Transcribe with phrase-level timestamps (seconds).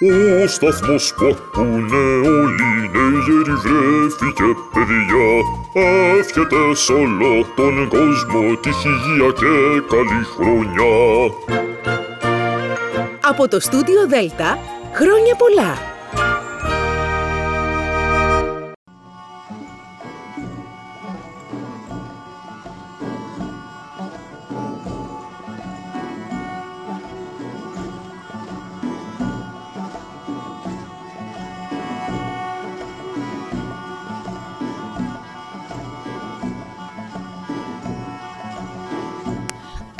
[0.00, 5.28] Ο σταθμός που ακούνε όλοι νέγεροι βρέθηκε παιδιά
[6.18, 11.34] Εύχεται σ' όλο τον κόσμο τύχη, υγεία και καλή χρονιά
[13.28, 14.58] Από το στούντιο Δέλτα,
[14.92, 15.97] χρόνια πολλά!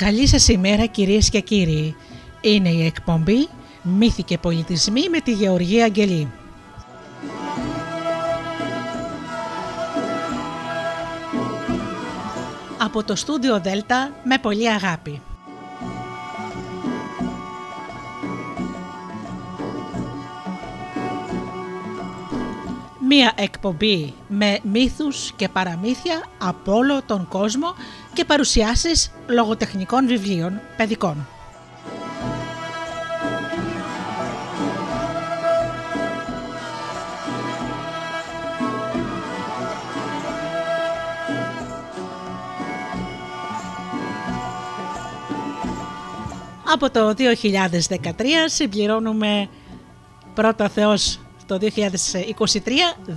[0.08, 1.96] Καλή σας ημέρα κυρίες και κύριοι.
[2.40, 3.48] Είναι η εκπομπή
[3.82, 6.28] «Μύθοι και πολιτισμοί» με τη Γεωργία Αγγελή.
[12.78, 15.20] Από το στούντιο Δέλτα με πολύ αγάπη.
[23.10, 27.74] Μία εκπομπή με μύθους και παραμύθια από όλο τον κόσμο
[28.12, 31.26] και παρουσιάσεις λογοτεχνικών βιβλίων παιδικών.
[46.72, 48.12] Από το 2013
[48.46, 49.48] συμπληρώνουμε
[50.34, 51.66] πρώτα Θεός το 2023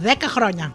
[0.03, 0.73] 10 χρόνια.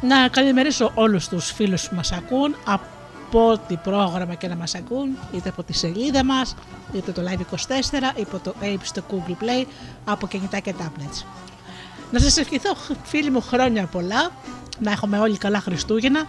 [0.00, 5.18] Να καλημερίσω όλους τους φίλους που μας ακούν από ό,τι πρόγραμμα και να μας ακούν
[5.32, 6.54] είτε από τη σελίδα μας,
[6.92, 9.66] είτε το Live24, είτε το Ape στο Google Play,
[10.04, 11.24] από κινητά και tablets.
[12.10, 12.70] Να σας ευχηθώ
[13.04, 14.30] φίλοι μου χρόνια πολλά,
[14.78, 16.24] να έχουμε όλοι καλά Χριστούγεννα,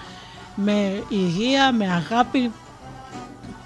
[0.56, 2.52] με υγεία, με αγάπη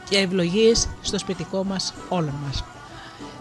[0.10, 2.64] και ευλογίες στο σπιτικό μας όλων μας.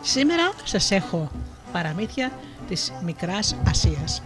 [0.00, 1.30] Σήμερα σας έχω
[1.72, 2.32] παραμύθια
[2.68, 4.22] της Μικράς Ασίας.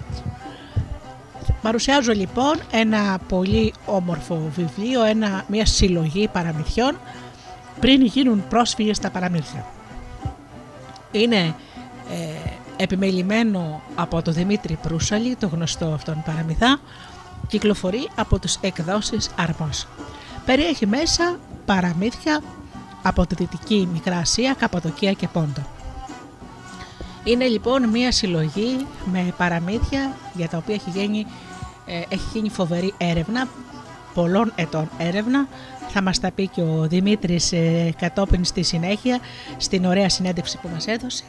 [1.62, 6.98] Παρουσιάζω λοιπόν ένα πολύ όμορφο βιβλίο, ένα, μια συλλογή παραμυθιών
[7.80, 9.66] πριν γίνουν πρόσφυγες στα παραμύθια.
[11.10, 11.54] Είναι
[12.10, 12.50] ε,
[12.82, 16.80] επιμελημένο από τον Δημήτρη Προύσαλη, το γνωστό αυτόν παραμυθά,
[17.46, 19.86] κυκλοφορεί από τους εκδόσεις Αρμός.
[20.44, 22.42] Περιέχει μέσα παραμύθια
[23.02, 25.66] από τη Δυτική Μικρά Ασία, Καπαδοκία και Πόντο.
[27.24, 31.26] Είναι λοιπόν μία συλλογή με παραμύθια για τα οποία έχει γίνει,
[31.86, 33.48] ε, έχει γίνει φοβερή έρευνα,
[34.14, 35.48] πολλών ετών έρευνα.
[35.88, 39.18] Θα μας τα πει και ο Δημήτρης ε, κατόπιν στη συνέχεια,
[39.56, 41.24] στην ωραία συνέντευξη που μας έδωσε.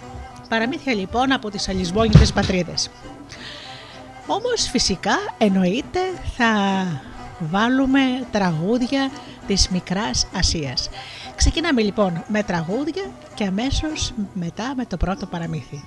[0.54, 2.90] Παραμύθια λοιπόν από τις αλυσμόνιτες πατρίδες.
[4.28, 6.00] Όμως φυσικά εννοείται
[6.38, 6.52] θα
[7.40, 8.00] βάλουμε
[8.32, 9.12] τραγούδια
[9.48, 10.90] της Μικράς Ασίας.
[11.36, 13.04] Ξεκινάμε λοιπόν με τραγούδια
[13.34, 15.84] και αμέσως μετά με το πρώτο παραμύθι.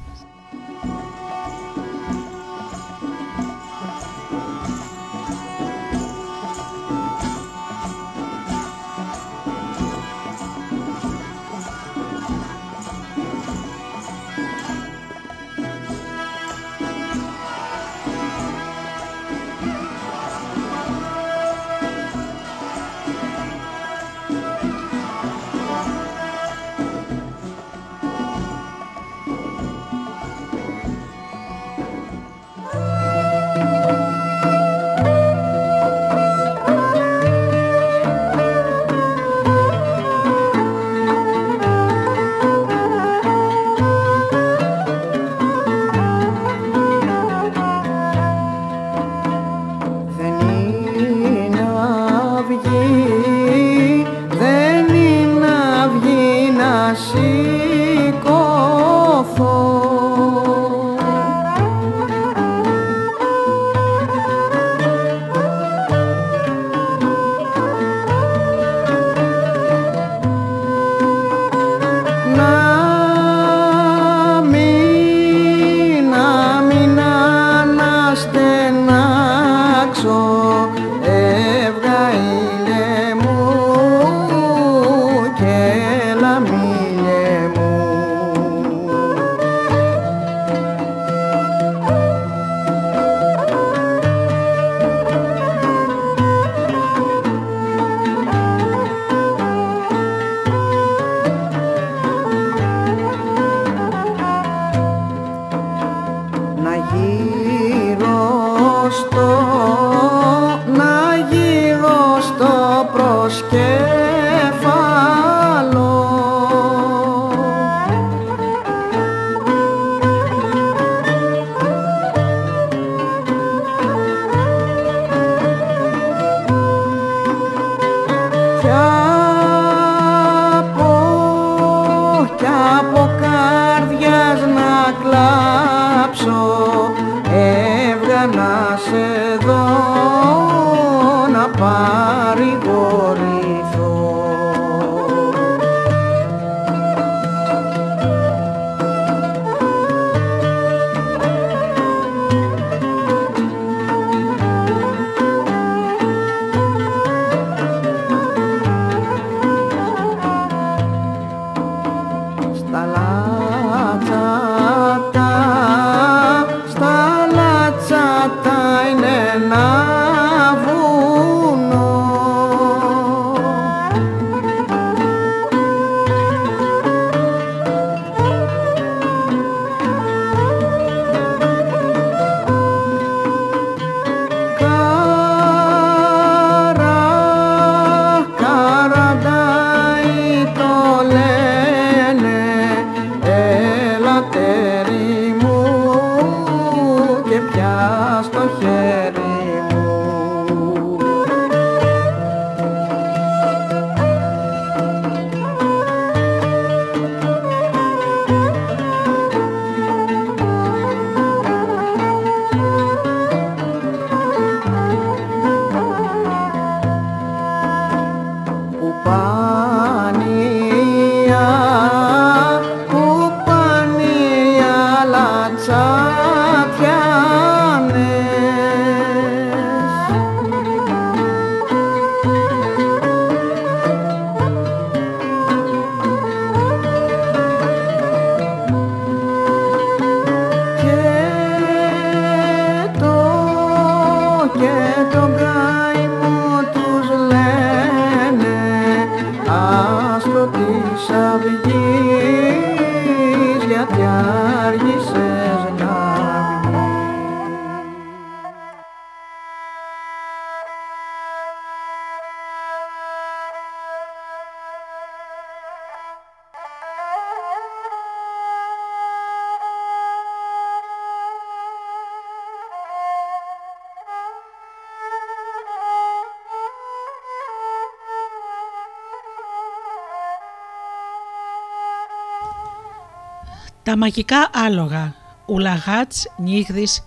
[283.86, 285.14] Τα μαγικά άλογα
[285.46, 287.04] Ουλαγάτς νύχδης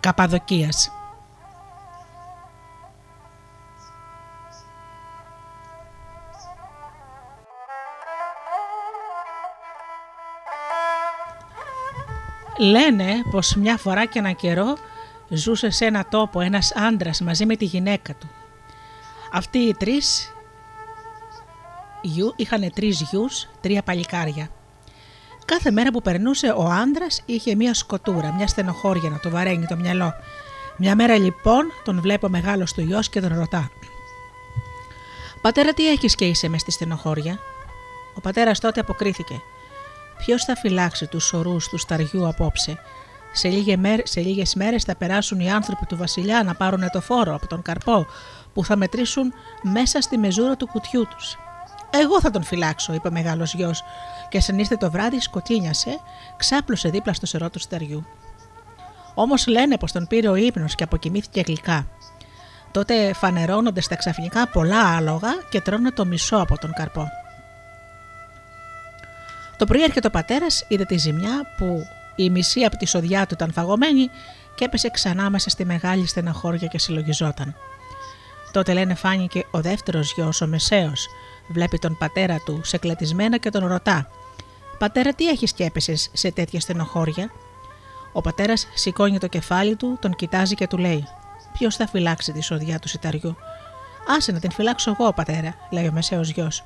[0.00, 0.90] Καπαδοκίας
[12.58, 14.76] Λένε πως μια φορά και ένα καιρό
[15.28, 18.30] ζούσε σε ένα τόπο ένας άντρας μαζί με τη γυναίκα του.
[19.32, 20.34] Αυτοί οι τρεις
[22.02, 24.50] γιου είχαν τρεις γιους, τρία παλικάρια.
[25.50, 29.76] Κάθε μέρα που περνούσε ο άντρα είχε μια σκοτούρα, μια στενοχώρια να το βαραίνει το
[29.76, 30.14] μυαλό.
[30.76, 33.70] Μια μέρα λοιπόν τον βλέπω μεγάλος του γιος και τον ρωτά.
[35.42, 37.38] Πατέρα, τι έχεις και είσαι μες στη στενοχώρια;
[38.14, 39.40] Ο πατέρας τότε αποκρίθηκε.
[40.18, 42.78] Ποιος θα φυλάξει τους ορού του σταριού απόψε;
[43.32, 47.00] Σε, λίγε μέρ, σε λίγες μέρες θα περάσουν οι άνθρωποι του βασιλιά να πάρουν το
[47.00, 48.06] φόρο από τον καρπό
[48.54, 51.38] που θα μετρήσουν μέσα στη μεζούρα του κουτιού τους.
[51.90, 53.82] Εγώ θα τον φυλάξω, είπε ο μεγάλος γιος,
[54.28, 56.00] και σαν ήρθε το βράδυ, σκοτίνιασε,
[56.36, 58.06] ξάπλωσε δίπλα στο σερό του στεριού.
[59.14, 61.86] Όμως λένε πως τον πήρε ο ύπνος και αποκοιμήθηκε γλυκά.
[62.70, 67.08] Τότε φανερώνονται στα ξαφνικά πολλά άλογα και τρώνε το μισό από τον καρπό.
[69.56, 73.34] Το πρωί έρχεται ο πατέρας, είδε τη ζημιά που η μισή από τη σοδιά του
[73.34, 74.10] ήταν φαγωμένη
[74.54, 77.54] και έπεσε ξανά μέσα στη μεγάλη στεναχώρια και συλλογιζόταν.
[78.52, 81.08] Τότε λένε φάνηκε ο δεύτερος γιος, ο Μεσαίος,
[81.52, 84.08] βλέπει τον πατέρα του σε κλετισμένα και τον ρωτά:
[84.78, 85.72] Πατέρα, τι έχεις και
[86.12, 87.30] σε τέτοια στενοχώρια;
[88.12, 91.06] Ο πατέρας σηκώνει το κεφάλι του, τον κοιτάζει και του λέει:
[91.52, 93.36] Ποιος θα φυλάξει τη σοδιά του σιταριού;
[94.16, 96.64] Άσε να την φυλάξω εγώ, πατέρα, λέει ο μεσαίος γιος.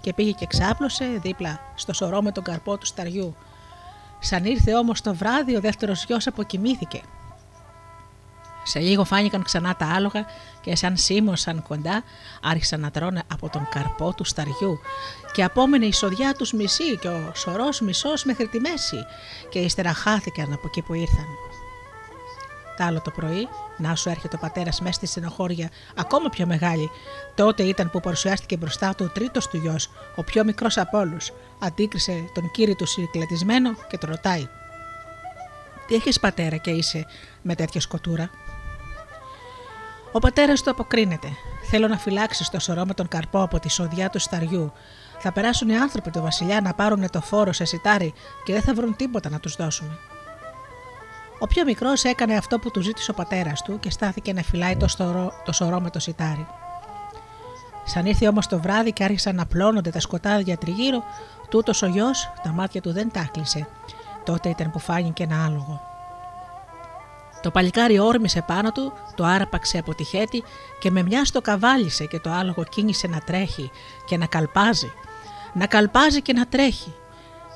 [0.00, 3.36] Και πήγε και ξάπλωσε δίπλα στο σωρό με τον καρπό του σταριού.
[4.18, 7.00] Σαν ήρθε όμως το βράδυ, ο δεύτερος γιος αποκοιμήθηκε
[8.62, 10.24] σε λίγο φάνηκαν ξανά τα άλογα
[10.62, 12.02] και σαν σίμωσαν κοντά
[12.42, 14.80] άρχισαν να τρώνε από τον καρπό του σταριού
[15.32, 19.06] και απόμενε η σοδιά τους μισή και ο σωρός μισός μέχρι τη μέση
[19.48, 21.26] και ύστερα χάθηκαν από εκεί που ήρθαν.
[22.76, 26.90] Τ' άλλο το πρωί, να σου έρχεται ο πατέρας μέσα στη στενοχώρια, ακόμα πιο μεγάλη.
[27.34, 31.32] Τότε ήταν που παρουσιάστηκε μπροστά του ο τρίτος του γιος, ο πιο μικρός από όλους.
[31.58, 34.48] Αντίκρισε τον κύριο του συγκλετισμένο και τον ρωτάει:
[35.86, 37.06] Τι έχεις πατέρα και είσαι
[37.42, 38.30] με τέτοια σκοτούρα;
[40.12, 41.28] Ο πατέρας του αποκρίνεται.
[41.70, 44.72] Θέλω να φυλάξεις το σωρό με τον καρπό από τη σοδιά του σταριού.
[45.18, 48.12] Θα περάσουν οι άνθρωποι του Βασιλιά να πάρουν το φόρο σε σιτάρι
[48.44, 49.98] και δεν θα βρουν τίποτα να τους δώσουμε.
[51.38, 54.76] Ο πιο μικρός έκανε αυτό που του ζήτησε ο πατέρας του και στάθηκε να φυλάει
[54.76, 56.46] το, στορό, το σωρό με το σιτάρι.
[57.84, 61.02] Σαν ήρθε όμως το βράδυ και άρχισαν να πλώνονται τα σκοτάδια τριγύρω,
[61.48, 63.68] τούτος ο γιος τα μάτια του δεν τα κλείσε.
[64.24, 65.91] Τότε ήταν που φάνηκε ένα άλογο.
[67.42, 70.42] Το παλικάρι όρμησε πάνω του, το άραπαξε από τη χέτη
[70.80, 73.70] και με μια στο καβάλισε και το άλογο κίνησε να τρέχει
[74.06, 74.92] και να καλπάζει.
[75.52, 76.94] Να καλπάζει και να τρέχει.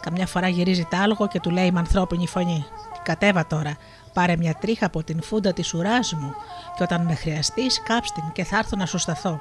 [0.01, 2.65] Καμιά φορά γυρίζει το άλογο και του λέει με ανθρώπινη φωνή:
[3.03, 3.77] Κατέβα τώρα,
[4.13, 6.35] πάρε μια τρίχα από την φούντα της ουράς μου
[6.77, 9.41] και όταν με χρειαστείς, κάψτην και θα έρθω να σου σταθώ.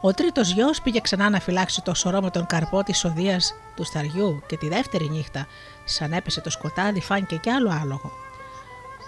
[0.00, 3.84] Ο τρίτος γιος πήγε ξανά να φυλάξει το σωρό με τον καρπό της οδείας του
[3.84, 5.46] σταριού και τη δεύτερη νύχτα,
[5.84, 8.29] σαν έπεσε το σκοτάδι, φάνηκε κι άλλο άλογο.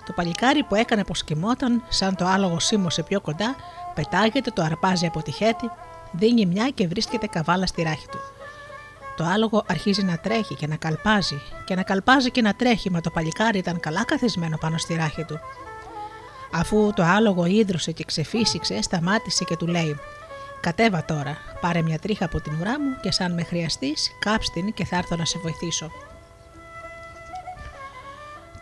[0.07, 3.57] Το παλικάρι που έκανε πως κοιμόταν, σαν το άλογο σίμωσε πιο κοντά,
[3.95, 5.71] πετάγεται, το αρπάζει από τη χέτη,
[6.13, 8.19] δίνει μια και βρίσκεται καβάλα στη ράχη του.
[9.17, 13.01] Το άλογο αρχίζει να τρέχει και να καλπάζει, και να καλπάζει και να τρέχει, μα
[13.01, 15.41] το παλικάρι ήταν καλά καθισμένο πάνω στη ράχη του.
[16.53, 19.97] Αφού το άλογο ίδρωσε και ξεφύσηξε, σταμάτησε και του λέει:
[20.61, 24.85] Κατέβα τώρα, πάρε μια τρίχα από την ουρά μου και σαν με χρειαστείς, κάψτην και
[24.85, 25.91] θα έρθω να σε βοηθήσω.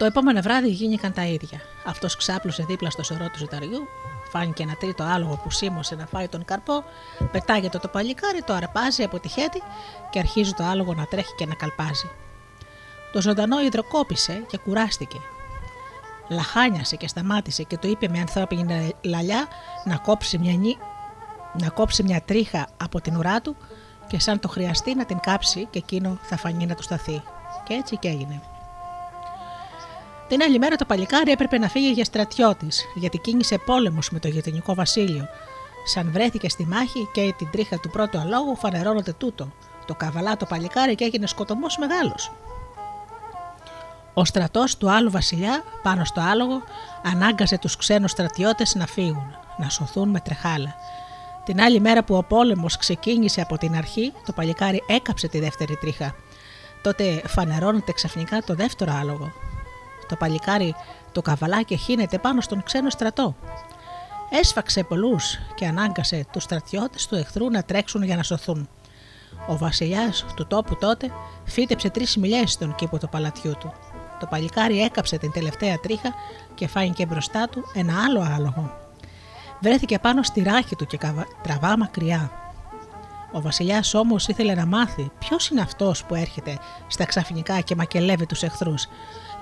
[0.00, 1.61] Το επόμενο βράδυ γίνηκαν τα ίδια.
[1.87, 3.88] Αυτός ξάπλωσε δίπλα στο σωρό του ζηταριού,
[4.30, 6.85] φάνηκε ένα τρίτο άλογο που σίμωσε να φάει τον καρπό,
[7.33, 9.62] πετάγεται το παλικάρι, το αρπάζει από τη χέτη
[10.11, 12.11] και αρχίζει το άλογο να τρέχει και να καλπάζει.
[13.12, 15.19] Το ζωντανό υδροκόπησε και κουράστηκε.
[16.28, 19.49] Λαχάνιασε και σταμάτησε και το είπε με ανθρώπινη λαλιά
[19.85, 20.76] να κόψει μια, νι...
[21.61, 23.57] να κόψει μια τρίχα από την ουρά του
[24.09, 27.23] και σαν το χρειαστεί να την κάψει και εκείνο θα φανεί να του σταθεί.
[27.64, 28.42] Και έτσι και έγινε.
[30.30, 34.28] Την άλλη μέρα το παλικάρι έπρεπε να φύγει για στρατιώτης, γιατί κίνησε πόλεμος με το
[34.28, 35.28] γειτονικό βασίλειο.
[35.84, 39.52] Σαν βρέθηκε στη μάχη και την τρίχα του πρώτου αλόγου, φανερώνεται τούτο.
[39.87, 42.32] Το καβαλά το παλικάρι και έγινε σκοτωμός μεγάλος.
[44.14, 46.62] Ο στρατός του άλλου βασιλιά, πάνω στο άλογο,
[47.02, 50.75] ανάγκασε τους ξένους στρατιώτες να φύγουν, να σωθούν με τρεχάλα.
[51.44, 55.76] Την άλλη μέρα που ο πόλεμος ξεκίνησε από την αρχή, το παλικάρι έκαψε τη δεύτερη
[55.76, 56.14] τρίχα.
[56.82, 59.32] Τότε φανερώνεται ξαφνικά το δεύτερο άλογο,
[60.10, 60.74] το παλικάρι
[61.12, 63.34] το καβαλάκι χύνεται πάνω στον ξένο στρατό.
[64.30, 68.68] Έσφαξε πολλούς και ανάγκασε τους στρατιώτες του εχθρού να τρέξουν για να σωθούν.
[69.48, 71.12] Ο βασιλιάς του τόπου τότε
[71.44, 73.72] φύτεψε τρεις μιλιές στον κήπο του παλατιού του.
[74.20, 76.14] Το παλικάρι έκαψε την τελευταία τρίχα
[76.54, 78.72] και φάνηκε μπροστά του ένα άλλο άλογο.
[79.60, 80.98] Βρέθηκε πάνω στη ράχη του και
[81.42, 82.30] τραβά μακριά.
[83.32, 88.26] Ο βασιλιάς όμως ήθελε να μάθει ποιος είναι αυτός που έρχεται στα ξαφνικά και μακελεύει
[88.26, 88.86] τους εχθρούς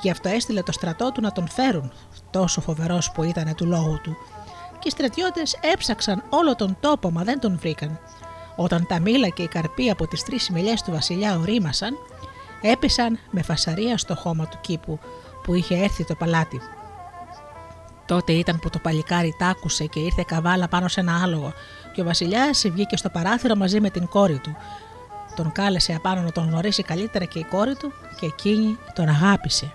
[0.01, 1.93] Γι' αυτό έστειλε το στρατό του να τον φέρουν,
[2.31, 4.17] τόσο φοβερός που ήταν του λόγου του.
[4.79, 7.99] Και οι στρατιώτες έψαξαν όλο τον τόπο, μα δεν τον βρήκαν.
[8.57, 11.95] Όταν τα μήλα και οι καρποί από τις τρεις μιλιέ του Βασιλιά ορίμασαν,
[12.61, 14.99] έπεσαν με φασαρία στο χώμα του κήπου
[15.43, 16.61] που είχε έρθει το παλάτι.
[18.07, 21.53] Τότε ήταν που το παλικάρι τ' άκουσε και ήρθε καβάλα πάνω σε ένα άλογο
[21.95, 24.57] και ο Βασιλιάς βγήκε στο παράθυρο μαζί με την κόρη του.
[25.37, 29.73] Τον κάλεσε απάνω να τον γνωρίσει καλύτερα και η κόρη του και εκείνη τον αγάπησε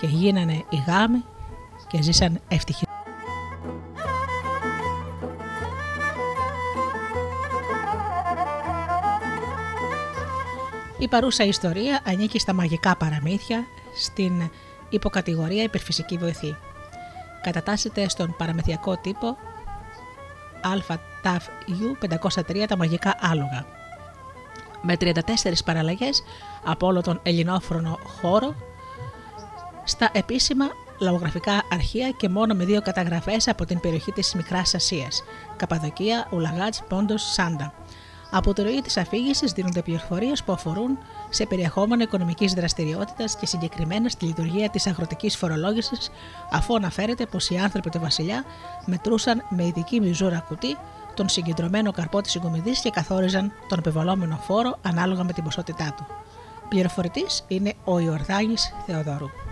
[0.00, 1.24] και γίνανε οι γάμοι
[1.88, 2.94] και ζήσαν ευτυχισμένοι.
[10.98, 14.50] Η παρούσα ιστορία ανήκει στα μαγικά παραμύθια στην
[14.88, 16.56] υποκατηγορία υπερφυσική βοηθή.
[17.42, 19.36] Κατατάσσεται στον παραμυθιακό τύπο
[20.62, 21.96] ΑΤΑΦΙΟΥ
[22.34, 23.66] 503 τα μαγικά άλογα.
[24.82, 25.14] Με 34
[25.64, 26.22] παραλλαγές
[26.64, 28.54] από όλο τον ελληνόφρονο χώρο
[29.88, 30.64] στα επίσημα
[30.98, 35.22] λαογραφικά αρχεία και μόνο με δύο καταγραφές από την περιοχή της Μικράς Ασίας,
[35.56, 37.72] Καπαδοκία, Ουλαγάτς, Πόντος, Σάντα.
[38.30, 44.08] Από τη ροή της αφήγησης δίνονται πληροφορίες που αφορούν σε περιεχόμενο οικονομικής δραστηριότητας και συγκεκριμένα
[44.08, 46.10] στη λειτουργία της αγροτικής φορολόγησης,
[46.50, 48.44] αφού αναφέρεται πως οι άνθρωποι του Βασιλιά
[48.86, 50.76] μετρούσαν με ειδική μιζούρα κουτί
[51.14, 56.06] τον συγκεντρωμένο καρπό της συγκομιδής και καθόριζαν τον επιβαλόμενο φόρο ανάλογα με την ποσότητά του.
[56.68, 59.45] Πληροφορητής είναι ο Ιορδάνης Θεοδόρου.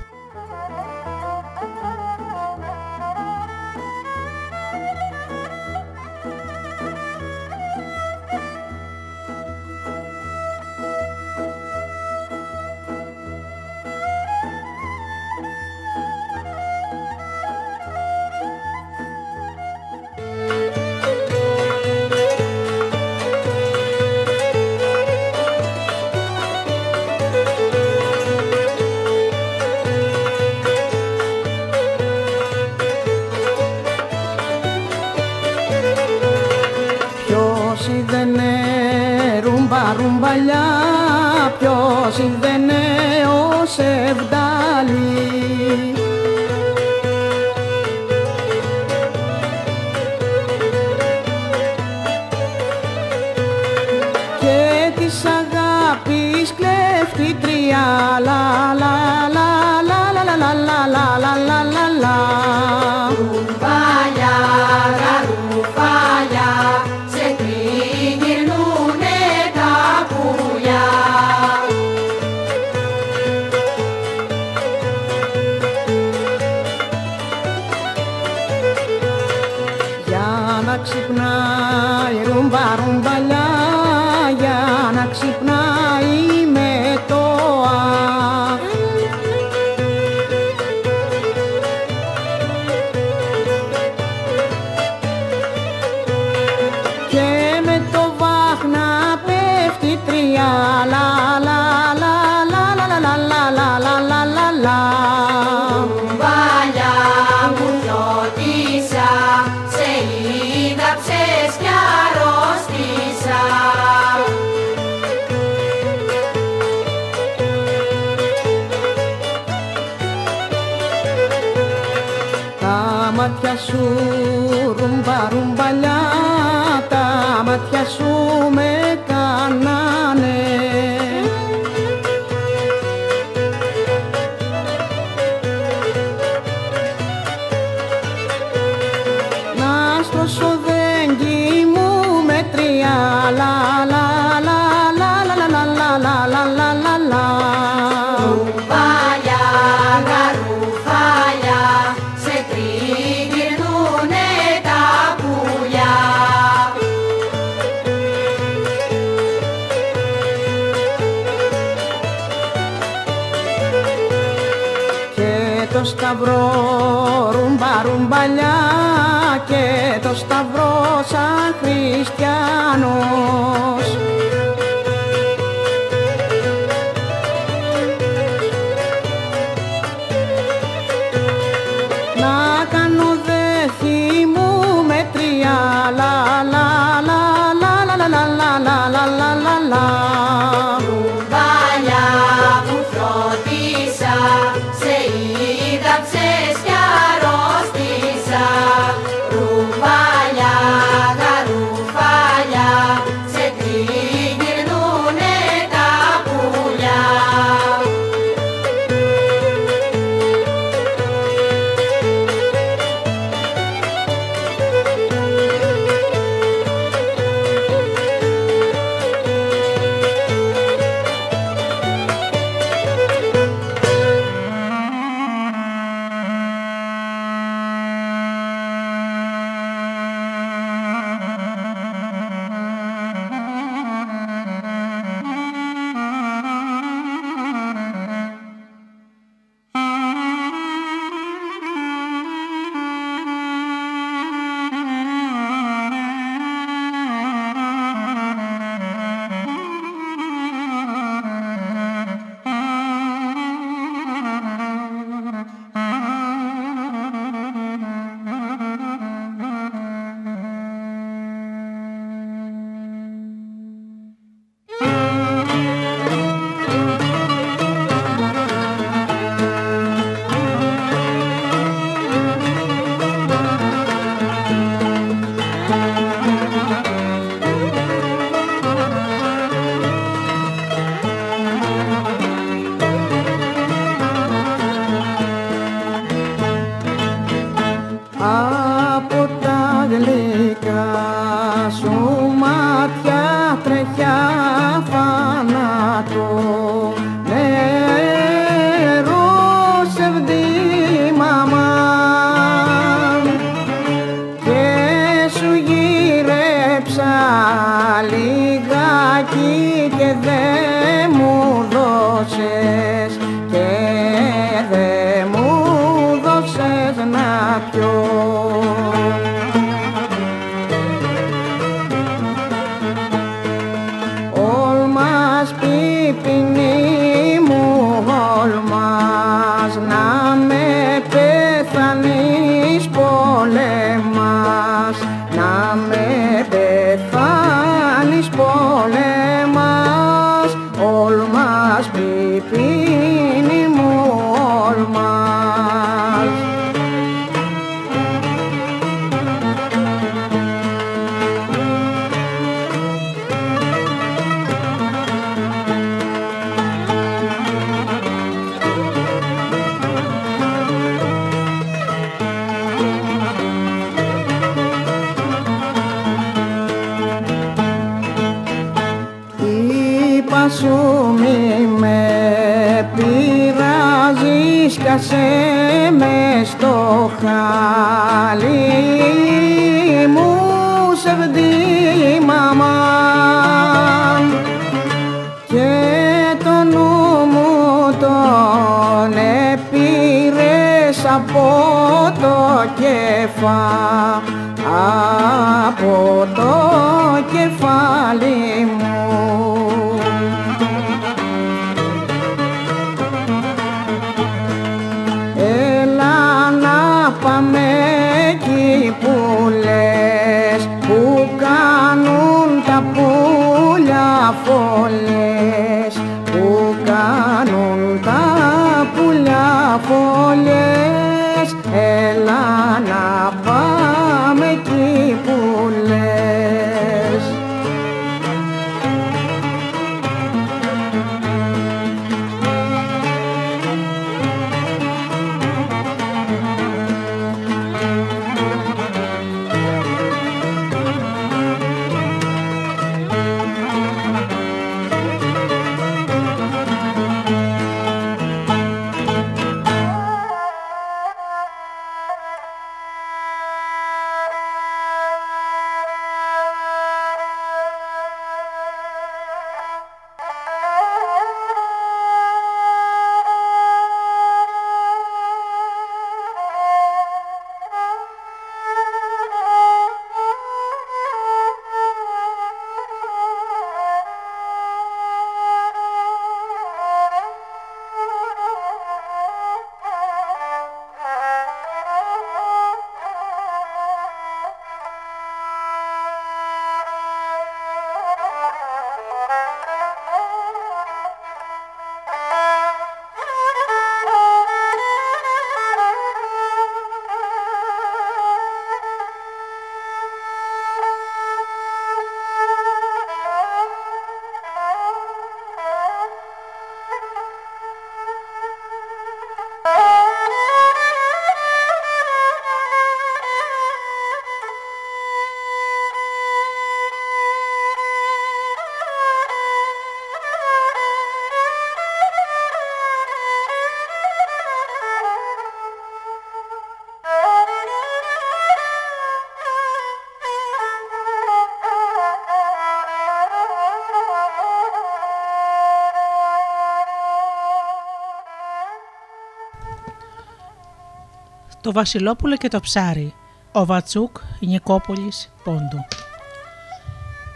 [541.64, 543.14] Το Βασιλόπουλο και το ψάρι.
[543.53, 545.85] Ο Βατσούκ Νικόπολης Πόντου.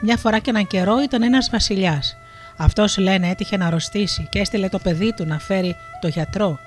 [0.01, 2.17] Μια φορά και έναν καιρό ήταν ένας βασιλιάς.
[2.57, 6.59] Αυτός λένε έτυχε να αρρωστήσει και έστειλε το παιδί του να φέρει το γιατρό.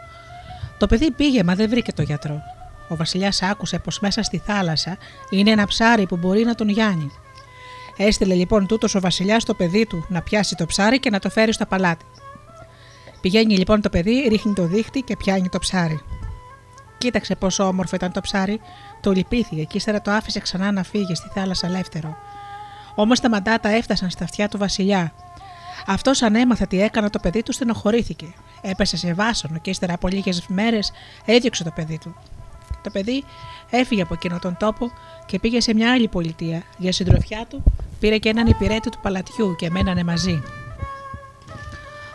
[0.77, 2.41] Το παιδί πήγε μα δεν βρήκε το γιατρό.
[2.87, 4.97] Ο βασιλιάς άκουσε πως μέσα στη θάλασσα
[5.29, 7.11] είναι ένα ψάρι που μπορεί να τον γιάνει.
[7.97, 11.29] Έστειλε λοιπόν τούτος ο βασιλιάς το παιδί του να πιάσει το ψάρι και να το
[11.29, 12.05] φέρει στο παλάτι.
[13.21, 16.01] Πηγαίνει λοιπόν το παιδί, ρίχνει το δίχτυ και πιάνει το ψάρι.
[17.01, 18.61] Κοίταξε πόσο όμορφο ήταν το ψάρι,
[19.01, 22.17] το λυπήθηκε και ύστερα το άφησε ξανά να φύγει στη θάλασσα ελεύθερο.
[22.95, 25.13] Όμως τα μαντάτα έφτασαν στα αυτιά του Βασιλιά.
[25.85, 28.33] Αυτός αν έμαθε τι έκανα το παιδί του, στενοχωρήθηκε.
[28.61, 30.91] Έπεσε σε βάσανο και ύστερα από λίγες μέρες
[31.25, 32.15] έδιωξε το παιδί του.
[32.81, 33.23] Το παιδί
[33.69, 34.91] έφυγε από εκείνο τον τόπο
[35.25, 36.63] και πήγε σε μια άλλη πολιτεία.
[36.77, 37.63] Για συντροφιά του
[37.99, 40.43] πήρε και έναν υπηρέτη του παλατιού και μένανε μαζί.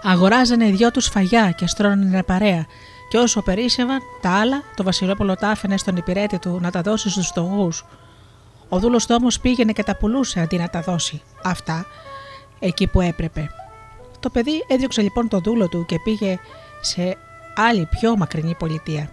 [0.02, 2.66] Αγοράζανε οι δυο τους φαγιά και στρώνανε παρέα,
[3.08, 7.10] και όσο περίσσευαν τα άλλα, το Βασιλόπουλο τα άφηνε στον υπηρέτη του να τα δώσει
[7.10, 7.84] στους φτωχούς.
[8.68, 11.22] Ο δούλος του όμως πήγαινε και τα πουλούσε αντί να τα δώσει.
[11.44, 11.86] Αυτά
[12.58, 13.50] εκεί που έπρεπε.
[14.20, 16.38] Το παιδί έδιωξε λοιπόν το δούλο του και πήγε
[16.80, 17.16] σε
[17.54, 19.10] άλλη πιο μακρινή πολιτεία.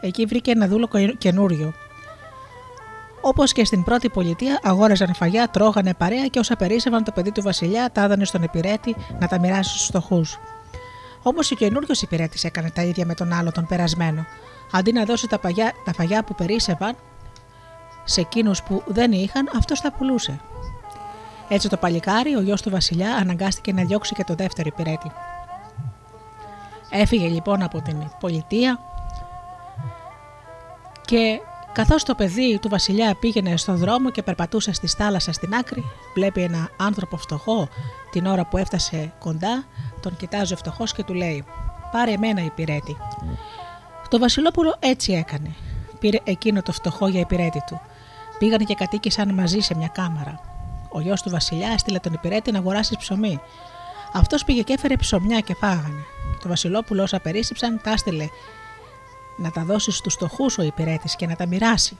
[0.00, 1.72] Εκεί βρήκε ένα δούλο καινούριο.
[3.20, 7.42] Όπως και στην πρώτη πολιτεία, αγόραζαν φαγιά, τρώγανε παρέα και όσα περίσσευαν το παιδί του
[7.42, 10.38] Βασιλιά τα έδανε στον υπηρέτη να τα μοιράσει στους φτωχούς.
[11.28, 14.26] Όμω ο καινούριος υπηρέτης έκανε τα ίδια με τον άλλο τον περασμένο.
[14.72, 16.96] Αντί να δώσει τα, παγιά, τα φαγιά που περίσσευαν
[18.04, 20.40] σε εκείνους που δεν είχαν, αυτός τα πουλούσε.
[21.48, 25.12] Έτσι το παλικάρι, ο γιος του Βασιλιά, αναγκάστηκε να διώξει και το δεύτερο υπηρέτη.
[26.90, 28.78] Έφυγε λοιπόν από την πολιτεία
[31.04, 31.40] και
[31.76, 35.84] καθώς το παιδί του βασιλιά πήγαινε στον δρόμο και περπατούσε στη θάλασσα στην άκρη,
[36.14, 37.68] βλέπει ένα άνθρωπο φτωχό
[38.10, 39.64] την ώρα που έφτασε κοντά,
[40.00, 41.44] τον κοιτάζει ο φτωχός και του λέει:
[41.92, 42.96] Πάρε εμένα υπηρέτη.
[44.08, 45.54] Το Βασιλόπουλο έτσι έκανε.
[45.98, 47.80] Πήρε εκείνο το φτωχό για υπηρέτη του.
[48.38, 50.40] Πήγαν και κατοίκησαν μαζί σε μια κάμαρα.
[50.88, 53.40] Ο γιος του Βασιλιά έστειλε τον υπηρέτη να αγοράσει ψωμί.
[54.12, 56.04] Αυτός πήγε και έφερε ψωμιά και φάγανε.
[56.42, 58.28] Το Βασιλόπουλο όσα περίσσεψαν τα έστειλε
[59.36, 61.98] να τα δώσεις στους φτωχού ο υπηρέτης και να τα μοιράσει.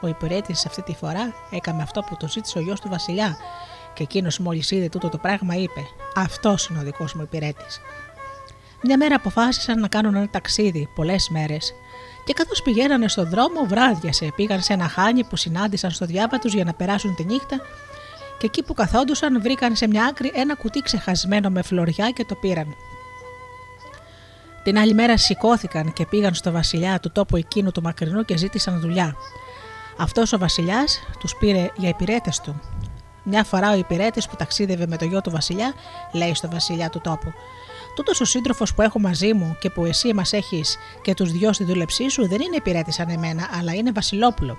[0.00, 3.36] Ο υπηρέτης αυτή τη φορά έκανε αυτό που το ζήτησε ο γιος του Βασιλιά,
[3.94, 5.80] και εκείνος μόλις είδε τούτο το πράγμα είπε:
[6.14, 7.80] Αυτός είναι ο δικός μου υπηρέτης.
[8.82, 11.74] Μια μέρα αποφάσισαν να κάνουν ένα ταξίδι πολλές μέρες,
[12.24, 14.32] και καθώς πηγαίνανε στον δρόμο, βράδιασε.
[14.36, 17.60] Πήγαν σε ένα χάνι που συνάντησαν στο διάβα τους για να περάσουν τη νύχτα,
[18.38, 22.34] και εκεί που καθόντουσαν βρήκαν σε μια άκρη ένα κουτί ξεχασμένο με φλωριά και το
[22.34, 22.76] πήραν.
[24.66, 28.80] Την άλλη μέρα σηκώθηκαν και πήγαν στο βασιλιά του τόπου εκείνου του μακρινού και ζήτησαν
[28.80, 29.16] δουλειά.
[29.98, 32.60] Αυτός ο βασιλιάς τους πήρε για υπηρέτες του.
[33.22, 35.74] Μια φορά ο υπηρέτης που ταξίδευε με το γιο του βασιλιά
[36.12, 37.32] λέει στο βασιλιά του τόπου:
[37.96, 41.52] Τούτος ο σύντροφος που έχω μαζί μου και που εσύ μας έχεις και τους δυο
[41.52, 44.58] στη δούλεψή σου δεν είναι υπηρέτη σαν εμένα, αλλά είναι Βασιλόπουλο.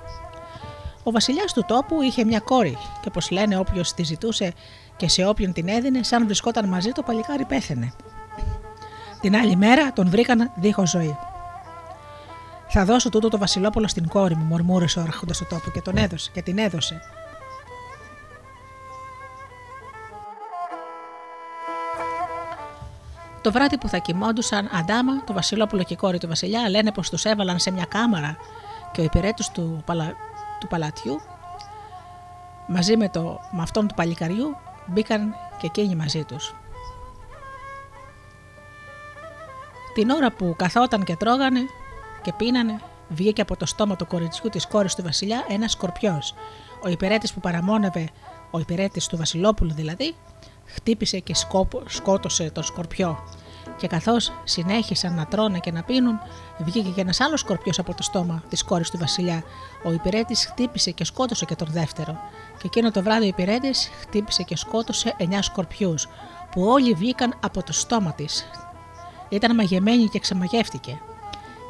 [1.03, 4.53] Ο βασιλιάς του τόπου είχε μια κόρη, και όπως λένε, όποιος τη ζητούσε
[4.97, 7.93] και σε όποιον την έδινε, σαν βρισκόταν μαζί το παλικάρι πέθαινε.
[9.21, 11.17] Την άλλη μέρα τον βρήκαν δίχως ζωή.
[12.67, 15.97] Θα δώσω τούτο το Βασιλόπουλο στην κόρη μου, μορμούρισε ο άρχοντας του τόπου και τον
[15.97, 17.01] έδωσε και την έδωσε.
[23.41, 27.09] Το βράδυ που θα κοιμόντουσαν Αντάμα, το Βασιλόπουλο και η κόρη του Βασιλιά λένε πως
[27.09, 28.37] τους έβαλαν σε μια κάμαρα
[28.91, 30.13] και ο υπηρέτης του, παλα...
[30.59, 31.21] του παλατιού
[32.67, 33.39] μαζί με, το...
[33.51, 36.55] με αυτόν του παλικαριού μπήκαν και εκείνοι μαζί τους.
[39.97, 41.59] Την ώρα που καθόταν και τρώγανε
[42.21, 42.79] και πίνανε,
[43.09, 46.33] βγήκε από το στόμα του κοριτσιού της κόρης του Βασιλιά ένας σκορπιός.
[46.83, 48.09] Ο υπηρέτης που παραμόνευε,
[48.51, 50.15] ο υπηρέτης του Βασιλόπουλου δηλαδή,
[50.65, 51.33] χτύπησε και
[51.85, 53.23] σκότωσε τον σκορπιό.
[53.77, 56.19] Και καθώς συνέχισαν να τρώνε και να πίνουν,
[56.59, 59.43] βγήκε και ένας άλλος σκορπιός από το στόμα της κόρης του Βασιλιά.
[59.83, 62.19] Ο υπηρέτης χτύπησε και σκότωσε και τον δεύτερο.
[62.57, 66.07] Και εκείνο το βράδυ ο υπηρέτης χτύπησε και σκότωσε εννιά σκορπιούς,
[66.51, 68.47] που όλοι βγήκαν από το στόμα της.
[69.29, 70.99] Ήταν μαγεμένη και ξεμαγεύτηκε.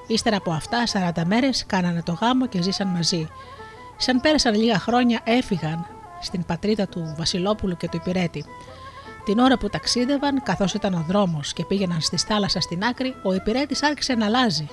[0.08, 0.84] Ύστερα από αυτά,
[1.16, 3.30] 40 μέρες κάνανε το γάμο και ζήσαν μαζί.
[3.98, 5.86] Σαν πέρασαν λίγα χρόνια, έφυγαν
[6.22, 8.46] στην πατρίδα του Βασιλόπουλου και του υπηρέτη.
[9.26, 13.34] Την ώρα που ταξίδευαν, καθώς ήταν ο δρόμος και πήγαιναν στη θάλασσα στην άκρη, ο
[13.34, 14.68] υπηρέτης άρχισε να αλλάζει.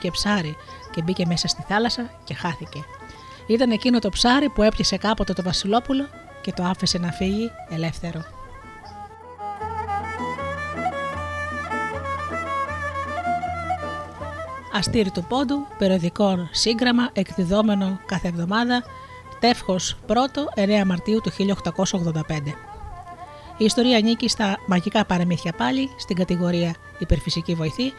[0.00, 0.56] και ψάρι
[0.90, 2.84] και μπήκε μέσα στη θάλασσα και χάθηκε.
[3.46, 6.08] Ήταν εκείνο το ψάρι που έπιασε κάποτε το Βασιλόπουλο
[6.42, 8.24] και το άφησε να φύγει ελεύθερο.
[14.72, 18.82] Αστήρι του Πόντου, περιοδικό σύγγραμμα εκδιδόμενο κάθε εβδομάδα,
[19.40, 20.12] τεύχος 1
[20.54, 22.54] 9 Μαρτίου του 1885.
[23.56, 27.92] Η ιστορία ανήκει στα μαγικά παραμύθια πάλι, στην κατηγορία υπερφυσική βοηθή,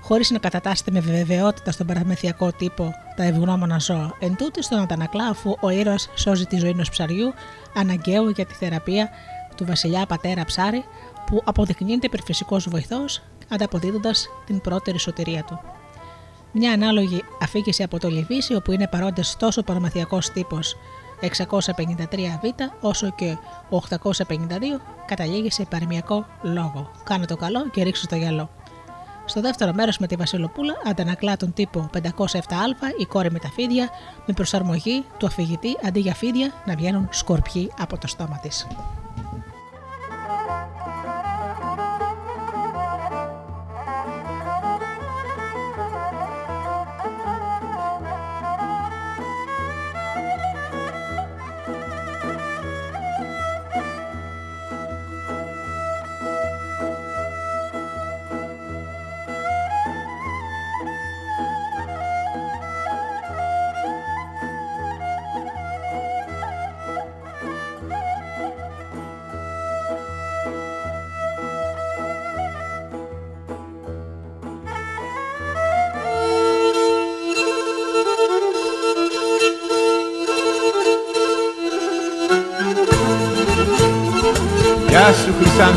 [0.00, 4.16] χωρίς να κατατάσσεται με βεβαιότητα στον παραμυθιακό τύπο τα ευγνώμονα ζώα.
[4.18, 7.32] Εν τούτη στον αντανακλά, αφού ο ήρωας σώζει τη ζωή ενός ψαριού,
[7.74, 9.10] αναγκαίο για τη θεραπεία
[9.56, 10.84] του βασιλιά πατέρα ψάρι,
[11.26, 15.60] που αποδεικνύεται υπερφυσικός βοηθός, ανταποδίδοντας την πρώτερη σωτηρία του.
[16.52, 20.76] Μια ανάλογη αφήγηση από το Λιβύσι, όπου είναι παρόντες τόσο παραμαθιακό τύπος
[21.20, 23.36] 653β όσο και
[23.70, 26.90] 852 καταλήγει σε παροιμιακό λόγο.
[27.04, 28.50] Κάνε το καλό και ρίξω το γυαλό.
[29.24, 33.88] Στο δεύτερο μέρος με τη Βασιλοπούλα αντανακλά τον τύπο 507α η κόρη με τα φίδια
[34.26, 38.66] με προσαρμογή του αφηγητή αντί για φίδια να βγαίνουν σκορπιοί από το στόμα της.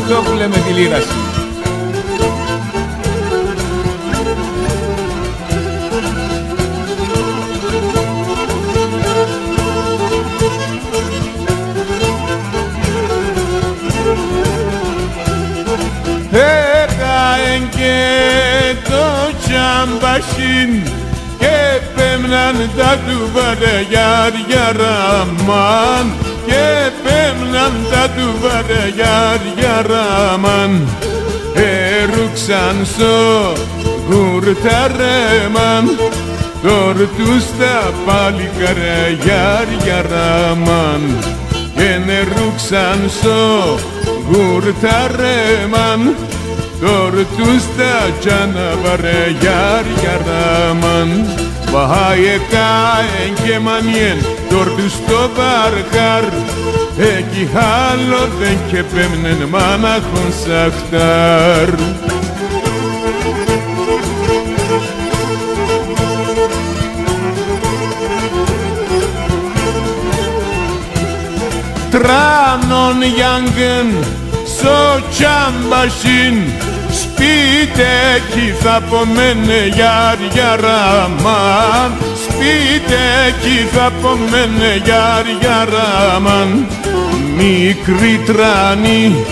[0.06, 1.08] Σου Χρυσανθόπουλε με τη λίρα σου.
[16.32, 18.04] Έκαεν και
[18.84, 20.82] το τσαμπασίν
[21.38, 26.12] και πέμναν τα του βαρεγιάρια ραμάν
[26.46, 30.88] και πέμναν τα του βαρεγιάρια ράμαν
[32.02, 33.52] έρουξαν στο
[34.08, 35.84] γουρταρέμαν
[36.62, 41.02] τόρτους τα πάλι καραγιάρια ράμαν
[41.74, 43.78] και νερούξαν στο
[44.30, 46.14] γουρταρέμαν
[46.84, 51.10] Tortusta canavare yar yaraman
[51.72, 54.18] Bahaye kaen και μανιέν
[54.50, 56.24] Tortusto barcar
[56.98, 61.68] Εκεί άλλο δεν και πέμνεν μάναχον σαχτάρ
[71.90, 74.04] Τράνον γιάνγκεν
[74.46, 76.34] στο τσάμπασιν
[76.90, 81.92] Σπίτε κι θα πομένε γιάρ γιαράμαν
[82.24, 86.66] Σπίτε κι θα πομένε γιάρ γιαράμαν
[87.36, 89.24] Μικρή τράνη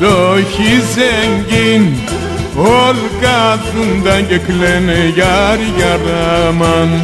[0.00, 1.86] το χιζέγγιν
[2.56, 7.02] Όλ κάθουνταν και κλαίνε γιάρ γιαράμαν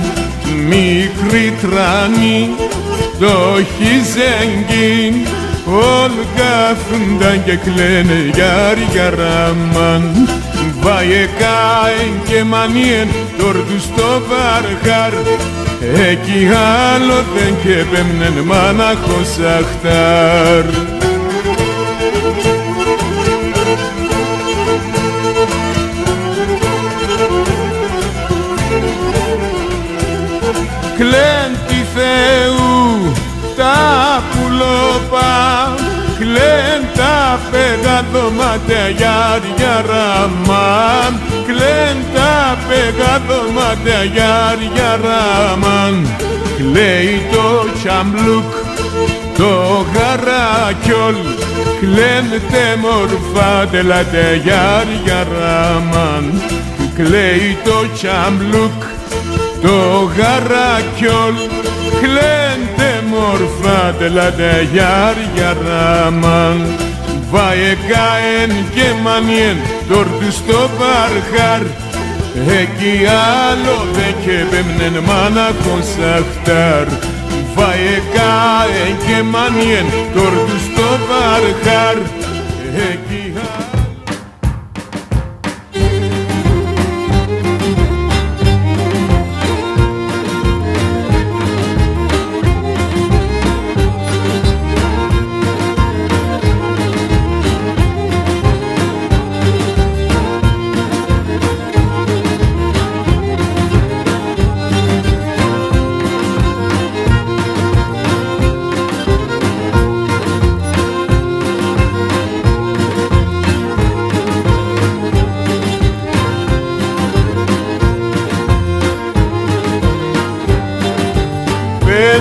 [0.68, 2.50] Μικρή τράνη
[3.20, 5.26] το χιζέγγιν
[5.66, 10.28] Όλ κάθουνταν και κλαίνε γιάρ γιαράμαν
[10.80, 15.12] Βάιε κάεν και μανιέν τόρτου στο βαρχάρ
[15.82, 16.48] Εκεί
[16.94, 20.64] άλλο δεν και πέμνεν μάναχος αχτάρ.
[30.96, 33.12] Κλέν τη Θεού
[33.56, 35.74] τα πουλόπα
[36.18, 39.39] Κλέν τα πέγα δωμάτια γιάρια
[39.88, 41.20] ραμάν.
[41.46, 46.08] Κλέν τα πέγα δωμάτια γιάρια ραμάν.
[46.56, 48.52] Κλαίει το τσαμπλουκ
[49.36, 51.14] το γαράκιολ
[51.80, 56.42] Κλέν τε μορφά τελάτε γιάρια ραμάν.
[56.94, 58.82] Κλαίει το τσαμπλουκ
[59.62, 61.34] το γαράκιολ
[62.00, 66.66] κλέντε μορφά τελάτε γιάρια ράμαν
[67.30, 69.56] Βάιε κάεν και μανιέν
[69.88, 71.62] τόρτου στο παρχάρ
[72.60, 72.94] Εκεί
[73.40, 76.86] άλλο δε και πέμνεν μάναχον σαχτάρ
[77.54, 81.96] Βάιε κάεν και μανιέν τόρτου στο παρχάρ
[82.90, 83.19] Εκεί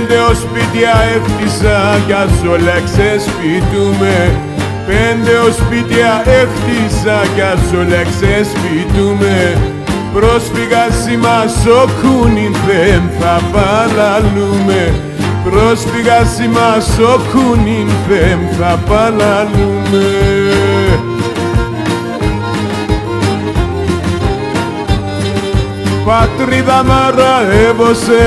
[0.10, 4.16] Πέντε ως σπίτια έχτισα κι ας όλα ξεσπιτούμε.
[4.88, 9.58] Πέντε ως σπίτια έχτισα κι ας όλα ξεσπιτούμε.
[10.14, 14.94] Πρόσφυγα σήμα σοκούνιν δεν θα παλαλούμε
[15.44, 20.08] Πρόσφυγα σήμα σοκούνιν δεν θα παλαλούμε
[26.10, 28.26] Πατρίδα μαραεύωσε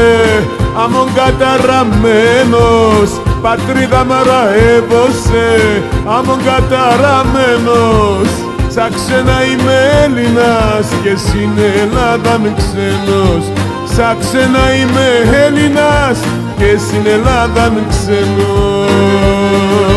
[0.84, 3.10] αμον καταραμένος.
[3.42, 8.28] Πατρίδα μαραεύωσε αμον καταραμένος.
[8.68, 13.44] Σαν ξένα είμαι Έλληνας και στην Ελλάδα ξένος.
[13.94, 15.08] Σαν ξένα είμαι
[15.46, 16.18] Έλληνας
[16.58, 19.91] και στην Ελλάδα ξένος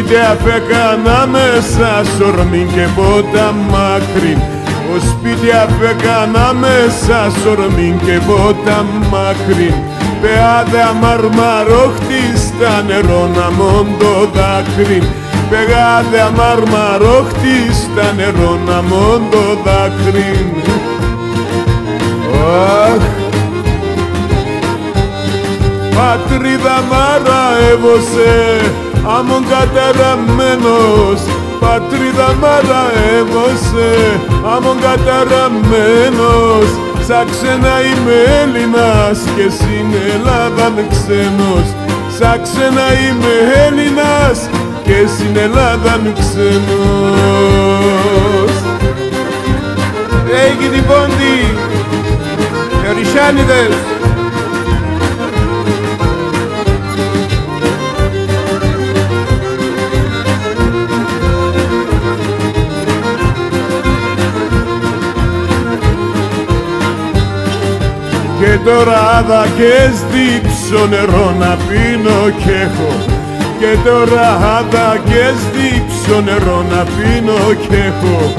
[0.00, 4.38] σπίτι αφέκανα μέσα σορμήν και πότα μάκρυν
[4.92, 9.74] Ο σπίτι αφέκανα μέσα σορμήν και πότα μάκρυν
[10.20, 15.04] Πεάδε αμαρμαρόχτη στα νερό να μόντο δάκρυν
[15.50, 20.46] Πεγάδε αμαρμαρόχτη στα νερό να μόντο δάκρυν
[22.86, 23.02] Αχ,
[25.94, 28.60] πατρίδα μαραεύωσε
[29.06, 31.20] αμον καταραμένος
[31.60, 33.90] πατρίδα μαραεύωσε
[34.54, 36.68] αμον καταραμένος
[37.10, 41.68] σαν ξένα είμαι Έλληνας και στην Ελλάδα ξένος.
[42.18, 43.34] Σαν ξένα είμαι
[43.66, 44.48] Έλληνας
[44.84, 47.34] και στην Ελλάδα ξένος.
[50.44, 51.38] Έγινε την πόντι,
[68.50, 72.92] Χαρισάνιδες τώρα άδα και στύψω νερό να πίνω κι έχω.
[73.58, 74.28] Και τώρα
[74.58, 78.34] άδα και στύψω νερό να πίνω κι έχω.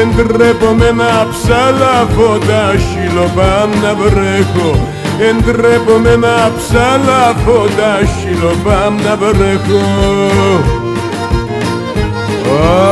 [0.00, 4.88] Εντρέπομαι να ψαλαβώ τα χιλοπάμ να βρέχω.
[5.28, 9.84] Εντρέπομαι να ψαλαβώ τα χιλοπάμ να βρέχω.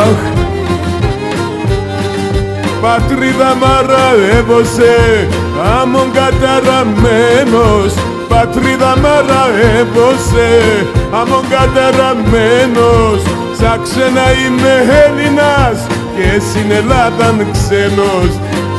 [0.00, 0.20] Αχ,
[2.80, 5.26] πατρίδα μαραεύωσε
[5.80, 7.92] άμμον καταραμένος
[8.28, 10.48] πατρίδα μαραεύωσε
[11.12, 13.20] άμμον καταραμένος
[13.58, 14.74] σαν ξένα είμαι
[15.06, 15.78] Έλληνας
[16.16, 18.32] και στην Ελλάδαν ξένος.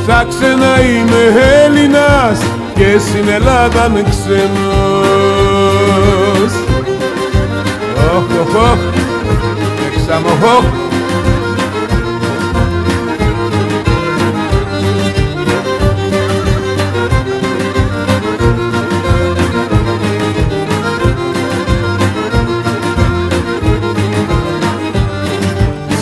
[0.06, 1.22] Σαν ξένα είμαι
[1.64, 2.38] Έλληνας
[2.74, 4.52] και στην Ελλάδαν ξένος.
[8.16, 8.80] Οχ, οχ, οχ,
[9.86, 10.64] εξαμοχ,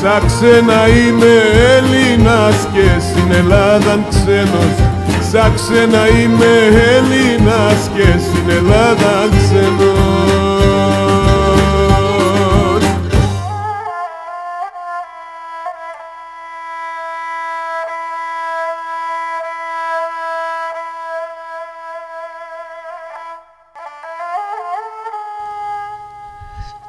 [0.07, 1.43] Σαν ξένα είμαι
[1.77, 4.75] Έλληνας και στην Ελλάδα ξένος.
[5.31, 6.47] Σαν ξένα είμαι
[6.97, 10.47] Έλληνας και στην Ελλάδα ξένος.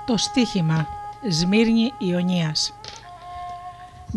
[0.05, 0.88] Το στίχημα
[1.30, 2.74] Σμύρνη Ιωνίας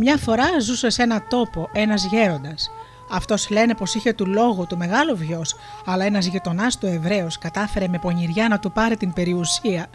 [0.03, 2.71] Μια φορά ζούσε σε ένα τόπο ένας γέροντας.
[3.11, 7.89] Αυτός λένε πως είχε του λόγου του μεγάλο βιός, αλλά ένας γειτονάς του Εβραίος κατάφερε
[7.89, 9.87] με πονηριά να του πάρει την περιουσία.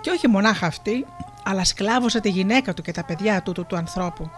[0.00, 1.06] Και όχι μονάχα αυτή,
[1.44, 4.30] αλλά σκλάβωσε τη γυναίκα του και τα παιδιά του του, του ανθρώπου.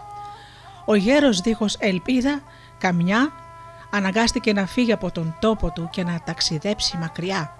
[0.85, 2.41] Ο γέρος δίχως ελπίδα,
[2.77, 3.33] καμιά,
[3.91, 7.55] αναγκάστηκε να φύγει από τον τόπο του και να ταξιδέψει μακριά.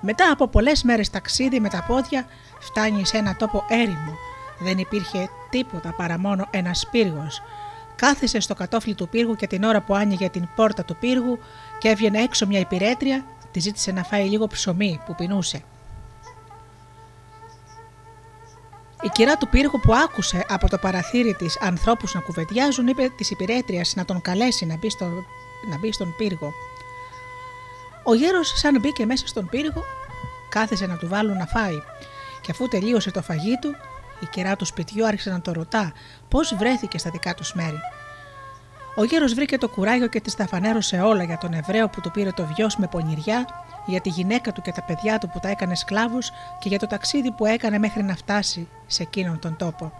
[0.00, 2.26] Μετά από πολλές μέρες ταξίδι με τα πόδια
[2.58, 4.14] φτάνει σε ένα τόπο έρημο.
[4.58, 7.42] Δεν υπήρχε τίποτα παρά μόνο ένας πύργος.
[7.96, 11.38] Κάθισε στο κατόφλι του πύργου και την ώρα που άνοιγε την πόρτα του πύργου
[11.78, 15.62] και έβγαινε έξω μια υπηρέτρια, τη ζήτησε να φάει λίγο ψωμί που πεινούσε.
[19.02, 23.30] Η κυρά του πύργου που άκουσε από το παραθύρι της ανθρώπους να κουβεντιάζουν, είπε της
[23.30, 25.04] υπηρέτριας να τον καλέσει να μπει, στο,
[25.70, 26.52] να μπει στον πύργο.
[28.02, 29.82] Ο γέρος, σαν μπήκε μέσα στον πύργο,
[30.48, 31.82] κάθισε να του βάλουν να φάει.
[32.40, 33.74] Και αφού τελείωσε το φαγί του,
[34.20, 35.92] η κυρά του σπιτιού άρχισε να το ρωτά
[36.28, 37.78] πώς βρέθηκε στα δικά τους μέρη.
[38.96, 42.10] Ο γέρος βρήκε το κουράγιο και τη τα φανέρωσε όλα για τον Εβραίο που του
[42.10, 43.46] πήρε το βιός με πονηριά,
[43.86, 46.86] για τη γυναίκα του και τα παιδιά του που τα έκανε σκλάβους και για το
[46.86, 49.92] ταξίδι που έκανε μέχρι να φτάσει σε εκείνον τον τόπο.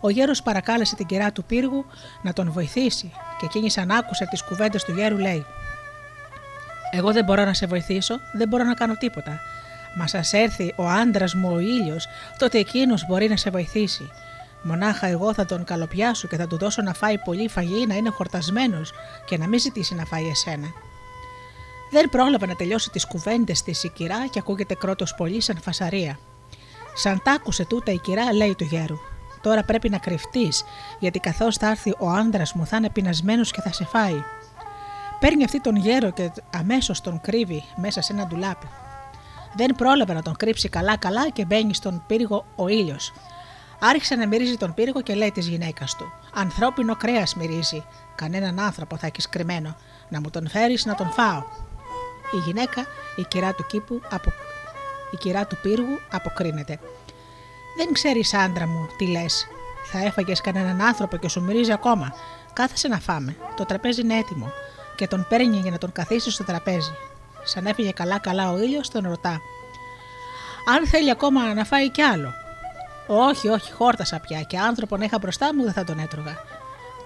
[0.00, 1.84] Ο γέρος παρακάλεσε την κυρά του πύργου
[2.22, 5.44] να τον βοηθήσει και εκείνη σαν άκουσε τις κουβέντες του γέρου λέει:
[6.90, 9.40] Εγώ δεν μπορώ να σε βοηθήσω, δεν μπορώ να κάνω τίποτα.
[9.94, 12.06] Μα σας έρθει ο άντρας μου ο ήλιος,
[12.38, 14.10] τότε εκείνος μπορεί να σε βοηθήσει.
[14.62, 18.10] Μονάχα εγώ θα τον καλοπιάσω και θα του δώσω να φάει πολύ φαγή, να είναι
[18.10, 18.92] χορτασμένος
[19.24, 20.66] και να μην ζητήσει να φάει εσένα.
[21.90, 26.18] Δεν πρόλαβε να τελειώσει τις κουβέντες της η κυρά και ακούγεται κρότος πολύ σαν φασαρία.
[26.94, 28.96] Σαν τ' άκουσε τούτα η κυρά, λέει του γέρου:
[29.40, 30.64] Τώρα πρέπει να κρυφτείς,
[30.98, 34.22] γιατί καθώς θα έρθει ο άντρας μου θα είναι πεινασμένος και θα σε φάει.
[35.20, 38.66] Παίρνει αυτή τον γέρο και αμέσως τον κρύβει μέσα σε ένα ντουλάπι.
[39.54, 43.12] Δεν πρόλαβε να τον κρύψει καλά-καλά και μπαίνει στον πύργο ο ήλιος.
[43.80, 47.84] Άρχισε να μυρίζει τον πύργο και λέει της γυναίκας του: Ανθρώπινο κρέας μυρίζει.
[48.14, 49.76] Κανέναν άνθρωπο θα έχεις κρυμμένο.
[50.08, 51.42] Να μου τον φέρεις να τον φάω.
[52.32, 52.86] Η γυναίκα,
[53.16, 54.32] η κυρά του κήπου, απο...
[55.10, 56.78] η κυρά του πύργου, αποκρίνεται.
[57.76, 59.46] Δεν ξέρεις, άντρα μου, τι λες.
[59.92, 62.14] Θα έφαγες κανέναν άνθρωπο και σου μυρίζει ακόμα.
[62.52, 63.36] Κάθεσε να φάμε.
[63.56, 64.52] Το τραπέζι είναι έτοιμο.
[64.96, 66.92] Και τον παίρνει για να τον καθίσει στο τραπέζι.
[67.44, 69.40] Σαν έφυγε καλά-καλά ο ήλιος, τον ρωτά.
[70.76, 72.32] Αν θέλει ακόμα να φάει κι άλλο.
[73.06, 76.36] Όχι, όχι, χόρτασα πια και άνθρωπο να είχα μπροστά μου δεν θα τον έτρωγα.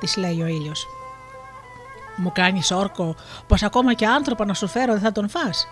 [0.01, 0.87] Της λέει ο ήλιος.
[2.17, 3.17] Μου κάνεις όρκο
[3.47, 5.69] πως ακόμα και άνθρωπο να σου φέρω δεν θα τον φας.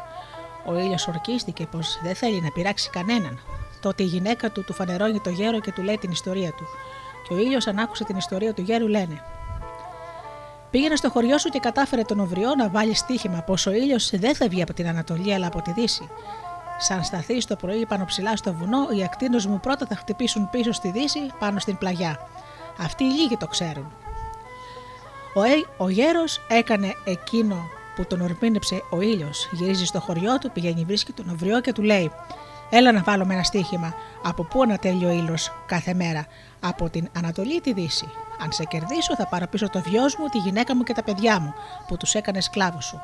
[0.66, 3.38] Ο ήλιος ορκίστηκε πως δεν θέλει να πειράξει κανέναν.
[3.80, 6.64] Τότε η γυναίκα του του φανερώνει το γέρο και του λέει την ιστορία του.
[7.28, 9.24] Και ο ήλιος, αν άκουσε την ιστορία του γέρου, λένε:
[10.72, 14.34] Πήγαινε στο χωριό σου και κατάφερε τον Οβριό να βάλει στοίχημα πως ο ήλιος δεν
[14.34, 16.08] θα βγει από την Ανατολή αλλά από τη Δύση.
[16.78, 20.72] Σαν σταθεί το πρωί πάνω ψηλά στο βουνό, οι ακτίνες μου πρώτα θα χτυπήσουν πίσω
[20.72, 22.28] στη Δύση πάνω στην πλαγιά.
[22.78, 23.92] Αυτοί οι λίγοι το ξέρουν.
[25.34, 27.56] Ο, ε, ο γέρος έκανε εκείνο
[27.94, 29.48] που τον ορμήνεψε ο ήλιος.
[29.52, 32.10] Γυρίζει στο χωριό του, πηγαίνει, βρίσκει τον Οβριό και του λέει:
[32.70, 33.94] Έλα να βάλουμε ένα στοίχημα.
[34.22, 36.26] Από πού ανατέλει ο ήλιος κάθε μέρα,
[36.60, 38.08] Από την Ανατολή ή τη Δύση;
[38.42, 41.40] Αν σε κερδίσω, θα πάρω πίσω το βιό μου, τη γυναίκα μου και τα παιδιά
[41.40, 41.54] μου,
[41.86, 43.00] που τους έκανες σκλάβου σου.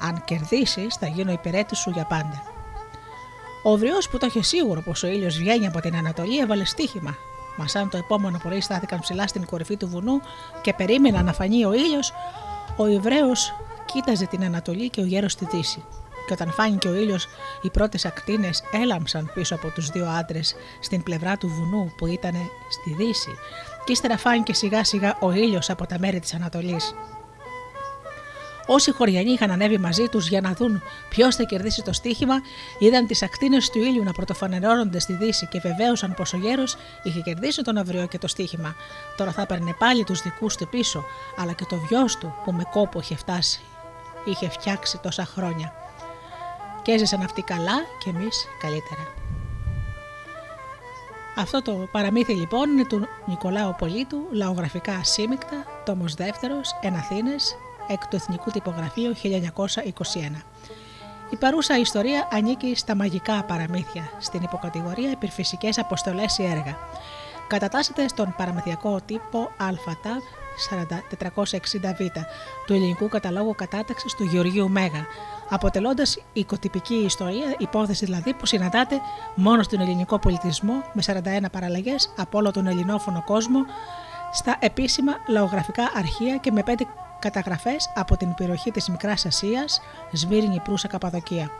[0.00, 2.42] Αν κερδίσεις, θα γίνω υπηρέτη σου για πάντα.
[3.62, 7.16] Ο Βριός που το είχε σίγουρο πως ο ήλιος βγαίνει από την Ανατολή έβαλε στοίχημα.
[7.56, 10.20] Μας σαν το επόμενο πρωί στάθηκαν ψηλά στην κορυφή του βουνού
[10.62, 12.12] και περίμεναν να φανεί ο ήλιος,
[12.76, 13.32] ο Ιβραίο
[13.84, 15.84] κοίταζε την Ανατολή και ο γέρος τη Δύση.
[16.28, 17.26] Και όταν φάνηκε ο ήλιος,
[17.62, 22.34] οι πρώτες ακτίνες έλαμψαν πίσω από τους δύο άντρες στην πλευρά του βουνού που ήταν
[22.68, 23.30] στη Δύση,
[23.84, 26.94] και ύστερα φάνηκε σιγά σιγά ο ήλιος από τα μέρη της Ανατολής.
[28.66, 32.34] Όσοι χωριανοί είχαν ανέβει μαζί τους για να δουν ποιος θα κερδίσει το στοίχημα,
[32.78, 37.20] είδαν τις ακτίνες του ήλιου να πρωτοφανερώνονται στη Δύση και βεβαίωσαν πως ο γέρος είχε
[37.20, 38.74] κερδίσει τον αυριό και το στοίχημα.
[39.16, 41.04] Τώρα θα έπαιρνε πάλι τους δικούς του πίσω,
[41.36, 43.60] αλλά και το βιός του που με κόπο είχε φτάσει.
[44.24, 45.77] Είχε φτιάξει τόσα χρόνια.
[46.88, 49.14] Και έζησαν αυτοί καλά και εμείς καλύτερα.
[51.36, 57.56] Αυτό το παραμύθι λοιπόν είναι του Νικολάου Πολίτου, λαογραφικά ασύμικτα, τόμος δεύτερος, εν Αθήνες,
[57.88, 60.44] εκ του Εθνικού Τυπογραφείου 1921.
[61.30, 66.76] Η παρούσα ιστορία ανήκει στα μαγικά παραμύθια, στην υποκατηγορία επιφυσικές αποστολές ή έργα.
[67.48, 70.22] Κατατάσσεται στον παραμυθιακό τύπο ΑΤΑΒ
[70.68, 72.24] 460β
[72.66, 75.06] του ελληνικού καταλόγου κατάταξης του Γεωργίου Μέγα,
[75.48, 79.00] αποτελώντας οικοτυπική ιστορία, υπόθεση δηλαδή που συναντάται
[79.34, 83.64] μόνο στον ελληνικό πολιτισμό με 41 παραλλαγές από όλο τον ελληνόφωνο κόσμο
[84.32, 86.72] στα επίσημα λαογραφικά αρχεία και με 5
[87.18, 89.80] καταγραφές από την περιοχή της Μικράς Ασίας,
[90.12, 91.50] Σμύρνη, Προύσα, Καπαδοκία.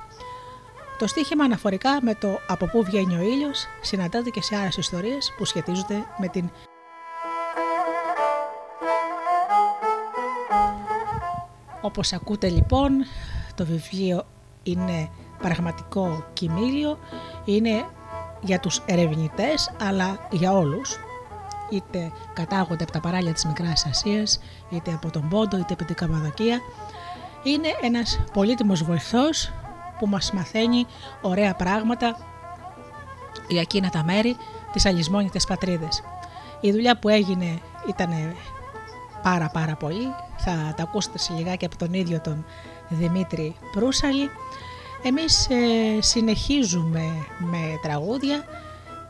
[0.98, 5.32] Το στίχημα αναφορικά με το από πού βγαίνει ο ήλιος συναντάται και σε άλλες ιστορίες
[5.36, 6.50] που σχετίζονται με την
[11.80, 13.04] Όπως ακούτε λοιπόν
[13.58, 14.22] το βιβλίο
[14.62, 16.98] είναι πραγματικό κοιμήλιο,
[17.44, 17.84] είναι
[18.40, 20.96] για τους ερευνητές αλλά για όλους.
[21.70, 24.40] Είτε κατάγονται από τα παράλια της Μικράς Ασίας
[24.70, 26.60] είτε από τον Πόντο είτε από την Καπαδοκία.
[27.42, 29.52] Είναι ένας πολύτιμος βοηθός
[29.98, 30.86] που μας μαθαίνει
[31.20, 32.16] ωραία πράγματα
[33.48, 34.36] για εκείνα τα μέρη
[34.72, 36.02] της αλυσμόνιτες πατρίδες.
[36.60, 38.10] Η δουλειά που έγινε ήταν
[39.22, 42.44] πάρα πάρα πολύ, θα τα ακούσετε σε λιγάκι από τον ίδιο τον
[42.88, 44.30] Δημήτρη Προύσαλη.
[45.02, 48.44] Εμείς ε, συνεχίζουμε με τραγούδια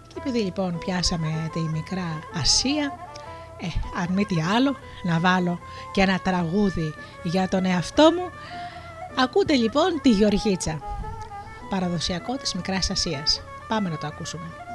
[0.07, 2.99] και επειδή λοιπόν πιάσαμε τη Μικρά Ασία,
[3.61, 3.67] ε,
[4.01, 5.59] αν μη τι άλλο, να βάλω
[5.93, 8.31] και ένα τραγούδι για τον εαυτό μου.
[9.17, 10.79] Ακούτε λοιπόν τη Γεωργίτσα,
[11.71, 13.43] παραδοσιακό της Μικράς Ασίας.
[13.69, 14.68] Πάμε να το ακούσουμε.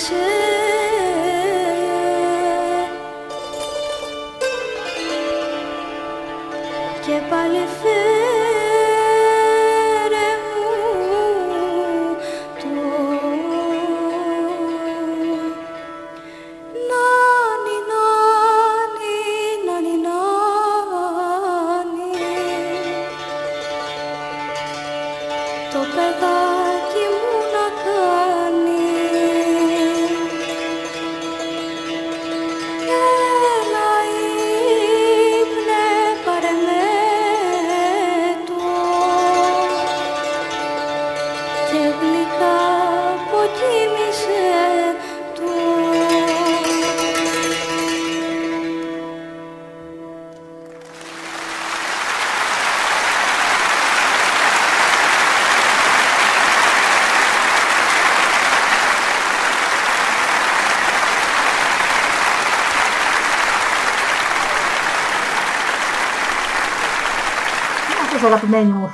[0.00, 0.49] 解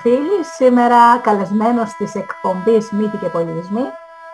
[0.09, 3.85] φίλοι, σήμερα καλεσμένος της εκπομπής Μύθοι και Πολιτισμοί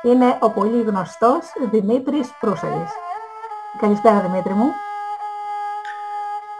[0.02, 1.38] είναι ο πολύ γνωστός
[1.70, 2.90] Δημήτρης Προύσαλης.
[3.78, 4.72] Καλησπέρα Δημήτρη μου.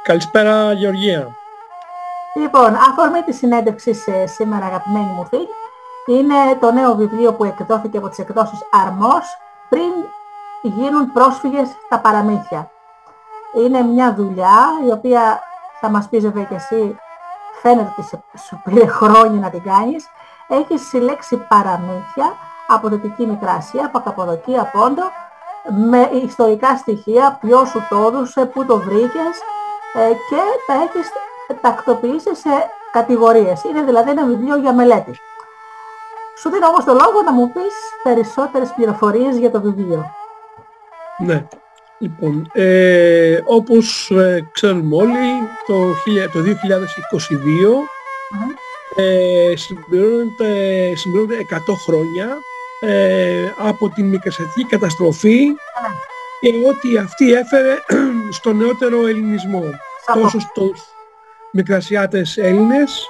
[0.02, 1.28] Καλησπέρα Γεωργία.
[2.34, 5.48] Λοιπόν, αφορμή της συνέντευξης ε, σήμερα αγαπημένοι μου φίλοι
[6.06, 9.38] είναι το νέο βιβλίο που εκδόθηκε από τις εκδόσεις Αρμός
[9.68, 9.92] πριν
[10.62, 12.70] γίνουν πρόσφυγες στα παραμύθια.
[13.64, 15.42] Είναι μια δουλειά η οποία
[15.80, 16.96] θα μας πεις βέβαια και εσύ
[17.62, 20.06] φαίνεται ότι σε- σου πήρε χρόνια να την κάνεις.
[20.48, 22.32] Έχεις συλλέξει παραμύθια
[22.66, 25.02] από Δυτική Μικρά Ασία, από Καποδοκία, Πόντο,
[25.88, 29.34] με ιστορικά στοιχεία, ποιος σου το έδωσε, πού το βρήκες
[29.94, 31.08] ε, και τα έχεις
[31.60, 32.50] τακτοποιήσει σε
[32.92, 33.64] κατηγορίες.
[33.64, 35.18] Είναι δηλαδή ένα βιβλίο για μελέτη.
[36.38, 40.10] Σου δίνω όμως το λόγο να μου πεις περισσότερες πληροφορίες για το βιβλίο.
[41.18, 41.46] Ναι.
[42.03, 45.28] Λοιπόν, ε, όπως ε, ξέρουμε όλοι,
[45.66, 47.86] το, χίλια- το 2022
[48.30, 48.50] Μμμ.
[48.96, 50.46] ε, συμπληρώνεται,
[50.96, 52.28] συμπληρώνεται 100 χρόνια
[52.80, 55.38] ε, από την μικρασιατική καταστροφή
[56.40, 57.74] και ό,τι αυτή έφερε
[58.38, 59.64] στο νεότερο ελληνισμό.
[60.07, 60.22] Σαφώς.
[60.22, 60.80] Τόσο στους
[61.53, 63.07] μικρασιάτες Έλληνες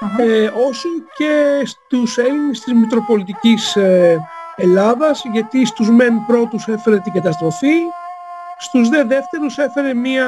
[0.00, 0.28] Μμμ.
[0.28, 4.18] ε, όσο και στους Έλληνες της Μητροπολιτικής ε,
[4.60, 7.74] Ελλάδας γιατί στους μεν πρώτους έφερε την καταστροφή
[8.58, 10.26] στους δε δεύτερους έφερε μια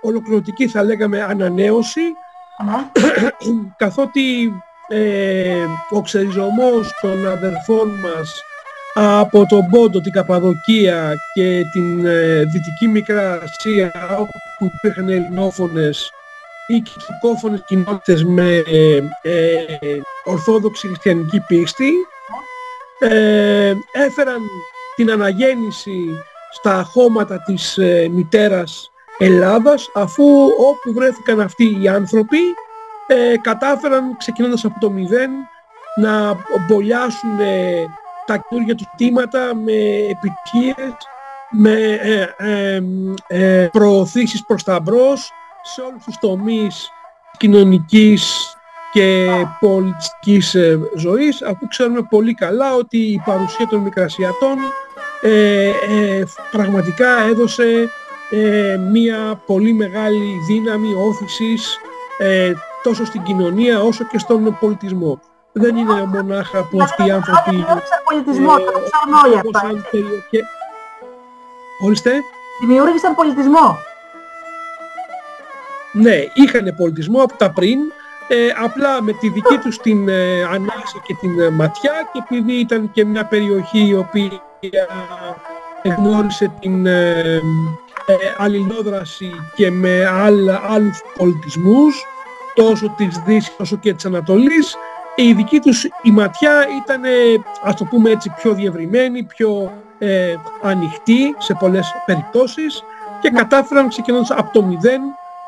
[0.00, 2.02] ολοκληρωτική θα λέγαμε ανανέωση
[2.64, 2.90] Ναι.
[3.76, 4.52] καθότι
[4.88, 8.42] ε, ο ξεριζωμός των αδερφών μας
[8.94, 16.10] από τον Πόντο, την Καπαδοκία και την ε, Δυτική Μικρά Ασία όπου υπήρχαν ελληνόφωνες
[16.66, 19.76] ή κυκλικόφωνες κοινότητες με ε, ε,
[20.24, 21.90] ορθόδοξη χριστιανική πίστη
[22.98, 24.40] ε, έφεραν
[24.96, 32.38] την αναγέννηση στα χώματα της ε, μητέρας Ελλάδας αφού όπου βρέθηκαν αυτοί οι άνθρωποι
[33.06, 35.30] ε, κατάφεραν ξεκινώντας από το μηδέν
[35.96, 36.36] να
[36.68, 37.84] μπολιάσουν ε,
[38.26, 39.72] τα καινούργια τους τίματα με
[40.10, 40.96] επιτυχίες,
[41.50, 42.82] με ε, ε,
[43.26, 45.30] ε, προωθήσεις προς τα μπρος
[45.62, 46.90] σε όλους τους τομείς
[47.36, 48.54] κοινωνικής
[48.92, 49.26] και
[49.60, 54.56] πολιτιστικής ε, ζωής αφού ξέρουμε πολύ καλά ότι η παρουσία των μικρασιατών
[55.22, 57.88] ε, ε, πραγματικά έδωσε
[58.30, 61.78] ε, μια πολύ μεγάλη δύναμη όθησης
[62.18, 62.52] ε,
[62.82, 65.20] τόσο στην κοινωνία όσο και στον πολιτισμό.
[65.52, 67.50] Δεν είναι μονάχα που αυτοί οι άνθρωποι...
[67.50, 69.68] Δημιούργησαν πολιτισμό, το ξέρουμε όλοι όπως αυτό.
[69.68, 70.46] άλλες περιοχές-
[71.84, 72.10] Ορίστε.
[72.60, 73.78] Δημιούργησαν πολιτισμό.
[75.92, 77.78] Ναι, είχαν πολιτισμό από τα πριν,
[78.28, 82.52] ε, απλά με τη δική τους την ε, ανάσα και την ε, ματιά και επειδή
[82.52, 84.42] ήταν και μια περιοχή η οποία
[85.96, 87.40] γνώρισε την ε,
[88.06, 92.04] ε, αλληλόδραση και με άλλα, άλλους πολιτισμούς,
[92.54, 94.76] τόσο της Δύσης όσο και της Ανατολής,
[95.14, 97.10] η δική τους η ματιά ήταν, ε,
[97.62, 102.84] ας το πούμε έτσι, πιο διευρυμένη, πιο ε, ανοιχτή σε πολλές περιπτώσεις
[103.20, 105.00] και κατάφεραν ξεκινώντας από το μηδέν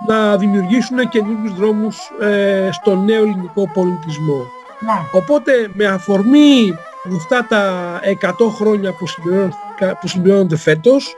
[0.07, 4.47] να δημιουργήσουν καινούργιους δρόμους ε, στο νέο ελληνικό πολιτισμό.
[4.79, 4.93] Ναι.
[5.13, 6.79] Οπότε με αφορμή
[7.17, 11.15] αυτά τα 100 χρόνια που, συμπληρώνθηκα- που συμπληρώνονται φέτος,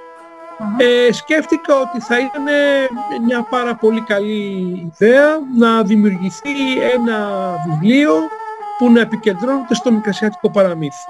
[0.59, 0.76] Μμμ.
[1.09, 2.45] ε, σκέφτηκα ότι θα ήταν
[3.26, 5.26] μια πάρα πολύ καλή ιδέα
[5.59, 6.51] να δημιουργηθεί
[6.95, 7.28] ένα
[7.68, 8.12] βιβλίο
[8.78, 11.05] που να επικεντρώνεται στο μικρασιατικό παραμύθι.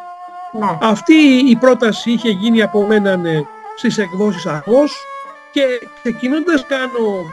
[0.53, 0.79] Ναι.
[0.81, 1.15] Αυτή
[1.49, 3.41] η πρόταση είχε γίνει από μένα ναι,
[3.77, 5.05] στις εκδόσεις Αγός
[5.53, 5.63] και
[6.03, 7.33] ξεκινώντας κάνω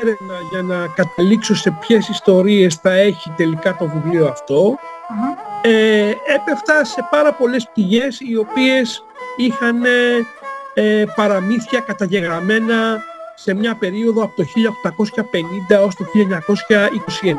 [0.00, 4.78] έρευνα για να καταλήξω σε ποιες ιστορίες θα έχει τελικά το βιβλίο αυτό
[5.10, 5.34] Μμμ.
[5.62, 9.04] ε, έπεφτα σε πάρα πολλές πηγές οι οποίες
[9.36, 9.84] είχαν
[10.74, 13.02] ε, παραμύθια καταγεγραμμένα
[13.34, 14.44] σε μια περίοδο από το
[15.70, 16.04] 1850 ως το
[17.22, 17.34] 1921.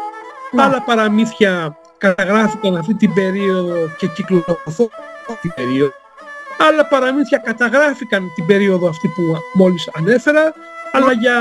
[0.52, 0.64] Ναι.
[0.64, 4.90] Άλλα παραμύθια καταγράφηκαν αυτή την περίοδο και κυκλοφόρησαν
[5.42, 5.94] την περίοδο.
[6.70, 10.54] Άλλα παραμύθια καταγράφηκαν την περίοδο αυτή που μόλις ανέφερα,
[10.92, 11.38] αλλά για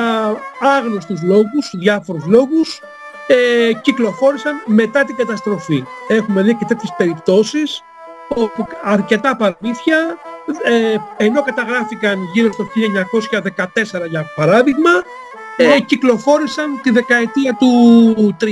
[0.61, 2.81] άγνωστους λόγους, διάφορους λόγους,
[3.35, 5.85] ε, κυκλοφόρησαν μετά την καταστροφή.
[6.09, 7.83] Έχουμε δει και τέτοιες περιπτώσεις
[8.29, 9.97] όπου αρκετά παραμύθια
[10.65, 12.67] ε, ενώ καταγράφηκαν γύρω στο
[14.05, 14.91] 1914 για παράδειγμα
[15.57, 18.45] ε, κυκλοφόρησαν τη δεκαετία του 30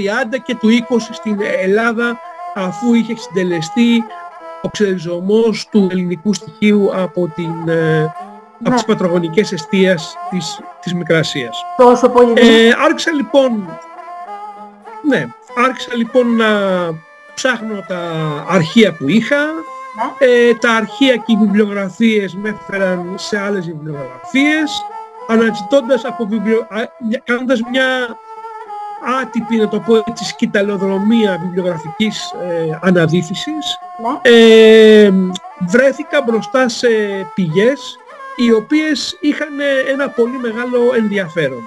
[0.44, 2.18] και του 20 στην Ελλάδα
[2.54, 4.04] αφού είχε συντελεστεί
[4.62, 8.74] ο ξεριζωμός του ελληνικού στοιχείου από, την, ε, από Ναι.
[8.74, 11.62] τις πατρογονικές αιστείας της, της Μικρασίας.
[11.76, 13.78] Τόσο πολύ Ε, άρχισα λοιπόν,
[15.08, 15.26] ναι,
[15.66, 16.46] άρχισα λοιπόν να
[17.34, 18.00] ψάχνω τα
[18.48, 19.36] αρχεία που είχα.
[20.18, 24.84] Ε, τα αρχεία και οι βιβλιογραφίες με έφεραν σε άλλες βιβλιογραφίες,
[25.28, 26.58] αναζητώντας από βιβλιο...
[26.58, 28.16] α, μια- κάνοντας μια
[29.22, 33.78] άτυπη, να το πω έτσι, σκηταλοδρομία βιβλιογραφικής ε, αναδύφισης.
[34.02, 34.30] Ναι.
[34.32, 35.12] Ε,
[35.68, 36.88] βρέθηκα μπροστά σε
[37.34, 37.98] πηγές
[38.36, 39.48] οι οποίες είχαν
[39.92, 41.62] ένα πολύ μεγάλο ενδιαφέρον.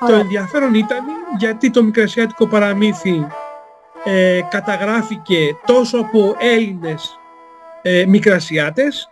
[0.00, 0.18] Το Ωραία.
[0.18, 0.98] ενδιαφέρον ήταν
[1.38, 3.26] γιατί το μικρασιάτικο παραμύθι
[4.04, 7.18] ε, καταγράφηκε τόσο από Έλληνες
[7.82, 9.10] ε, μικρασιάτες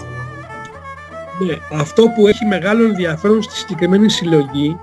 [1.38, 4.78] Ναι, αυτό που έχει μεγάλο ενδιαφέρον στη συγκεκριμένη συλλογή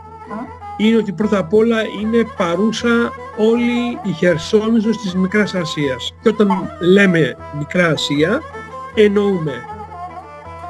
[0.78, 6.14] είναι ότι πρώτα απ' όλα είναι παρούσα όλη η Χερσόνησος της Μικράς Ασίας.
[6.22, 8.42] Και όταν λέμε Μικρά Ασία,
[8.94, 9.64] εννοούμε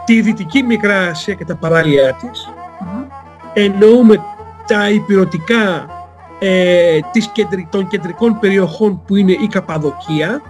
[0.05, 2.49] τη Δυτική Μικρά Ασία και τα παράλια της,
[3.53, 4.23] εννοούμε
[4.67, 5.87] τα υπηρετικά
[6.45, 10.41] ε, της κεντρι- των κεντρικών περιοχών που είναι η Καπαδοκία.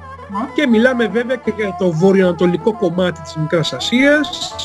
[0.55, 4.55] Και μιλάμε βέβαια και για το βορειοανατολικό κομμάτι της Μικράς Ασίας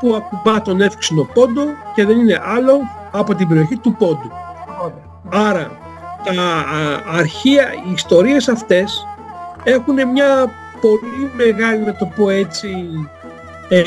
[0.00, 1.62] που ακουμπά τον εύξηνο πόντο
[1.94, 2.80] και δεν είναι άλλο
[3.10, 4.30] από την περιοχή του πόντου.
[5.28, 5.70] Άρα
[6.24, 9.06] τα α, αρχεία, οι ιστορίες αυτές
[9.64, 12.88] έχουν μια πολύ μεγάλη, να το πω έτσι,
[13.68, 13.82] ε,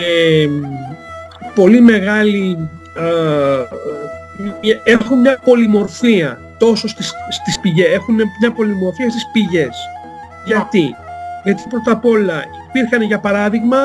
[1.56, 3.04] πολύ μεγάλη, α,
[4.62, 9.76] μια- έχουν μια πολυμορφία τόσο στις, στις πηγές, έχουν μια πολυμορφία στις πηγές.
[10.46, 10.96] Γιατί,
[11.44, 13.78] γιατί πρώτα απ' όλα υπήρχαν για παράδειγμα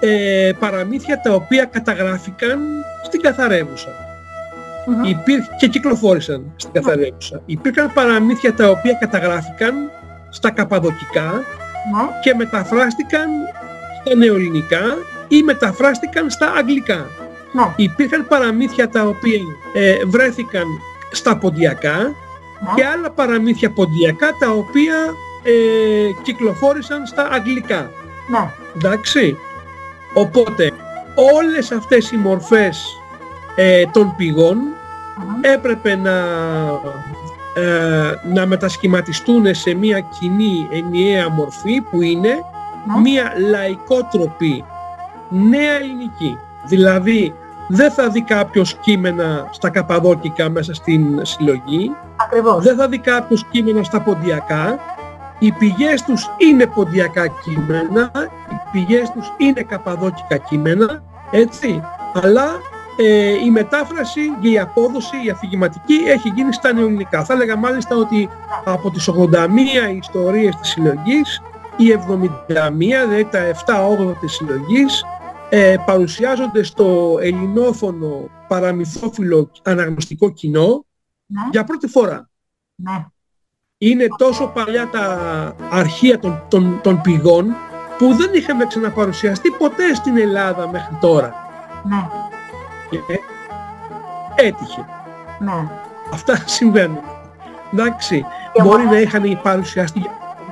[0.00, 2.58] ε, παραμύθια τα οποία καταγράφηκαν
[3.04, 3.88] στην καθαρέμουσα.
[5.04, 7.42] Υπήρχε και κυκλοφόρησαν στην καθαρέμουσα.
[7.46, 9.90] Υπήρχαν παραμύθια τα οποία καταγράφηκαν
[10.28, 11.42] στα καπαδοκικά
[12.22, 13.28] και μεταφράστηκαν
[14.04, 14.82] στα νεοελληνικά
[15.28, 17.06] ή μεταφράστηκαν στα αγγλικά.
[17.76, 19.40] Υπήρχαν παραμύθια τα οποία
[19.72, 20.64] ε, βρέθηκαν
[21.10, 22.14] στα ποντιακά
[22.74, 24.94] και άλλα παραμύθια ποντιακά τα οποία
[25.42, 25.52] ε,
[26.22, 27.90] κυκλοφόρησαν στα αγγλικά.
[28.30, 28.50] Ναι.
[28.76, 29.36] Εντάξει.
[30.14, 30.72] Οπότε
[31.34, 33.00] όλες αυτές οι μορφές
[33.54, 34.58] ε, των πηγών
[35.40, 36.16] έπρεπε να,
[37.54, 42.34] ε, να μετασχηματιστούν σε μια κοινή ενιαία μορφή που είναι
[43.02, 44.64] μια λαϊκότροπη
[45.28, 46.38] νέα ελληνική.
[46.64, 47.34] Δηλαδή
[47.68, 52.64] δεν θα δει κάποιος κείμενα στα καπαδόκικα μέσα στην συλλογή, Ακριβώς.
[52.64, 54.78] δεν θα δει κάποιος κείμενα στα ποντιακά,
[55.38, 58.10] οι πηγές τους είναι ποντιακά κείμενα,
[58.50, 61.82] οι πηγές τους είναι καπαδόκικα κείμενα, έτσι,
[62.22, 62.46] αλλά
[62.96, 67.24] ε, η μετάφραση και η απόδοση, η αφηγηματική έχει γίνει στα νεοελληνικά.
[67.24, 68.28] Θα έλεγα μάλιστα ότι
[68.64, 69.36] από τις 81
[70.02, 71.42] ιστορίες της συλλογής,
[71.76, 75.04] οι 71, δηλαδή τα 7-8 της συλλογής,
[75.48, 80.84] ε, παρουσιάζονται στο ελληνόφωνο παραμυθόφιλο αναγνωστικό κοινό
[81.26, 81.40] Ναι.
[81.50, 82.30] για πρώτη φορά.
[82.74, 83.06] Ναι.
[83.78, 85.16] Είναι τόσο παλιά τα
[85.70, 87.54] αρχεία των, των, των πηγών
[87.98, 91.34] που δεν είχαμε ξαναπαρουσιαστεί ποτέ στην Ελλάδα μέχρι τώρα.
[91.84, 92.08] Ναι.
[92.90, 92.98] Και
[94.34, 94.86] έτυχε.
[95.38, 95.68] Ναι.
[96.12, 97.00] Αυτά συμβαίνουν.
[97.72, 100.02] Εντάξει, Και μπορεί μου να είχαν παρουσιαστεί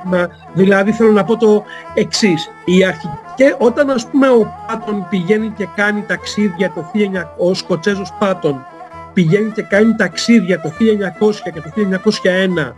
[0.07, 2.49] μα, δηλαδή θέλω να πω το εξής.
[2.65, 7.53] Η αρχή, και όταν ας πούμε ο Πάτον πηγαίνει και κάνει ταξίδια το 1900, ο
[7.53, 8.65] Σκοτσέζος Πάτον
[9.13, 10.71] πηγαίνει και κάνει ταξίδια το
[11.19, 12.73] 1900 και το 1901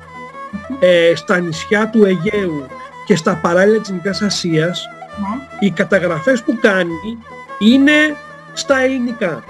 [0.79, 2.65] ε, στα νησιά του Αιγαίου
[3.05, 4.85] και στα παράλια της Μικράς Ασίας,
[5.19, 5.41] Ναι.
[5.59, 7.17] οι καταγραφές που κάνει
[7.59, 8.15] είναι
[8.53, 9.43] στα ελληνικά.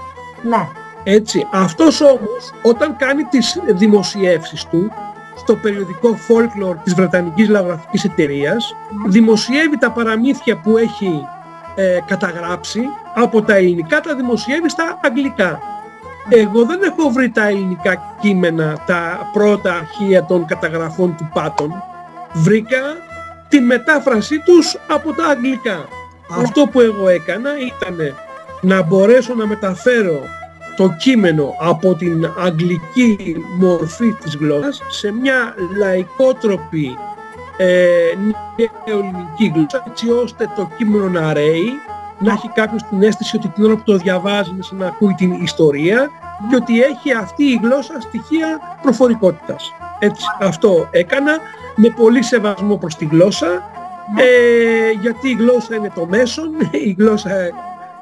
[0.49, 0.67] Ναι.
[1.03, 4.91] Έτσι, αυτός όμως όταν κάνει τις δημοσιεύσεις του
[5.39, 8.75] στο περιοδικό Folklore της Βρετανικής Λαογραφικής Εταιρείας
[9.07, 11.25] δημοσιεύει τα παραμύθια που έχει
[11.75, 12.81] ε, καταγράψει
[13.15, 15.59] από τα ελληνικά τα δημοσιεύει στα αγγλικά.
[16.29, 21.73] Εγώ δεν έχω βρει τα ελληνικά κείμενα, τα πρώτα αρχεία των καταγραφών του Πάτων.
[22.33, 22.81] Βρήκα
[23.47, 25.85] τη μετάφρασή τους από τα αγγλικά.
[26.31, 28.15] Αυτό που εγώ έκανα ήταν
[28.61, 30.21] να μπορέσω να μεταφέρω
[30.79, 36.97] το κείμενο από την αγγλική μορφή της γλώσσας σε μια λαϊκότροπη
[37.57, 37.67] ε,
[38.87, 41.69] νεοελληνική γλώσσα έτσι ώστε το κείμενο να ρέει,
[42.19, 45.13] να έχει κάποιος την αίσθηση ότι την ώρα που το διαβάζει είναι σαν να ακούει
[45.13, 46.09] την ιστορία
[46.49, 49.73] και ότι έχει αυτή η γλώσσα στοιχεία προφορικότητας.
[49.99, 51.37] Έτσι, αυτό έκανα
[51.75, 53.47] με πολύ σεβασμό προς τη γλώσσα
[54.17, 57.31] ε, γιατί η γλώσσα είναι το μέσον, η γλώσσα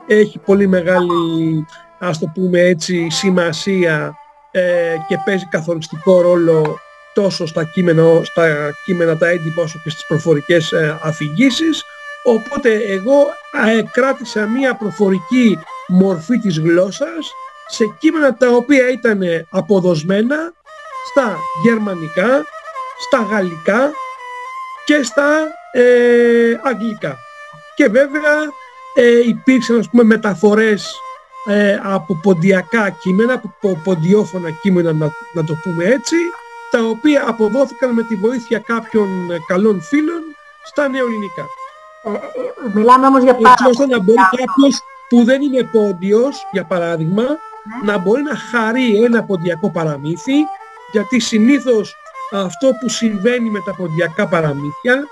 [0.08, 1.66] έχει πολύ μεγάλη
[2.00, 4.16] ας το πούμε έτσι σημασία
[4.52, 6.80] ε, και παίζει καθοριστικό ρόλο
[7.14, 11.84] τόσο στα κείμενα, στα κείμενα τα έντυπα όσο και στις προφορικές ε, αφηγήσεις
[12.24, 13.28] οπότε εγώ
[13.68, 17.32] ε, κράτησα μία προφορική μορφή της γλώσσας
[17.68, 20.54] σε κείμενα τα οποία ήταν αποδοσμένα
[21.12, 22.46] στα γερμανικά,
[23.00, 23.92] στα γαλλικά
[24.86, 27.18] και στα ε, αγγλικά.
[27.76, 28.36] Και βέβαια
[28.94, 30.96] ε, υπήρξαν ας πούμε μεταφορές
[31.48, 36.16] ε, από ποντιακά κείμενα, από ποντιόφωνα κείμενα να, να το πούμε έτσι,
[36.72, 40.22] τα οποία αποδόθηκαν με τη βοήθεια κάποιων ε, καλών φίλων
[40.64, 41.46] στα νεοελληνικά.
[42.04, 45.64] Ε, ε, μιλάμε όμως για πάρα Έτσι ώστε να μπορεί πολύ- κάποιος που δεν είναι
[45.64, 47.24] πόντιος, για παράδειγμα,
[47.84, 50.36] να μπορεί να χαρεί ένα ποντιακό παραμύθι,
[50.92, 51.96] γιατί συνήθως
[52.32, 55.08] αυτό που συμβαίνει με τα ποντιακά παραμύθια,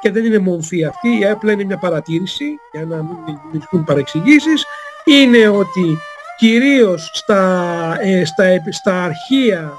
[0.00, 4.64] και δεν είναι μομφή αυτή, απλά είναι μια παρατήρηση, για να μην δημιουργηθούν παρεξηγήσεις,
[5.08, 5.98] είναι ότι
[6.38, 9.72] κυρίως στα, ε, στα, επ- στα αρχεία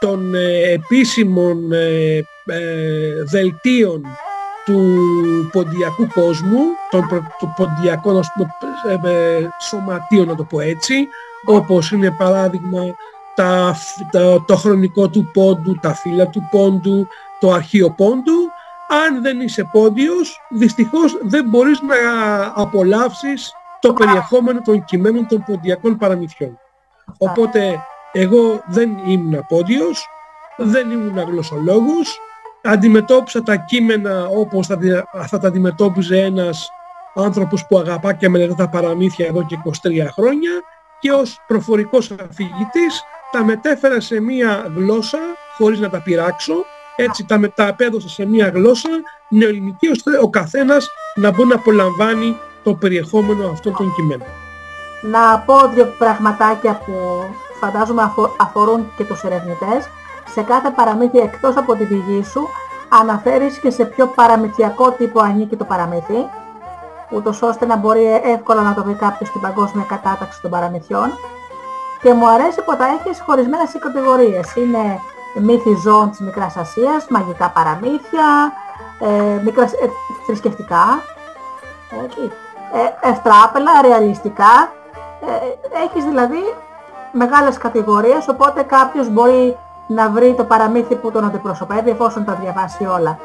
[0.00, 4.02] των ε, επίσημων ε, ε, δελτίων
[4.64, 4.98] του
[5.52, 6.58] ποντιακού κόσμου,
[6.90, 8.48] των, προ- των ποντιακών ας πούμε,
[9.04, 10.94] ε, ε, σωματείων να το πω έτσι,
[11.44, 12.80] όπως είναι παράδειγμα
[13.34, 17.06] τα, φ- τα- το χρονικό του πόντου, τα φύλλα του πόντου,
[17.40, 18.50] το αρχείο πόντου,
[19.06, 21.96] αν δεν είσαι πόντιος, δυστυχώς δεν μπορείς να
[22.54, 26.58] απολαύσεις το περιεχόμενο των κειμένων των ποντιακών παραμυθιών.
[27.18, 27.78] Οπότε
[28.12, 30.08] εγώ δεν ήμουν πόντιος,
[30.56, 32.18] δεν ήμουν γλωσσολόγος,
[32.62, 36.68] αντιμετώπισα τα κείμενα όπως θα, δι- θα τα αντιμετώπιζε ένας
[37.14, 40.50] άνθρωπος που αγαπά και μελετά τα παραμύθια εδώ και 23 χρόνια
[41.00, 43.02] και ως προφορικός αφηγητής
[43.32, 45.18] τα μετέφερα σε μία γλώσσα
[45.56, 46.54] χωρίς να τα πειράξω.
[46.96, 48.88] Έτσι τα μεταπέδωσα σε μία γλώσσα
[49.28, 52.36] νεοελληνική ώστε ο καθένας να μπορεί να απολαμβάνει
[52.66, 54.26] το περιεχόμενο αυτών των κειμένων.
[55.02, 56.94] Να πω δύο πραγματάκια που
[57.60, 59.88] φαντάζομαι αφο- αφορούν και τους ερευνητές.
[60.34, 62.48] Σε κάθε παραμύθι εκτός από την πηγή σου
[62.88, 66.20] αναφέρεις και σε ποιο παραμυθιακό τύπο ανήκει το παραμύθι
[67.10, 71.10] ούτως ώστε να μπορεί εύκολα να το βρει κάποιος στην παγκόσμια κατάταξη των παραμυθιών
[72.02, 74.54] και μου αρέσει που τα έχεις χωρισμένα σε κατηγορίες.
[74.56, 75.00] Είναι
[75.40, 78.52] μύθοι ζώων της Μικράς Ασίας, μαγικά παραμύθια,
[78.98, 79.88] ε, μικράς, ε,
[80.26, 80.84] θρησκευτικά,
[82.04, 82.20] έτσι,
[82.72, 84.72] ε, ευτράπελα, ρεαλιστικά.
[85.20, 86.54] Ε, έχεις δηλαδή
[87.12, 89.56] μεγάλες κατηγορίες, οπότε κάποιος μπορεί
[89.86, 93.18] να βρει το παραμύθι που τον αντιπροσωπεύει εφόσον τα διαβάσει όλα.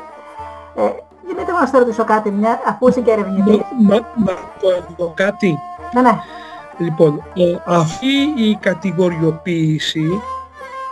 [0.76, 0.90] Ε,
[1.28, 3.60] Δημήτρη, να σε ρωτήσω κάτι, μια, αφού είσαι και ερευνητής.
[3.88, 5.60] Να, να πω εδώ κάτι.
[5.94, 6.20] Ναι, ναι.
[6.78, 10.22] Λοιπόν, ε, αυτή η κατηγοριοποίηση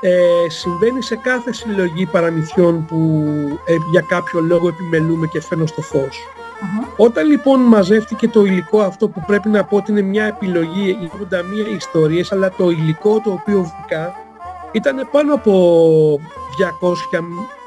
[0.01, 3.23] ε, συμβαίνει σε κάθε συλλογή παραμυθιών που
[3.65, 6.17] ε, για κάποιο λόγο επιμελούμε και φαίνω στο φως.
[6.61, 6.85] Μμμ.
[6.97, 11.43] Όταν λοιπόν μαζεύτηκε το υλικό αυτό που πρέπει να πω ότι είναι μια επιλογή, λέγοντα
[11.43, 14.13] μία ιστορίες, αλλά το υλικό το οποίο βρήκα
[14.71, 16.19] ήταν πάνω από
[16.81, 17.19] 200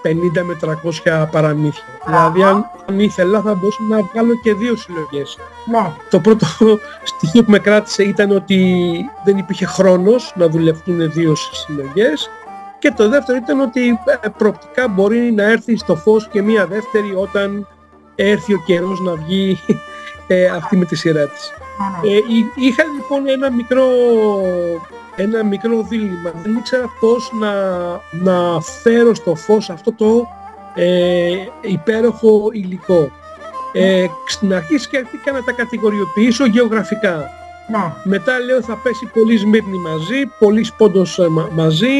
[0.02, 0.58] 50 με
[1.04, 1.84] 300 παραμύθια.
[2.06, 5.38] Δηλαδή αν, αν ήθελα θα μπορούσα να βγάλω και δύο συλλογές.
[5.70, 5.92] Ναι.
[6.10, 6.46] Το πρώτο
[7.10, 12.30] στοιχείο που με κράτησε ήταν ότι δεν υπήρχε χρόνος να δουλευτούν δύο συλλογές
[12.78, 13.88] και το δεύτερο ήταν ότι
[14.20, 17.66] ε, προοπτικά μπορεί να έρθει στο φως και μία δεύτερη όταν
[18.14, 19.58] έρθει ο καιρός να βγει
[20.26, 21.52] ε, αυτή με τη σειρά της.
[22.02, 22.14] Ναι, ναι.
[22.16, 23.84] Ε, εί- είχα λοιπόν ένα μικρό,
[25.16, 26.32] ένα μικρό δίλημα.
[26.42, 27.52] Δεν ήξερα πώς να,
[28.22, 30.26] να φέρω στο φως αυτό το
[30.74, 33.10] ε, υπέροχο υλικό.
[33.72, 37.26] Ε, στην αρχή σκέφτηκα να τα κατηγοριοποιήσω γεωγραφικά.
[37.70, 37.92] ναι.
[38.04, 41.96] Μετά λέω θα πέσει πολύ Σμύρνη μαζί, πολύ Πόντος ε, μα- μαζί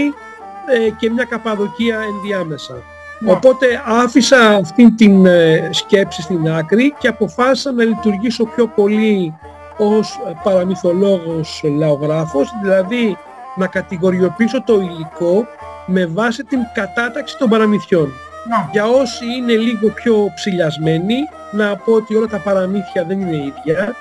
[0.86, 2.82] ε, και μια Καπαδοκία ενδιάμεσα.
[3.24, 3.32] Ναι.
[3.32, 9.34] Οπότε άφησα αυτή την ε, σκέψη στην άκρη και αποφάσισα να λειτουργήσω πιο πολύ
[9.76, 13.16] ως ε, παραμυθολόγος λαογράφος, δηλαδή
[13.56, 15.46] να κατηγοριοποιήσω το υλικό
[15.86, 18.12] με βάση την κατάταξη των παραμυθιών.
[18.48, 18.68] ναι.
[18.72, 21.16] Για όσοι είναι λίγο πιο ψηλιασμένοι,
[21.52, 23.94] να πω ότι όλα τα παραμύθια δεν είναι ίδια.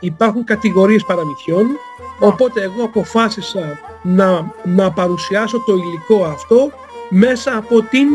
[0.00, 1.66] Υπάρχουν κατηγορίες παραμυθιών,
[2.18, 6.70] οπότε εγώ αποφάσισα να, να παρουσιάσω το υλικό αυτό
[7.08, 8.06] μέσα από την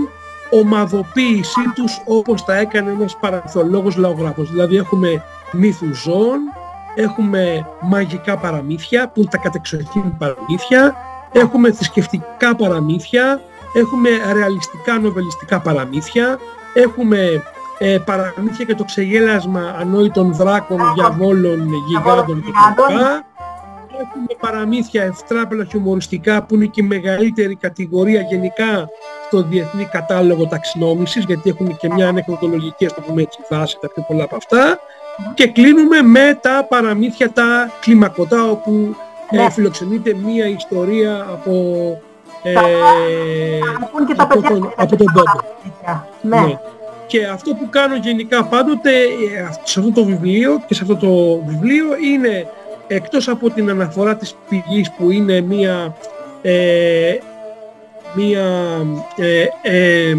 [0.50, 4.50] ομαδοποίησή τους όπως τα έκανε ένας παραμυθολόγος λαογράφος.
[4.50, 6.40] Δηλαδή έχουμε μύθους ζώων,
[6.96, 10.96] έχουμε μαγικά παραμύθια που είναι τα κατεξοχήν παραμύθια,
[11.32, 13.42] έχουμε θρησκευτικά παραμύθια,
[13.74, 16.38] έχουμε ρεαλιστικά νοβελιστικά παραμύθια,
[16.74, 17.44] έχουμε
[17.78, 22.94] ε, παραμύθια και το ξεγέλασμα ανόητων δράκων, διαβόλων, γιγάντων κτλ.
[24.00, 28.90] Έχουμε παραμύθια ευτράπελα χιουμοριστικά που είναι και η μεγαλύτερη κατηγορία γενικά
[29.28, 33.88] στο διεθνή κατάλογο ταξινόμησης γιατί έχουν και μια ανεκδοτολογική ας το πούμε έτσι βάση τα
[33.90, 34.80] πιο πολλά από αυτά
[35.34, 38.96] και κλείνουμε με τα παραμύθια τα κλιμακωτά όπου
[39.32, 39.50] ε, Ναι.
[39.50, 41.52] φιλοξενείται μια ιστορία από,
[42.44, 44.50] ε, Θα πούν και τα από, παιδιά.
[44.50, 45.24] τον, από τον Πόντο.
[46.22, 46.42] Ναι.
[46.42, 46.60] Ναι.
[47.08, 51.42] Και αυτό που κάνω γενικά πάντοτε ε, σε αυτό το βιβλίο και σε αυτό το
[51.46, 52.48] βιβλίο είναι
[52.88, 55.96] εκτός από την αναφορά της πηγής που είναι μία,
[56.42, 57.16] ε,
[58.16, 58.46] μία,
[59.16, 60.16] ε, ε,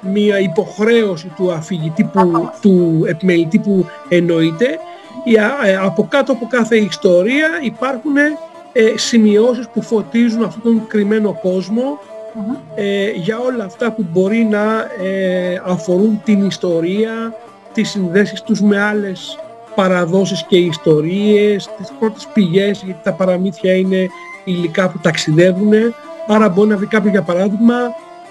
[0.00, 4.78] μία υποχρέωση του αφηγητή που, του επιμελητή που εννοείται
[5.24, 8.16] η, α- ε, από κάτω από κάθε ιστορία υπάρχουν
[8.72, 11.98] ε, σημειώσεις που φωτίζουν αυτόν τον κρυμμένο κόσμο
[12.34, 12.54] Μμμ.
[12.74, 17.34] ε, για όλα αυτά που μπορεί να ε, αφορούν την ιστορία,
[17.72, 19.38] τις συνδέσεις τους με άλλες
[19.74, 24.08] παραδόσεις και ιστορίες, τις πρώτες πηγές, γιατί τα παραμύθια είναι
[24.48, 25.72] υλικά που ταξιδεύουν.
[26.26, 27.74] Άρα μπορεί να βρει κάποιο για παράδειγμα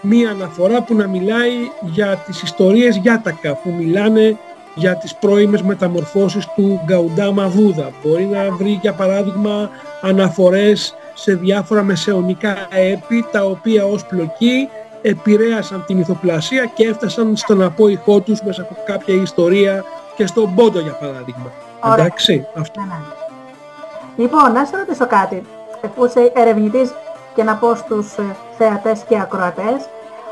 [0.01, 1.51] μία αναφορά που να μιλάει
[1.81, 4.37] για τις ιστορίες Γιάτακα, που μιλάνε
[4.75, 7.91] για τις πρώιμες μεταμορφώσεις του Γκαουντάμα Βούδα.
[8.03, 9.69] Μπορεί να βρει για παράδειγμα
[10.01, 14.69] αναφορές σε διάφορα μεσαιωνικά έπι τα οποία ως πλοκή
[15.01, 19.83] επηρέασαν τη μυθοπλασία και έφτασαν στον απόϊχό τους μέσα από κάποια ιστορία
[20.15, 21.51] και στον Πόντο για παράδειγμα.
[21.79, 22.05] Ωραία.
[22.05, 22.79] Εντάξει, αυτό.
[22.79, 24.23] Ναι, ναι.
[24.23, 25.43] Λοιπόν, να σε ρωτήσω κάτι.
[25.81, 26.93] Εφού είσαι ερευνητής
[27.35, 29.89] και να πω στους ε, θεατές και ακροατές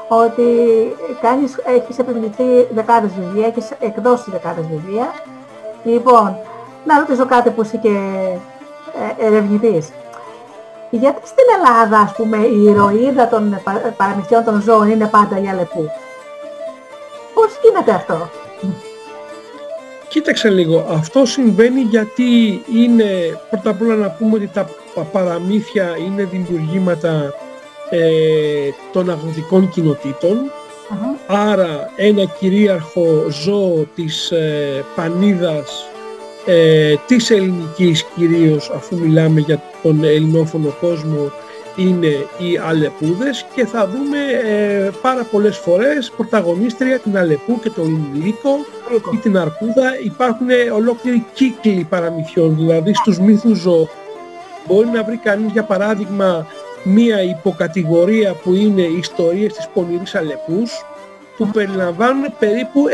[0.07, 0.43] ότι
[1.21, 5.13] κάνεις, έχεις επιμεληθεί δεκάδες βιβλία, έχεις εκδώσει δεκάδες βιβλία.
[5.83, 6.37] Λοιπόν,
[6.85, 7.89] να ρωτήσω κάτι που είσαι και
[9.19, 9.89] ε, ερευνητής.
[10.89, 15.47] Γιατί στην Ελλάδα, ας πούμε, η ηρωίδα των πα- παραμυθιών των ζώων είναι πάντα η
[15.47, 15.89] Αλεπού.
[17.33, 18.29] Πώς γίνεται αυτό;
[20.07, 24.73] Κοίταξε λίγο, αυτό συμβαίνει γιατί είναι, πρώτα απ' όλα να πούμε ότι τα πα-
[25.03, 27.33] παραμύθια είναι δημιουργήματα
[27.89, 30.37] ε, των αγροτικών κοινοτήτων,
[30.89, 31.15] Μμμ.
[31.27, 35.85] άρα ένα κυρίαρχο ζώο της ε, πανίδας
[36.45, 41.31] ε, της ελληνικής κυρίως αφού μιλάμε για τον ελληνόφωνο κόσμο
[41.75, 48.07] είναι οι Αλεπούδες και θα δούμε ε, πάρα πολλές φορές πρωταγωνίστρια την Αλεπού και τον
[48.13, 48.49] Λύκο
[48.91, 49.11] Ρίκο.
[49.13, 53.89] ή την Αρκούδα υπάρχουν ολόκληροι κύκλοι παραμυθιών, δηλαδή στους μύθους ζώων.
[54.67, 56.47] Μπορεί να βρει κανείς για παράδειγμα
[56.83, 60.85] μία υποκατηγορία που είναι οι ιστορίες της πονηρής Αλεπούς
[61.37, 62.85] που περιλαμβάνουν περίπου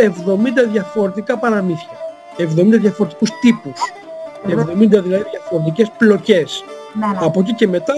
[0.66, 1.98] 70 διαφορετικά παραμύθια.
[2.38, 3.80] 70 διαφορετικούς τύπους.
[4.48, 6.64] 70 δηλαδή διαφορετικές πλοκές.
[6.94, 7.18] Ναι, ναι.
[7.20, 7.94] Από εκεί και μετά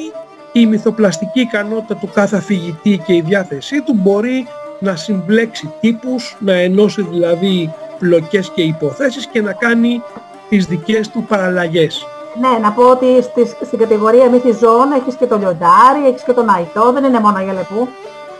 [0.51, 4.47] η μυθοπλαστική ικανότητα του κάθε αφηγητή και η διάθεσή του μπορεί
[4.79, 10.01] να συμπλέξει τύπους, να ενώσει δηλαδή πλοκές και υποθέσεις και να κάνει
[10.49, 12.05] τις δικές του παραλλαγές.
[12.41, 16.33] Ναι, να πω ότι στις, στην κατηγορία μύθι ζώων έχεις και το λιοντάρι, έχεις και
[16.33, 17.87] τον αϊτό, δεν είναι μόνο για λεπού.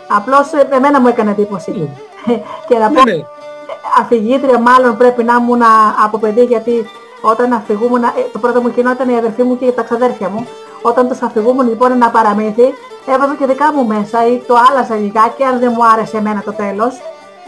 [0.08, 1.90] Απλώς ε, εμένα μου έκανε εντύπωση.
[2.68, 3.24] και να πω, Ναι, ναι,
[4.00, 5.62] αφηγήτρια μάλλον πρέπει να ήμουν
[6.04, 6.86] από παιδί γιατί
[7.20, 10.46] όταν αφηγούμουν, ε, το πρώτο μου κοινό ήταν η αδερφή μου και τα ξαδέρφια μου.
[10.82, 12.74] Όταν τους αφηγούμουν λοιπόν ένα παραμύθι,
[13.06, 16.52] έβαζα και δικά μου μέσα ή το άλλαζα λιγάκι αν δεν μου άρεσε εμένα το
[16.52, 17.00] τέλος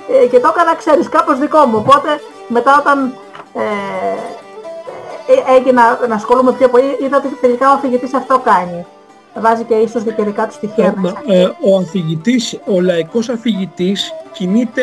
[0.09, 1.76] ε, και το έκανα, ξέρεις, κάπως δικό μου.
[1.78, 3.14] Οπότε μετά όταν
[3.53, 4.16] ε, ε,
[5.57, 8.86] έγινα να ασχολούμαι πιο πολύ, είδα ότι τελικά ο αφηγητής αυτό κάνει.
[9.40, 11.23] Βάζει και ίσως και δικά του στοιχεία Ε, μέσα.
[11.27, 14.82] μα, ε, ο αφηγητής, ο λαϊκός αφηγητής κινείται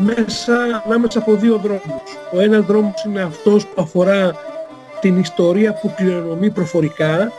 [0.00, 2.10] μέσα, ανάμεσα από δύο δρόμους.
[2.32, 4.32] Ο ένας δρόμος είναι αυτός που αφορά
[5.00, 7.32] την ιστορία που κληρονομεί προφορικά,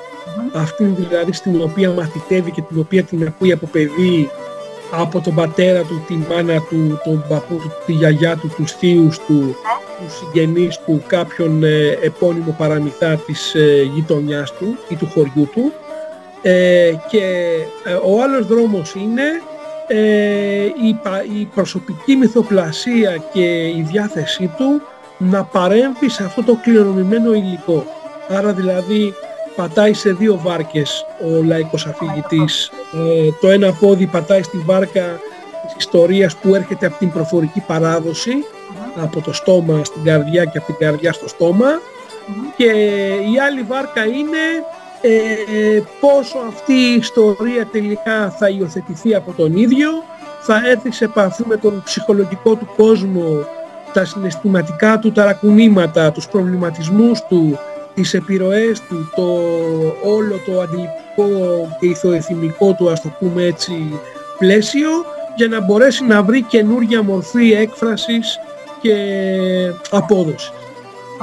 [0.56, 4.30] αυτήν δηλαδή στην οποία μαθητεύει και την οποία την ακούει από παιδί
[4.92, 9.20] από τον πατέρα του, τη μάνα του, τον παππού του, τη γιαγιά του, τους θείους
[9.20, 9.56] του,
[10.00, 15.72] τους συγγενείς του, κάποιον ε, επώνυμο παραμυθά της ε, γειτονιάς του ή του χωριού του.
[16.42, 17.24] Ε, και
[17.84, 19.24] ε, ο άλλος δρόμος είναι
[19.88, 24.82] ε, η, πα- η προσωπική μυθοπλασία και η διάθεσή του
[25.18, 27.86] να παρέμβει σε αυτό το κληρονομημένο υλικό.
[28.30, 29.14] Άρα δηλαδή
[29.58, 32.72] πατάει σε δύο βάρκες ο λαϊκός αφηγητής.
[32.94, 35.20] Ε, το ένα πόδι πατάει στη βάρκα
[35.66, 38.34] της ιστορίας που έρχεται από την προφορική παράδοση,
[38.96, 41.68] από το στόμα στην καρδιά και από την καρδιά στο στόμα.
[42.58, 42.72] Και
[43.34, 44.44] η άλλη βάρκα είναι
[45.02, 49.90] ε, πόσο αυτή η ιστορία τελικά θα υιοθετηθεί από τον ίδιο,
[50.42, 53.46] θα έρθει σε επαφή με τον ψυχολογικό του κόσμο,
[53.94, 57.60] τα συναισθηματικά του ταρακουνήματα, τους προβληματισμούς του,
[57.98, 59.24] τις επιρροές του, το
[60.10, 64.00] όλο το αντιληπτικό και ηθοεθυμικό του, ας το πούμε έτσι,
[64.38, 64.90] πλαίσιο,
[65.36, 68.40] για να μπορέσει να βρει καινούργια μορφή έκφρασης
[68.82, 68.96] και
[69.90, 70.52] απόδοσης.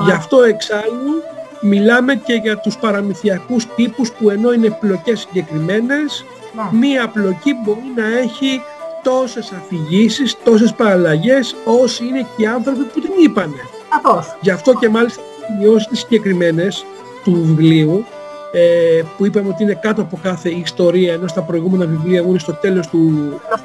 [0.05, 1.22] Γι' αυτό εξάλλου
[1.60, 6.24] μιλάμε και για τους παραμυθιακούς τύπους που ενώ είναι πλοκές συγκεκριμένες,
[6.55, 6.78] Ναι.
[6.78, 8.62] μία πλοκή μπορεί να έχει
[9.02, 13.60] τόσες αφηγήσεις, τόσες παραλλαγές, όσοι είναι και οι άνθρωποι που την είπανε.
[13.88, 14.36] Καθώς.
[14.40, 16.84] Γι' αυτό και μάλιστα οι σημειώσεις τις συγκεκριμένες
[17.24, 18.04] του βιβλίου,
[18.52, 22.52] ε, που είπαμε ότι είναι κάτω από κάθε ιστορία, ενώ στα προηγούμενα βιβλία είναι στο
[22.52, 23.00] τέλος του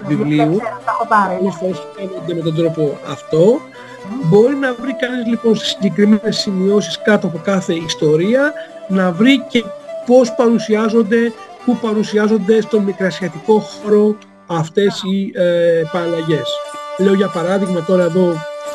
[0.08, 1.38] βιβλίου, Δεν ξέρω, τα έχω πάρει.
[1.38, 3.60] πολλές φορές κάνονται με τον τρόπο αυτό.
[4.24, 8.54] Μπορεί να βρει κανείς λοιπόν στις συγκεκριμένες σημειώσεις κάτω από κάθε ιστορία
[8.88, 9.64] να βρει και
[10.06, 11.32] πώς παρουσιάζονται,
[11.66, 14.16] πού παρουσιάζονται στον μικρασιατικό χώρο
[14.48, 16.50] αυτές οι ε, παραλλαγές.
[16.98, 18.28] Λέω για παράδειγμα τώρα εδώ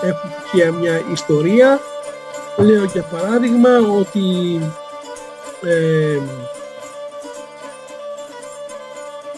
[0.03, 1.81] έχω και μια ιστορία.
[2.57, 4.21] Λέω για παράδειγμα ότι
[5.63, 6.19] ε,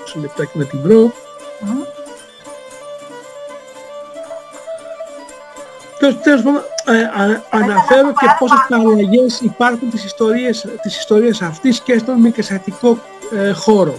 [0.00, 1.12] μισό λεπτάκι να την βρω.
[1.60, 1.82] Μμμ.
[5.98, 11.80] Τέλος, τέλος πάντων, ε, α- αναφέρω και πόσες παραλλαγές υπάρχουν τις ιστορίες, τις ιστορίες αυτής
[11.80, 12.98] και στον μικρασιατικό
[13.36, 13.94] ε, χώρο.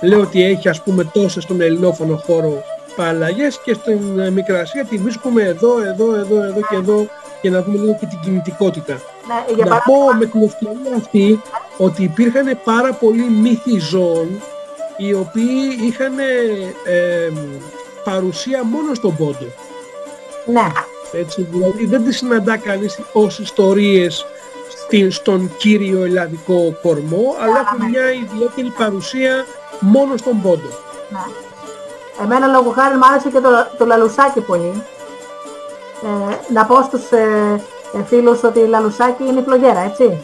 [0.00, 2.62] Λέω ότι έχει ας πούμε τόσες στον ελληνόφωνο χώρο
[2.96, 7.06] παραλλαγές και στην ε, Μικρασία τη βρίσκουμε εδώ, εδώ, εδώ, εδώ και εδώ
[7.40, 8.92] για να δούμε λίγο και την κινητικότητα.
[8.92, 11.42] Ναι, για να παράδειγμα, πω με την ευκαιρία αυτή
[11.76, 14.42] ότι υπήρχαν πάρα πολλοί μύθοι ζώων
[14.96, 17.30] οι οποίοι είχαν ε,
[18.04, 19.46] παρουσία μόνο στον πόντο.
[20.46, 20.66] ναι,
[21.12, 24.26] Έτσι, δηλαδή δεν τις συναντά κανείς ως ιστορίες
[24.68, 29.44] στην, στον κύριο ελλαδικό κορμό, αλλά έχουν μια ιδιαίτερη παρουσία
[29.80, 30.68] μόνο στον πόντο.
[31.08, 31.18] ναι.
[32.22, 33.48] Εμένα λόγω χάρη μου άρεσε και το,
[33.78, 34.82] το λαλουσάκι πολύ.
[36.02, 37.60] Ε, να πω στους ε,
[37.94, 40.20] ε, φίλους ότι η λαλουσάκι είναι φλογέρα, έτσι.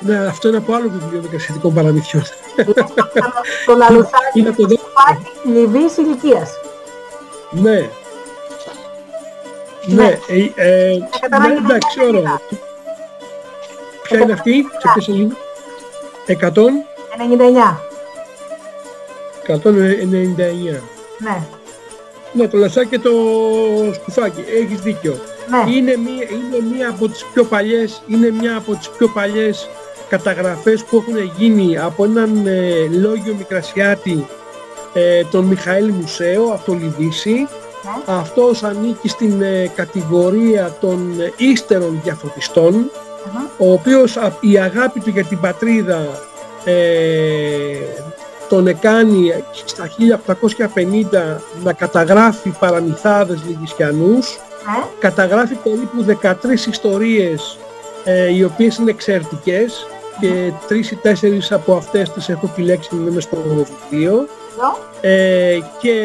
[0.00, 2.22] Ναι, αυτό είναι από άλλο βιβλίο δικασιατικών παραμυθιών.
[3.66, 5.20] το λαλουσάκι Είναι το δεύτερο.
[5.44, 6.50] λιβύης ηλικίας.
[7.50, 7.90] Ναι.
[9.86, 12.40] Ναι, ε, ε, κατάλαβα ναι, εντάξει, ωραία.
[14.02, 15.36] Ποια είναι αυτή, σε ποια σελίδα.
[16.26, 16.84] 100,
[17.16, 17.76] 99.
[19.46, 20.82] 199.
[21.18, 21.42] Ναι,
[22.36, 23.10] Ναι, το λασάκι και το
[23.94, 24.44] σκουφάκι.
[24.62, 25.16] Έχεις δίκιο.
[25.50, 25.70] ναι.
[25.72, 29.68] Είναι μία, είναι μία από τις πιο παλιές, είναι μια από τις πιο παλιές
[30.08, 34.26] καταγραφές που έχουν γίνει από έναν ε, λόγιο Μικρασιάτη,
[34.92, 37.48] ε, τον Μιχαήλ Μουσέο, από το Λιδίσι.
[38.06, 42.90] Αυτός ανήκει στην ε, κατηγορία των ε, ύστερων διαφωτιστών,
[43.58, 46.08] ο οποίος α- η αγάπη του για την πατρίδα
[46.64, 46.72] ε,
[48.48, 49.90] τον εκάνει στα
[51.34, 54.84] 1850 να καταγράφει παραμυθάδες λυγισιανούς ναι.
[54.98, 57.58] καταγράφει περίπου 13 ιστορίες
[58.04, 59.86] ε, οι οποίες είναι εξαιρετικές
[60.20, 64.78] και τρεις ή τέσσερις από αυτές τις έχω επιλέξει να είναι μες στο βιβλίο Εδώ.
[65.00, 65.98] ε, και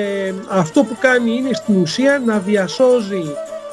[0.50, 3.24] αυτό που κάνει είναι στην ουσία να διασώζει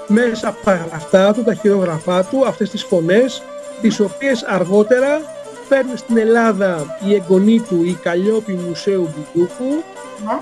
[0.07, 3.43] μέσα από τα γραφτά του, τα χειρόγραφά του αυτές τις φωνές
[3.81, 5.21] τις οποίες αργότερα
[5.69, 9.83] παίρνει στην Ελλάδα η εγγονή του η Καλλιόπη Μουσέου Μπουντούκου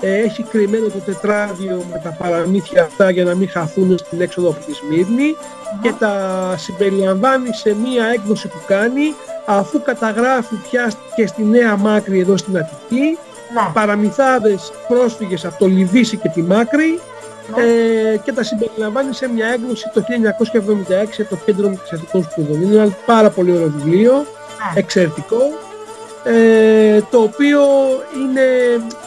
[0.01, 0.09] Ναι.
[0.09, 4.49] Ε, έχει κρυμμένο το τετράδιο με τα παραμύθια αυτά για να μην χαθούν στην έξοδο
[4.49, 5.35] από τη Σμύρνη
[5.81, 6.11] και τα
[6.57, 9.13] συμπεριλαμβάνει σε μία έκδοση που κάνει
[9.45, 13.17] αφού καταγράφει πια και στη Νέα Μάκρη εδώ στην Αττική
[13.53, 13.71] Ναι.
[13.73, 16.99] παραμυθάδες πρόσφυγες από το Λιβύση και τη Μάκρη
[17.55, 17.63] Ναι.
[17.63, 22.61] ε, και τα συμπεριλαμβάνει σε μια έκδοση το 1976 από το Κέντρο Μικρασιατικών Σπουδών.
[22.61, 24.25] Είναι ένα πάρα πολύ ωραίο βιβλίο, Ναι.
[24.75, 25.39] Εξαιρετικό,
[26.23, 27.61] ε, το οποίο
[28.15, 28.45] είναι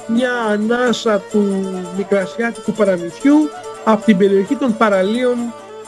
[0.06, 3.36] μια ανάσα του μικρασιάτικου παραμυθιού
[3.84, 5.36] από την περιοχή των παραλίων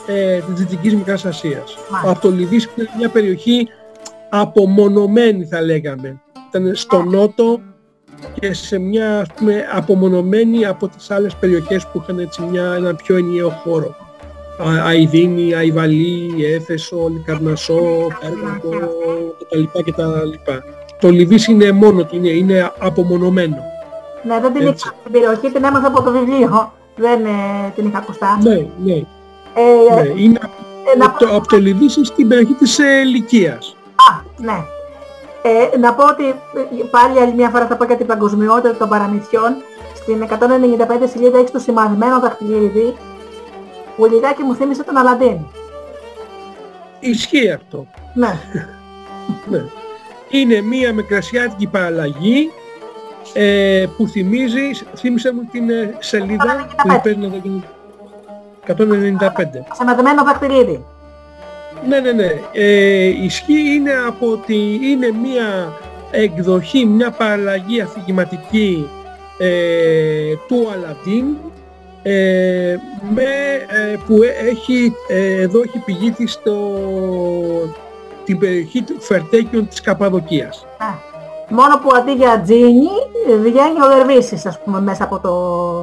[0.06, 1.76] ε, της Δυτικής Μικράς Ασίας.
[1.90, 2.10] Μάλιστα.
[2.10, 3.68] Από το Λιβύση που είναι μια περιοχή
[4.28, 6.20] απομονωμένη θα λέγαμε.
[6.48, 7.60] Ήταν στο νότο
[8.40, 12.94] και σε μια ας πούμε, απομονωμένη από τις άλλες περιοχές που είχαν έτσι μια, ένα
[12.94, 13.96] πιο ενιαίο χώρο.
[14.68, 17.80] Α- Αιδίνη, Αϊβαλή, Έφεσο, Λικαρνασό,
[18.20, 18.82] Πέργαμο
[19.38, 19.90] κτλ.
[19.90, 20.52] κτλ.
[21.00, 23.56] Το Λιβύση είναι μόνο του, είναι, είναι απομονωμένο.
[24.22, 24.84] Ναι, δεν την Έτσι.
[24.86, 26.72] είχα την περιοχή, την έμαθα από το βιβλίο.
[26.96, 27.28] Δεν ε,
[27.74, 28.38] την είχα ακουστά.
[28.42, 28.92] Ναι, ναι,
[29.54, 30.20] Ε, ναι.
[30.22, 30.38] Είναι
[30.94, 33.76] ε, να από το, από το Λιβύση στην περιοχή της ε, Λυκίας.
[34.10, 34.64] Α, ναι.
[35.42, 38.88] Ε, να πω ότι ε, πάλι άλλη μια φορά θα πω για την παγκοσμιότητα των
[38.88, 39.54] παραμυθιών.
[39.94, 42.94] Στην 195 σελίδα έχει το σημαδεμένο δαχτυλίδι
[43.96, 45.38] που λιγάκι μου θύμισε τον Αλαντίν.
[47.00, 47.86] Ισχύει αυτό.
[48.14, 48.38] Ναι,
[49.50, 49.62] Ναι.
[50.28, 52.50] Είναι μία μικρασιάτικη παραλλαγή
[53.32, 57.00] ε, που θυμίζει, θύμισε μου την ε, σελίδα που 195.
[57.02, 57.66] παίρνει εδώ και-
[58.66, 58.76] 195.
[59.72, 60.84] σημαδεμένο δαχτυλίδι.
[61.88, 62.30] Ναι, ναι, ναι.
[62.52, 65.72] Ε, ισχύει είναι από ότι είναι μία
[66.10, 68.88] εκδοχή, μια παραλλαγή αφηγηματική
[69.38, 71.24] ε, του Αλαντίν
[72.02, 72.76] ε,
[73.14, 73.22] με,
[73.66, 76.56] ε, που ε- έχει, ε, εδώ έχει πηγή της στο,
[78.24, 80.66] την περιοχή του Φερτέκιον της Καπαδοκίας.
[80.78, 80.86] Α,
[81.48, 82.88] μόνο που αντί για τζίνι
[83.30, 85.28] ε, βγαίνει ο Δερβίσης ας πούμε μέσα από το,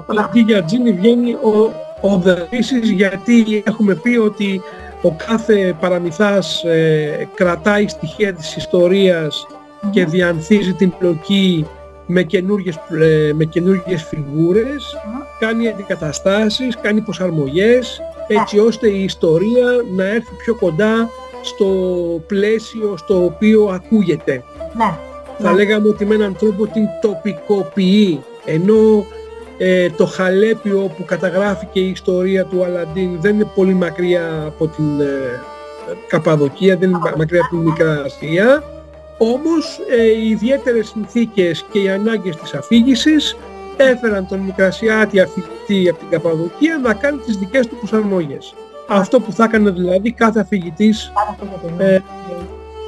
[0.08, 0.54] το δαχτυλίδι.
[0.54, 1.72] Αντί για τζίνι βγαίνει ο,
[2.02, 4.62] ο Δερβίσης γιατί έχουμε πει ότι
[5.02, 9.46] ο κάθε παραμυθάς ε, κρατάει στοιχεία της ιστορίας
[9.92, 11.66] και διανθίζει την πλοκή
[12.12, 14.96] με καινούργιες, ε, με καινούργιες φιγούρες,
[15.40, 19.66] κάνει αντικαταστάσεις, κάνει προσαρμογές, έτσι ώστε η ιστορία
[19.96, 21.10] να έρθει πιο κοντά
[21.42, 21.66] στο
[22.28, 24.44] πλαίσιο στο οποίο ακούγεται.
[24.78, 24.94] Ναι,
[25.38, 25.56] Θα ναι.
[25.56, 29.06] λέγαμε ότι με έναν τρόπο την τοπικοποιεί, ενώ
[29.58, 35.00] ε, το Χαλέπιο που καταγράφηκε η ιστορία του Αλαντίν δεν είναι πολύ μακριά από την
[35.02, 35.40] ε,
[36.08, 38.64] Καπαδοκία, δεν είναι μα- μακριά από την Μικρά Ασία,
[39.20, 43.38] όμως ε, οι ιδιαίτερες συνθήκες και οι ανάγκες της αφήγησης
[43.78, 48.54] έφεραν τον Μικρασιάτη αφηγητή από την Καπαδοκία να κάνει τις δικές του προσαρμογές.
[48.88, 51.94] Αυτό που θα έκανε δηλαδή κάθε αφηγητής Πάρα πολύ, ναι.
[51.94, 52.04] ε,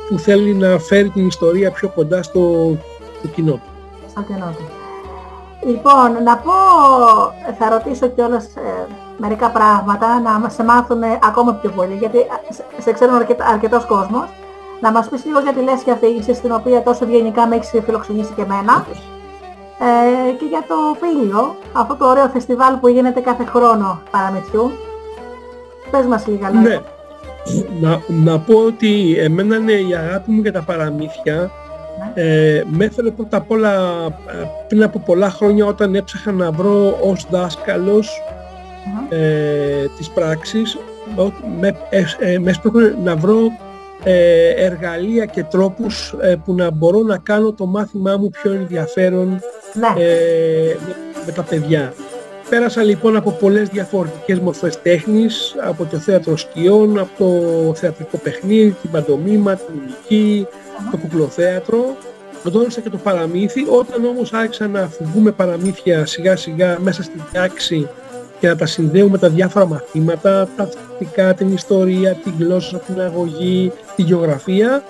[0.09, 2.75] που θέλει να φέρει την ιστορία πιο κοντά στο,
[3.19, 3.61] στο κοινό του.
[4.09, 4.63] στο κοινό του.
[5.67, 6.51] Λοιπόν, να πω,
[7.49, 8.87] ε, θα ρωτήσω κιόλας ε,
[9.17, 13.41] μερικά πράγματα να μας σε μάθουν ακόμα πιο πολύ, γιατί ε, σε- σε ξέρουν αρκετ,
[13.41, 14.25] αρκετός κόσμος.
[14.81, 18.33] Να μας πεις λίγο για τη λέσχη αφήγησης, στην οποία τόσο ευγενικά με έχεις φιλοξενήσει
[18.35, 18.85] και εμένα.
[19.79, 24.71] Ε, και για το Πήλιο, αυτό το ωραίο φεστιβάλ που γίνεται κάθε χρόνο παραμυθιού.
[25.91, 26.69] Πες μας λίγα λόγια.
[26.69, 26.79] Ναι.
[27.87, 31.51] Να, να πω ότι εμένα είναι η αγάπη μου για τα παραμύθια
[32.13, 33.71] ε, με έφερε πρώτα απ' όλα
[34.05, 38.21] ε, πριν από πολλά χρόνια όταν έψαχα να βρω ως δάσκαλος
[39.09, 40.77] ε, της πράξης
[41.15, 43.51] ο- με, ε, ε, με έσπρωχνε να βρω ε,
[44.03, 49.39] εργαλεία και τρόπους ε, που να μπορώ να κάνω το μάθημά μου πιο ενδιαφέρον
[49.73, 50.03] Ναι.
[50.03, 50.95] ε, με,
[51.25, 51.93] με τα παιδιά.
[52.49, 58.75] Πέρασα λοιπόν από πολλές διαφορετικές μορφές τέχνης, από το θέατρο σκιών, από το θεατρικό παιχνίδι,
[58.81, 60.47] την παντομήμα, την μουσική,
[60.91, 61.95] το κουκλοθέατρο.
[62.43, 63.65] Γνώρισα και το παραμύθι.
[63.69, 67.87] Όταν όμως άρχισα να φουγούμε παραμύθια σιγά σιγά μέσα στην τάξη
[68.41, 73.01] και να τα συνδέουμε με τα διάφορα μαθήματα, τα θετικά, την ιστορία, την γλώσσα, την
[73.01, 74.83] αγωγή, τη γεωγραφία,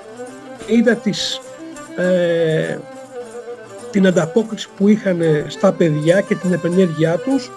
[0.68, 1.42] είδα τις,
[1.98, 2.78] ε,
[3.92, 7.52] την ανταπόκριση που είχαν στα παιδιά και την επενέργειά τους,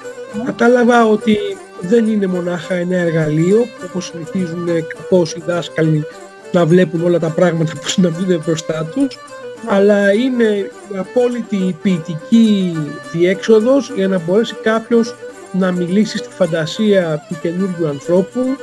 [0.44, 1.38] κατάλαβα ότι
[1.80, 6.04] δεν είναι μονάχα ένα εργαλείο, όπως συνηθίζουν κάπως οι δάσκαλοι
[6.52, 9.18] να βλέπουν όλα τα πράγματα που να μην είναι μπροστά τους,
[9.66, 10.44] αλλά είναι
[10.92, 12.76] η απόλυτη ποιητική
[13.12, 15.14] διέξοδος για να μπορέσει κάποιος
[15.58, 18.56] να μιλήσεις στη φαντασία του καινούργιου ανθρώπου,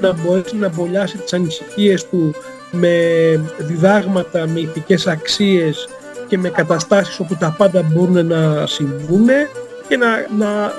[0.00, 2.34] να μπορέσει να μπολιάσει τις ανησυχίες του
[2.70, 2.94] με
[3.58, 5.88] διδάγματα, με ηθικές αξίες
[6.28, 9.26] και με καταστάσεις όπου τα πάντα μπορούν να συμβούν
[9.88, 10.08] και να,
[10.38, 10.72] να,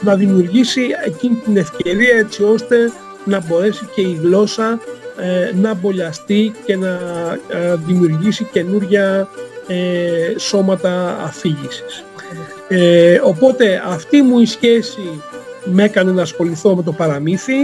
[0.00, 2.92] να δημιουργήσει εκείνη την ευκαιρία έτσι ώστε
[3.24, 4.80] να μπορέσει και η γλώσσα
[5.16, 6.98] ε, να μπολιαστεί και να
[7.48, 9.28] ε, δημιουργήσει καινούργια
[9.66, 12.04] ε, σώματα αφήγησης.
[12.74, 15.22] Ε, οπότε αυτή μου η σχέση
[15.64, 17.60] με έκανε να ασχοληθώ με το παραμύθι.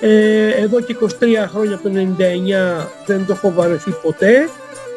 [0.00, 1.06] Ε, εδώ και 23
[1.52, 4.48] χρόνια από το 99 δεν το έχω βαρεθεί ποτέ.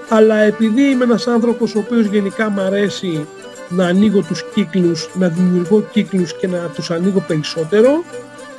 [0.09, 3.27] Αλλά επειδή είμαι ένας άνθρωπος ο οποίος γενικά μου αρέσει
[3.69, 8.03] να ανοίγω τους κύκλους, να δημιουργώ κύκλους και να τους ανοίγω περισσότερο,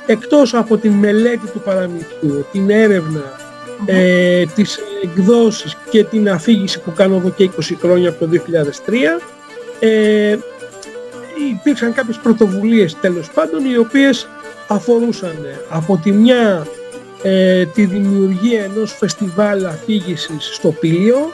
[0.05, 3.23] εκτός από την μελέτη του παραμυθιού, την έρευνα,
[3.85, 9.19] ε, τις εκδόσεις και την αφήγηση που κάνω εδώ και 20 χρόνια από το 2003,
[9.79, 10.37] ε,
[11.43, 14.27] υπήρξαν κάποιες πρωτοβουλίες τέλος πάντων οι οποίες
[14.67, 15.37] αφορούσαν
[15.69, 16.67] από τη μια
[17.23, 21.31] ε, τη δημιουργία ενός φεστιβάλ αφήγησης στο Πήλιο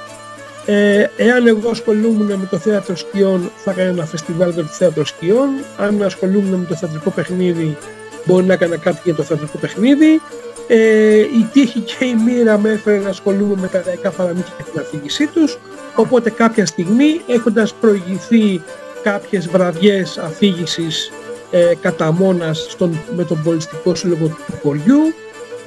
[0.65, 5.05] ε, εάν εγώ ασχολούμουν με το θέατρο σκιών θα έκανα ένα φεστιβάλ για το θέατρο
[5.05, 5.49] σκιών.
[5.77, 7.77] Αν ασχολούμουν με το θεατρικό παιχνίδι
[8.25, 10.21] μπορεί να έκανα κάτι για το θεατρικό παιχνίδι.
[10.67, 14.63] Ε, η τύχη και η μοίρα με έφερε να ασχολούμαι με τα λαϊκά παραμύθια και
[14.71, 15.59] την αφήγησή τους.
[15.95, 18.61] Οπότε κάποια στιγμή έχοντας προηγηθεί
[19.05, 21.11] κάποιες βραδιές αφήγησης
[21.51, 25.13] ε, κατά μόνας στον, με τον πολιτιστικό σύλλογο του χωριού.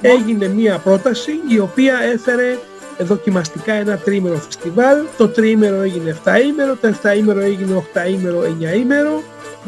[0.00, 2.58] Έγινε μία πρόταση η οποία έφερε
[2.98, 4.98] δοκιμαστικά ένα τρίμερο φεστιβάλ.
[5.16, 8.40] Το τρίμερο έγινε 7 ήμερο το 7 ήμερο έγινε 8 ήμερο
[8.74, 9.22] 9 ήμερο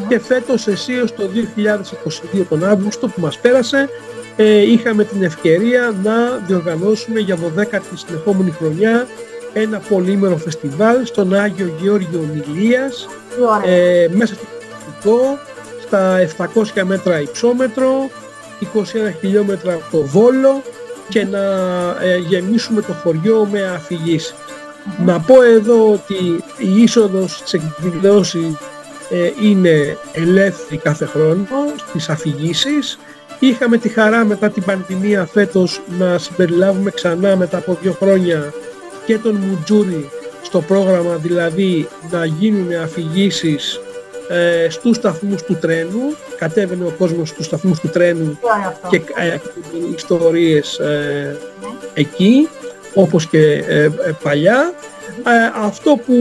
[0.09, 1.23] και φέτος εσείως το
[2.35, 3.89] 2022 τον Αύγουστο που μας πέρασε
[4.37, 9.07] ε, είχαμε την ευκαιρία να διοργανώσουμε για 12η συνεχόμενη χρονιά
[9.53, 13.09] ένα πολύμερο φεστιβάλ στον Άγιο Γεώργιο Νηλίας
[13.67, 14.45] ε, μέσα στο
[15.01, 15.39] Παστικό,
[15.87, 16.19] στα
[16.79, 18.11] 700 μέτρα υψόμετρο,
[18.75, 18.77] 21
[19.21, 20.63] χιλιόμετρα από το Βόλο
[21.09, 21.41] και να
[22.03, 24.35] ε, γεμίσουμε το χωριό με αφηγήσεις.
[25.05, 28.57] Να πω εδώ ότι η είσοδος στις εκδηλώσεις
[29.11, 31.47] ε, είναι ελεύθερη κάθε χρόνο
[31.89, 32.99] στις αφηγήσεις.
[33.39, 38.53] Είχαμε τη χαρά μετά την πανδημία φέτος να συμπεριλάβουμε ξανά μετά από δύο χρόνια
[39.11, 40.11] και τον Μουτζούρι
[40.43, 43.81] στο πρόγραμμα, δηλαδή να γίνουν αφηγήσεις
[44.29, 48.39] ε, στους σταθμούς του τρένου, κατέβαινε ο κόσμος στους σταθμούς του τρένου
[48.89, 49.37] και ε,
[49.97, 51.37] ιστορίες ε,
[51.95, 52.49] εκεί,
[52.95, 53.91] όπως και ε, ε,
[54.23, 54.75] παλιά.
[55.65, 56.15] αυτό που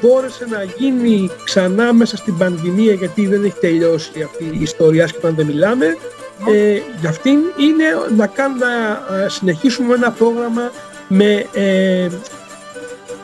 [0.00, 5.16] μπόρεσε να γίνει ξανά μέσα στην πανδημία, γιατί δεν έχει τελειώσει αυτή η ιστορία και
[5.16, 5.96] όταν δεν μιλάμε,
[6.46, 7.84] ε, για αυτήν είναι
[8.16, 8.66] να, κάνουμε,
[9.22, 10.70] να συνεχίσουμε ένα πρόγραμμα
[11.08, 11.46] με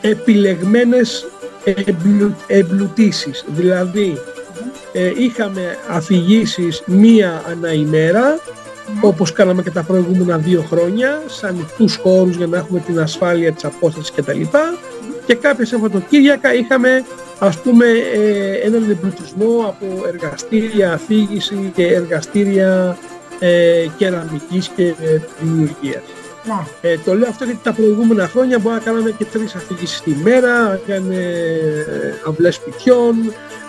[0.01, 1.27] επιλεγμένες
[1.65, 3.44] εμπλου, εμπλουτίσεις.
[3.47, 4.19] Δηλαδή
[4.93, 8.39] ε, είχαμε αφηγήσεις μία ανά ημέρα
[9.01, 13.52] όπως κάναμε και τα προηγούμενα δύο χρόνια σε ανοιχτούς χώρους για να έχουμε την ασφάλεια
[13.52, 14.40] της απόστασης κτλ.
[15.27, 17.05] Και κάποια Σαββατοκύριακα είχαμε
[17.39, 22.98] ας πούμε ε, έναν εμπλουτισμό από εργαστήρια αφήγηση και εργαστήρια
[23.39, 26.02] ε, κεραμικής και ε, δημιουργίας.
[26.47, 26.91] Ναι.
[26.91, 30.11] Ε, το λέω αυτό γιατί τα προηγούμενα χρόνια μπορεί να κάναμε και τρεις αφήγησεις τη
[30.23, 33.15] μέρα, έκανε ε, αυλές σπιτιών,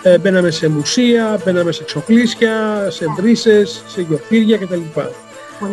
[0.02, 4.80] ε, μπαίναμε σε μουσεία, μπαίναμε σε εξοπλίσια, σε βρύσες, σε γιορτήρια κτλ.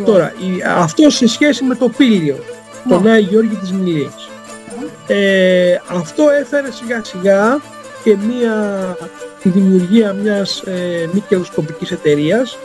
[0.06, 2.38] Τώρα, η, αυτό σε σχέση με το πήλιο,
[2.84, 2.94] ναι.
[2.94, 4.30] τον Άγιο Γιώργη της Μιλίας.
[5.08, 7.62] Ε, αυτό έφερε σιγά σιγά
[8.04, 8.98] και μία,
[9.42, 12.58] τη δημιουργία μιας ε, μη κερδοσκοπικής εταιρείας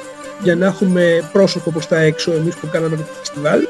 [0.43, 3.67] για να έχουμε πρόσωπο προς τα έξω εμείς που κάναμε το φεστιβάλ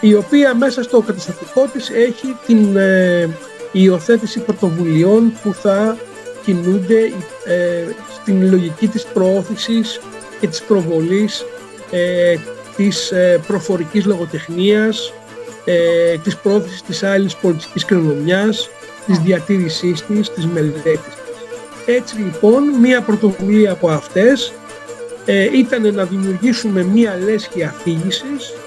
[0.00, 3.28] η οποία μέσα στο καταστατικό της έχει την ε,
[3.72, 5.96] υιοθέτηση πρωτοβουλειών που θα
[6.44, 7.12] κινούνται
[7.44, 7.84] ε,
[8.20, 10.00] στην λογική της προώθησης
[10.40, 11.44] και της προβολής
[11.90, 12.36] ε,
[12.76, 15.12] της ε, προφορικής λογοτεχνίας,
[15.64, 18.70] ε, της προώθησης της άλλης πολιτικής κληρονομιάς,
[19.06, 21.14] της διατήρησής της, της μελέτης της.
[21.86, 24.52] Έτσι λοιπόν, μία πρωτοβουλία από αυτές
[25.24, 28.65] ε, ήταν να δημιουργήσουμε μία λέσχη αφήγησης που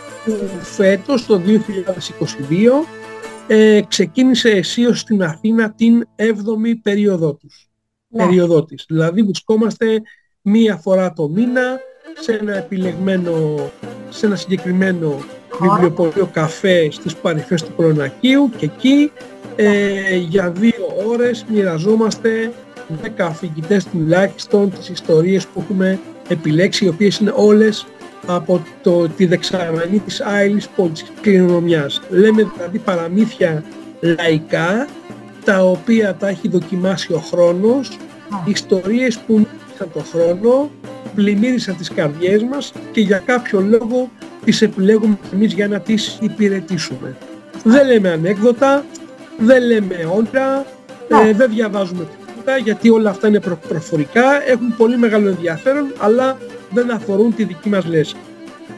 [0.62, 2.86] φέτος το 2022
[3.48, 7.70] ε, ξεκίνησε αισίως στην Αθήνα την 7η περίοδό, τους,
[8.08, 8.24] ναι.
[8.24, 8.86] περίοδό της.
[8.88, 10.02] Δηλαδή βρισκόμαστε
[10.42, 11.80] μία φορά το μήνα
[12.20, 13.56] σε ένα επιλεγμένο,
[14.10, 15.24] σε ένα συγκεκριμένο
[15.60, 19.12] βιβλιοπωλείο καφέ στις παρυφές του Προνακίου και εκεί
[19.56, 22.52] ε, για δύο ώρες μοιραζόμαστε
[23.04, 27.86] 10 αφηγητές τουλάχιστον τις ιστορίες που έχουμε επιλέξει οι οποίες είναι όλες
[28.26, 32.02] από το, τη δεξαμενή της άειλης πολιτικής κληρονομιάς.
[32.10, 33.64] Λέμε δηλαδή παραμύθια
[34.00, 34.88] λαϊκά,
[35.44, 37.98] τα οποία τα έχει δοκιμάσει ο χρόνος,
[38.46, 40.70] ιστορίες που μίλησαν το χρόνο,
[41.16, 44.10] πλημμύρισαν τις καρδιές μας και για κάποιο λόγο
[44.46, 47.16] τις επιλέγουμε εμείς για να τις υπηρετήσουμε.
[47.64, 48.86] Δεν λέμε ανέκδοτα,
[49.38, 50.66] δεν λέμε όντα,
[51.08, 56.38] ε, δεν διαβάζουμε τίποτα γιατί όλα αυτά είναι προφορικά, έχουν πολύ μεγάλο ενδιαφέρον, αλλά
[56.70, 58.16] δεν αφορούν τη δική μας λέσχη.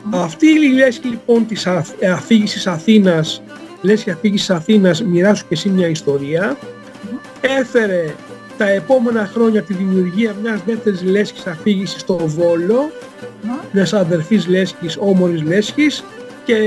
[0.09, 1.65] Αυτή η λέσχη λοιπόν της
[1.99, 3.43] ε, αφήγησης Αθήνας,
[3.81, 6.57] λέσχη αφήγησης Αθήνας, μοιράσου και εσύ μια ιστορία,
[7.41, 8.15] έφερε
[8.57, 12.91] τα επόμενα χρόνια τη δημιουργία μιας δεύτερης λέσχης αφήγησης στο Βόλο,
[13.72, 16.03] μιας αδερφής λέσχης, όμορης λέσχης
[16.45, 16.57] και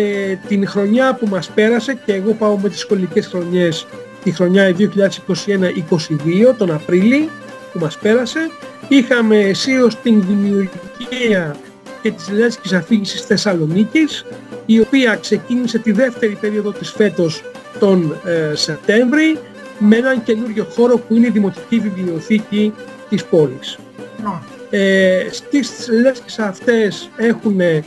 [0.49, 3.87] την χρονιά που μας πέρασε και εγώ πάω με τις σχολικές χρονιές
[4.23, 7.29] τη χρονιά 2021-22 τον Απρίλη
[7.75, 8.51] που μας πέρασε
[8.89, 11.57] είχαμε αισίως την δημιουργία
[12.03, 14.25] και της λέσχης αφήγησης Θεσσαλονίκης
[14.67, 17.43] η οποία ξεκίνησε τη δεύτερη περίοδο της φέτος
[17.79, 19.39] τον ε, Σεπτέμβρη
[19.79, 22.75] με έναν καινούριο χώρο που είναι η Δημοτική Βιβλιοθήκη
[23.09, 23.79] της πόλης.
[24.23, 24.79] Ναι.
[24.79, 27.83] Ε, στις λέσκες αυτές έχουν ε,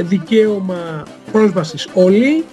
[0.00, 1.02] δικαίωμα
[1.32, 2.44] πρόσβασης όλοι,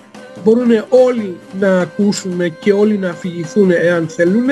[0.44, 4.50] μπορούν όλοι να ακούσουν και όλοι να αφηγηθούν εάν θέλουν,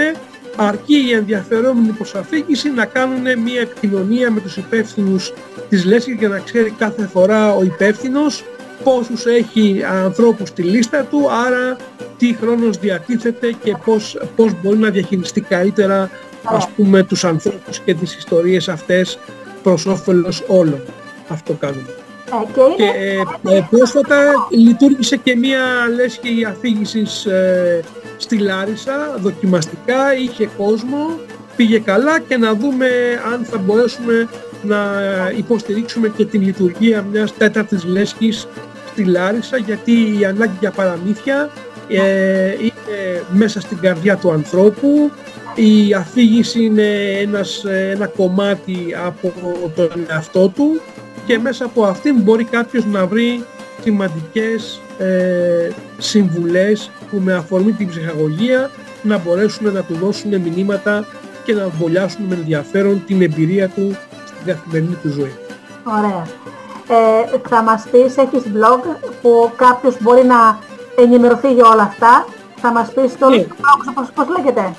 [0.56, 5.34] αρκεί οι ενδιαφερόμενοι προς αφήγηση να κάνουν μια επικοινωνία με τους υπεύθυνους
[5.70, 8.44] της λέσκης για να ξέρει κάθε φορά ο υπεύθυνος
[8.84, 11.76] πόσους έχει ανθρώπους στη λίστα του, άρα
[12.18, 16.10] τι χρόνος διατίθεται και πώς, πώς μπορεί να διαχειριστεί καλύτερα
[16.44, 19.20] ας πούμε τους ανθρώπους και τις ιστορίες αυτές
[19.64, 20.82] προς όφελος όλων.
[21.28, 22.01] Αυτό κάνουμε.
[22.32, 23.56] Ε, και Και είναι...
[23.56, 25.60] ε, ε, πρόσφατα λειτουργήσε και μία
[25.96, 27.80] λέσχη αφήγησης ε,
[28.18, 31.20] στη Λάρισα, δοκιμαστικά, είχε κόσμο,
[31.56, 32.88] πήγε καλά και να δούμε
[33.34, 34.28] αν θα μπορέσουμε
[34.64, 34.78] να
[35.38, 38.48] υποστηρίξουμε και την λειτουργία μιας τέταρτης λέσχης
[38.92, 41.50] στη Λάρισα γιατί η ανάγκη για παραμύθια
[41.88, 45.12] ε, είναι μέσα στην καρδιά του ανθρώπου.
[45.56, 46.88] Η αφήγηση είναι
[47.22, 49.34] ένας, ένα κομμάτι από
[49.76, 50.82] τον εαυτό του
[51.32, 53.46] και μέσα από αυτήν μπορεί κάποιος να βρει
[53.82, 58.70] σημαντικές ε, συμβουλές που με αφορμή την ψυχαγωγία
[59.02, 61.06] να μπορέσουν να του δώσουν μηνύματα
[61.44, 63.96] και να βολιάσουν με ενδιαφέρον την εμπειρία του
[64.26, 65.36] στην καθημερινή του ζωή.
[65.84, 66.28] Ωραία.
[66.88, 70.60] Ε, θα μας πεις, έχεις blog που κάποιος μπορεί να
[70.98, 72.26] ενημερωθεί για όλα αυτά.
[72.56, 73.46] Θα μας πεις το Ναι.
[73.50, 74.74] blog σου, πώς, πώς λέγεται;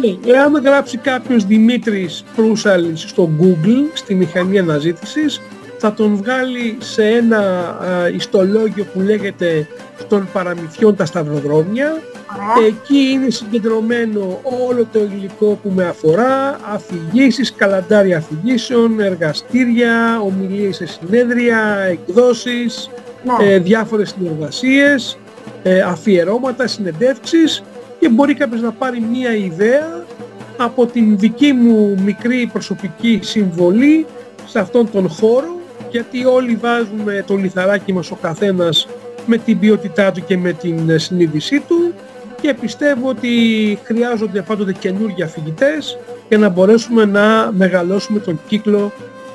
[0.00, 5.40] Ναι, εάν γράψει κάποιος Δημήτρης Προύσαλης στο Google, στη μηχανή αναζήτησης,
[5.84, 9.66] θα τον βγάλει σε ένα α, ιστολόγιο που λέγεται
[10.08, 12.02] των παραμυθιών τα σταυροδρόμια.
[12.34, 12.66] Ωραία.
[12.66, 20.86] Εκεί είναι συγκεντρωμένο όλο το υλικό που με αφορά, αφηγήσεις, καλαντάρια αφηγήσεων, εργαστήρια, ομιλίες σε
[20.86, 22.90] συνέδρια, εκδόσεις,
[23.24, 23.46] Ναι.
[23.52, 25.18] ε, διάφορες συνεργασίες,
[25.62, 27.62] ε, αφιερώματα, συνεντεύξεις
[28.00, 30.04] και μπορεί κάποιος να πάρει μία ιδέα
[30.56, 34.06] από την δική μου μικρή προσωπική συμβολή
[34.46, 35.60] σε αυτόν τον χώρο
[35.92, 38.88] γιατί όλοι βάζουμε το λιθαράκι μας ο καθένας
[39.26, 41.94] με την ποιότητά του και με την ε, συνείδησή του
[42.40, 43.28] και πιστεύω ότι
[43.82, 45.98] χρειάζονται πάντοτε καινούργια φοιτητές
[46.28, 48.92] για να μπορέσουμε να μεγαλώσουμε τον κύκλο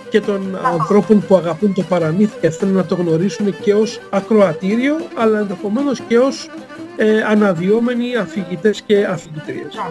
[0.10, 4.96] και των ανθρώπων που αγαπούν το παραμύθι και θέλουν να το γνωρίσουν και ως ακροατήριο
[5.18, 6.50] αλλά ενδεχομένως και ως
[6.98, 9.76] ε, αναδυόμενοι αφηγητές και αφηγητρίες.
[9.76, 9.82] Ναι.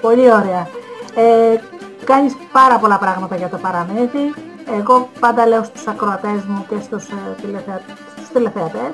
[0.00, 0.68] Πολύ ωραία.
[1.14, 1.60] Ε,
[2.04, 4.47] κάνεις πάρα πολλά πράγματα για το παραμύθι.
[4.76, 7.80] Εγώ πάντα λέω στους ακροατές μου και στους, ε, τηλεθεα...
[8.16, 8.92] στους τηλεθεατές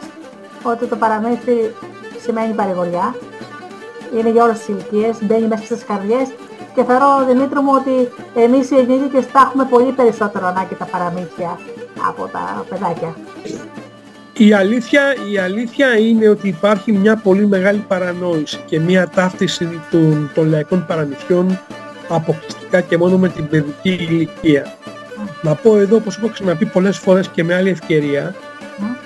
[0.62, 1.74] ότι το παραμύθι
[2.20, 3.14] σημαίνει παρηγοριά.
[4.18, 6.28] Είναι για όλες τις ηλικίες, μπαίνει μέσα στις καρδιές
[6.74, 8.08] και θεωρώ, Δημήτρη μου, ότι
[8.40, 11.58] εμείς οι ενήλικες τα έχουμε πολύ περισσότερο ανάγκη τα παραμύθια
[12.08, 13.16] από τα παιδάκια.
[14.36, 15.02] Η αλήθεια,
[15.32, 20.84] η αλήθεια είναι ότι υπάρχει μια πολύ μεγάλη παρανόηση και μια ταύτιση των, των λαϊκών
[20.86, 21.60] παραμυθιών
[22.08, 24.74] αποκλειστικά και μόνο με την παιδική ηλικία.
[25.44, 28.34] Να πω εδώ, όπως έχω ξαναπεί πολλές φορές και με άλλη ευκαιρία,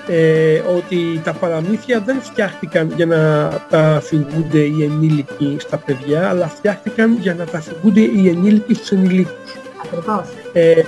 [0.07, 6.47] ε, ότι τα παραμύθια δεν φτιάχτηκαν για να τα αφηγούνται οι ενήλικοι στα παιδιά, αλλά
[6.47, 9.53] φτιάχτηκαν για να τα αφηγούνται οι ενήλικοι στους ενηλίκους.
[9.83, 10.27] Ακριβώς.
[10.53, 10.81] Ε,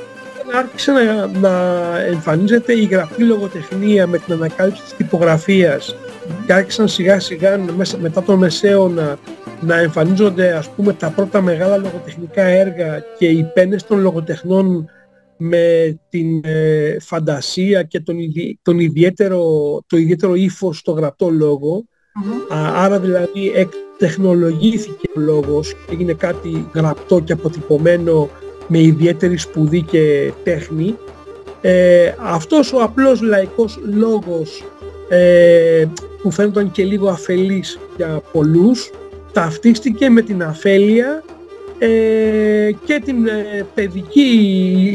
[0.58, 1.52] άρχισε να, να
[2.00, 5.96] εμφανίζεται η γραφή λογοτεχνία με την ανακάλυψη της τυπογραφίας
[6.46, 9.18] και άρχισαν σιγά σιγά μέσα, μετά τον Μεσαίωνα
[9.62, 14.90] να εμφανίζονται ας πούμε τα πρώτα μεγάλα λογοτεχνικά έργα και οι πένες των λογοτεχνών
[15.44, 19.44] με την ε, φαντασία και τον, ιδι- τον ιδιαίτερο,
[19.88, 21.86] το ιδιαίτερο ύφος στο γραπτό λόγο.
[22.54, 28.30] Α, άρα δηλαδή εκτεχνολογήθηκε ο λόγος, έγινε κάτι γραπτό και αποτυπωμένο
[28.68, 30.96] με ιδιαίτερη σπουδή και τέχνη.
[31.62, 34.64] Ε, αυτός ο απλός λαϊκός λόγος
[35.10, 35.86] ε,
[36.22, 38.92] που φαίνονταν και λίγο αφελής για πολλούς
[39.32, 41.41] ταυτίστηκε με την αφέλεια ε,
[42.86, 44.30] και την ε, παιδική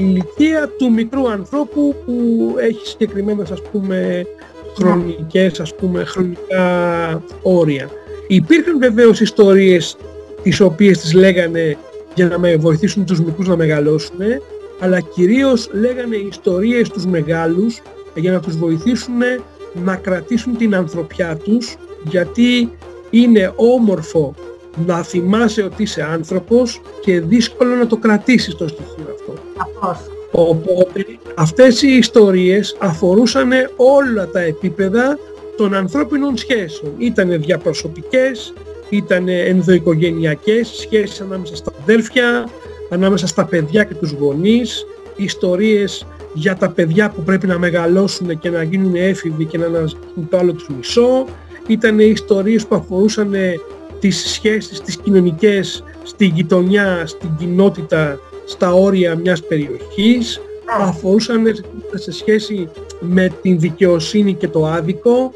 [0.00, 4.26] ηλικία του μικρού ανθρώπου που έχει συγκεκριμένες ας πούμε
[4.76, 7.90] χρονικές ας πούμε χρονικά όρια.
[8.26, 9.96] Υπήρχαν βεβαίως ιστορίες
[10.42, 11.76] τις οποίες τις λέγανε
[12.14, 14.18] για να με βοηθήσουν τους μικρούς να μεγαλώσουν
[14.80, 17.80] αλλά κυρίως λέγανε ιστορίες τους μεγάλους
[18.14, 19.14] για να τους βοηθήσουν
[19.84, 21.76] να κρατήσουν την ανθρωπιά τους
[22.08, 22.70] γιατί
[23.10, 24.34] είναι όμορφο
[24.86, 29.34] να θυμάσαι ότι είσαι άνθρωπος και δύσκολο να το κρατήσεις το στοιχείο αυτό.
[29.56, 30.10] Σαφώς.
[30.30, 35.18] Οπότε αυτές οι ιστορίες αφορούσαν όλα τα επίπεδα
[35.56, 36.92] των ανθρώπινων σχέσεων.
[36.98, 38.52] Ήτανε διαπροσωπικές,
[38.88, 42.48] ήτανε ενδοοικογενειακές, σχέσεις ανάμεσα στα αδέλφια,
[42.90, 44.86] ανάμεσα στα παιδιά και τους γονείς,
[45.16, 50.28] ιστορίες για τα παιδιά που πρέπει να μεγαλώσουν και να γίνουν έφηβοι και να αναζητούν
[50.30, 51.26] το άλλο τους μισό.
[51.66, 53.34] Ήταν ιστορίες που αφορούσαν
[54.00, 60.40] τις σχέσεις, τις κοινωνικές στη γειτονιά, στην κοινότητα, στα όρια μιας περιοχής.
[60.80, 61.64] Αφορούσαν
[61.94, 62.68] σε σχέση
[63.00, 65.32] με την δικαιοσύνη και το άδικο,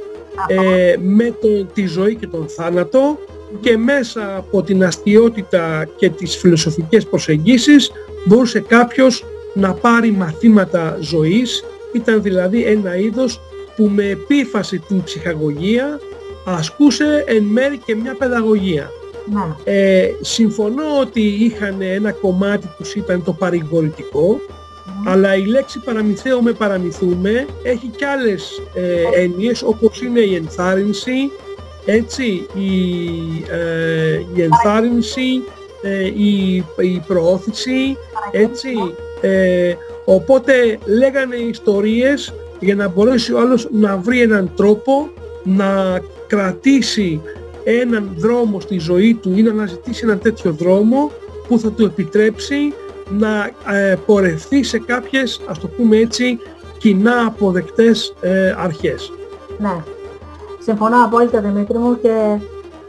[0.46, 3.18] ε, με το, τη ζωή και τον θάνατο
[3.60, 7.90] και μέσα από την αστιότητα και τις φιλοσοφικές προσεγγίσεις
[8.24, 9.24] μπορούσε κάποιος
[9.54, 11.64] να πάρει μαθήματα ζωής.
[11.92, 13.40] Ήταν δηλαδή ένα είδος
[13.76, 16.00] που με επίφαση την ψυχαγωγία
[16.44, 18.90] ασκούσε εν μέρει και μια παιδαγωγία.
[19.32, 19.54] Ναι.
[19.64, 24.40] Ε, συμφωνώ ότι είχαν ένα κομμάτι που ήταν το παρηγορητικό,
[25.06, 31.30] αλλά η λέξη παραμυθαίο με παραμυθούμε έχει και άλλες ε, έννοιες όπως είναι η ενθάρρυνση,
[31.84, 32.74] έτσι, η,
[33.50, 35.42] ε, η ενθάρρυνση,
[35.82, 37.96] ε, η, η προώθηση,
[38.30, 38.70] έτσι.
[39.20, 45.08] Ε, οπότε λέγανε ιστορίες για να μπορέσει ο άλλος να βρει έναν τρόπο
[45.44, 46.00] να
[46.30, 47.20] κρατήσει
[47.64, 51.10] έναν δρόμο στη ζωή του ή να αναζητήσει έναν τέτοιο δρόμο
[51.48, 52.72] που θα του επιτρέψει
[53.18, 56.38] να ε, πορευθεί σε κάποιες, ας το πούμε έτσι,
[56.78, 59.12] κοινά αποδεκτές ε, αρχές.
[59.58, 59.82] Ναι.
[60.58, 62.38] Συμφωνώ απόλυτα Δημήτρη μου και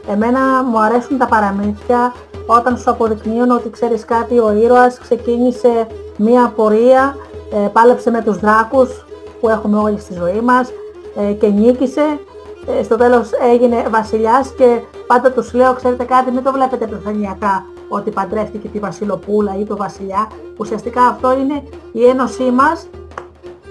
[0.08, 2.14] εμένα μου αρέσουν τα παραμύθια
[2.46, 5.86] όταν σου αποδεικνύουν ότι ξέρεις κάτι ο ήρωας ξεκίνησε
[6.16, 7.16] μία πορεία,
[7.52, 9.04] ε, πάλεψε με τους δράκους
[9.40, 10.72] που έχουμε όλοι στη ζωή μας
[11.16, 12.18] ε, και νίκησε.
[12.66, 17.64] Ε, στο τέλος έγινε βασιλιάς και πάντα τους λέω, ξέρετε κάτι, μην το βλέπετε επιφανειακά
[17.88, 20.30] ότι παντρεύτηκε τη βασιλοπούλα ή το βασιλιά.
[20.56, 21.62] Ουσιαστικά αυτό είναι
[21.92, 22.88] η ένωσή μας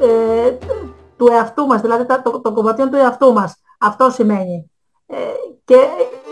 [0.02, 0.58] ε,
[1.18, 3.56] του εαυτού μας, δηλαδή το, το, το κομματιών του εαυτού μας.
[3.80, 4.72] Αυτό σημαίνει.
[5.08, 5.16] Ε,
[5.66, 5.76] και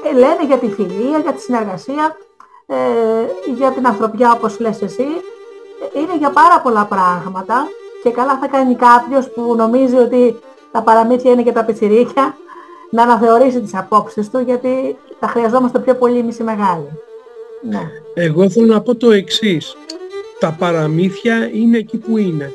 [0.04, 2.18] ε, λένε για τη φιλία, για τη συνεργασία,
[2.66, 2.76] ε,
[3.56, 5.08] για την ανθρωπιά όπως λες εσύ.
[5.94, 7.68] Είναι για πάρα πολλά πράγματα
[8.04, 10.40] και καλά θα κάνει κάποιος που νομίζει ότι
[10.72, 12.36] τα παραμύθια είναι και τα πιτσιρίκια
[12.90, 16.88] να αναθεωρήσει τις απόψεις του γιατί τα χρειαζόμαστε πιο πολύ εμείς οι μεγάλοι.
[17.70, 17.92] Ναι.
[18.14, 19.76] Εγώ θέλω να πω το εξής.
[20.40, 22.54] Τα παραμύθια είναι εκεί που είναι.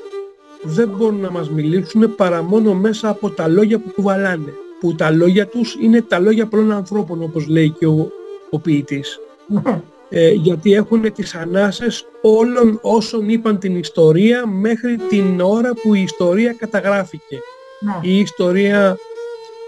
[0.62, 4.52] Δεν μπορούν να μας μιλήσουν παρά μόνο μέσα από τα λόγια που κουβαλάνε.
[4.80, 8.10] Που τα λόγια τους είναι τα λόγια πολλών ανθρώπων όπως λέει και ο,
[8.50, 9.20] ο ποιητής.
[9.46, 9.80] Ναι.
[10.08, 16.02] Ε, γιατί έχουν τις ανάσες όλων όσων είπαν την ιστορία μέχρι την ώρα που η
[16.02, 17.38] ιστορία καταγράφηκε.
[17.80, 17.98] Ναι.
[18.00, 18.96] Η ιστορία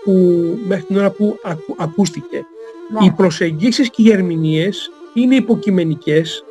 [0.06, 0.12] που,
[0.66, 2.46] μέχρι την ώρα που ακου- ακούστηκε.
[2.92, 3.06] Ναι.
[3.06, 6.44] Οι προσεγγίσεις και οι ερμηνείες είναι υποκειμενικές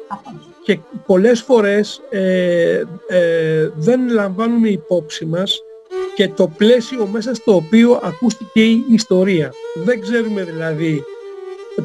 [0.64, 5.60] και πολλές φορές ε, ε, δεν λαμβάνουμε υπόψη μας
[6.16, 9.52] και το πλαίσιο μέσα στο οποίο ακούστηκε η ιστορία.
[9.84, 11.04] Δεν ξέρουμε δηλαδή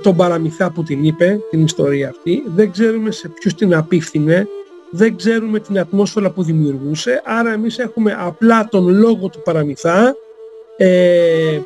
[0.02, 4.48] τον παραμυθά που την είπε, την ιστορία αυτή, δεν ξέρουμε σε ποιους την απίφθινε,
[4.90, 10.16] δεν ξέρουμε την ατμόσφαιρα που δημιουργούσε, άρα εμείς έχουμε απλά τον λόγο του παραμυθά
[10.82, 11.60] ε,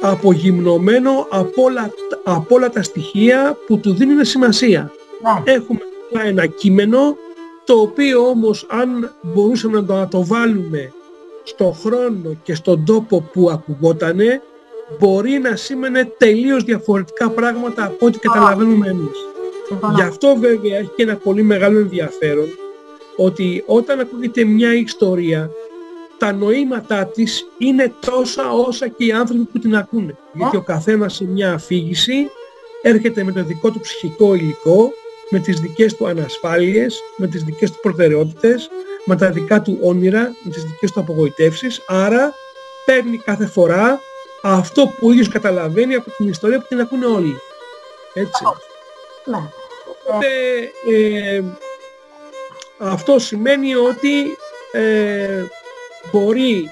[0.00, 1.90] απογυμνωμένο από όλα,
[2.24, 4.92] από όλα τα στοιχεία που του δίνουν σημασία.
[5.22, 5.52] Ναι.
[5.52, 7.16] Έχουμε απλά ένα κείμενο
[7.64, 10.92] το οποίο όμως αν μπορούσαμε να το, να το βάλουμε
[11.42, 14.42] στο χρόνο και στον τόπο που ακουγότανε
[14.98, 19.18] μπορεί να σήμαινε τελείως διαφορετικά πράγματα από ό,τι καταλαβαίνουμε εμείς.
[19.66, 19.94] Συμφωνώ.
[19.94, 22.48] Γι' αυτό βέβαια έχει και ένα πολύ μεγάλο ενδιαφέρον
[23.16, 25.50] ότι όταν ακούγεται μια ιστορία
[26.20, 30.16] τα νοήματά της είναι τόσα όσα και οι άνθρωποι που την ακούνε.
[30.32, 32.30] Γιατί ο καθένας σε μια αφήγηση
[32.82, 34.92] έρχεται με το δικό του ψυχικό υλικό,
[35.30, 38.70] με τις δικές του ανασφάλειες, με τις δικές του προτεραιότητες,
[39.04, 42.34] με τα δικά του όνειρα, με τις δικές του απογοητεύσεις, άρα
[42.84, 44.00] παίρνει κάθε φορά
[44.42, 47.36] αυτό που ο ίδιος καταλαβαίνει από την ιστορία που την ακούνε όλοι.
[48.14, 48.44] Έτσι.
[49.24, 49.36] Ναι.
[49.90, 50.26] Οπότε,
[50.90, 51.42] ε,
[52.78, 54.36] αυτό σημαίνει ότι
[54.72, 55.44] ε,
[56.12, 56.70] μπορεί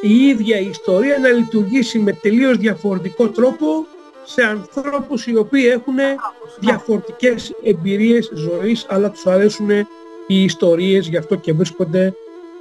[0.00, 3.86] η ίδια η ιστορία να λειτουργήσει με τελείως διαφορετικό τρόπο
[4.24, 5.94] σε ανθρώπους οι οποίοι έχουν
[6.58, 9.70] διαφορετικές εμπειρίες ζωής αλλά τους αρέσουν
[10.26, 12.14] οι ιστορίες γι' αυτό και βρίσκονται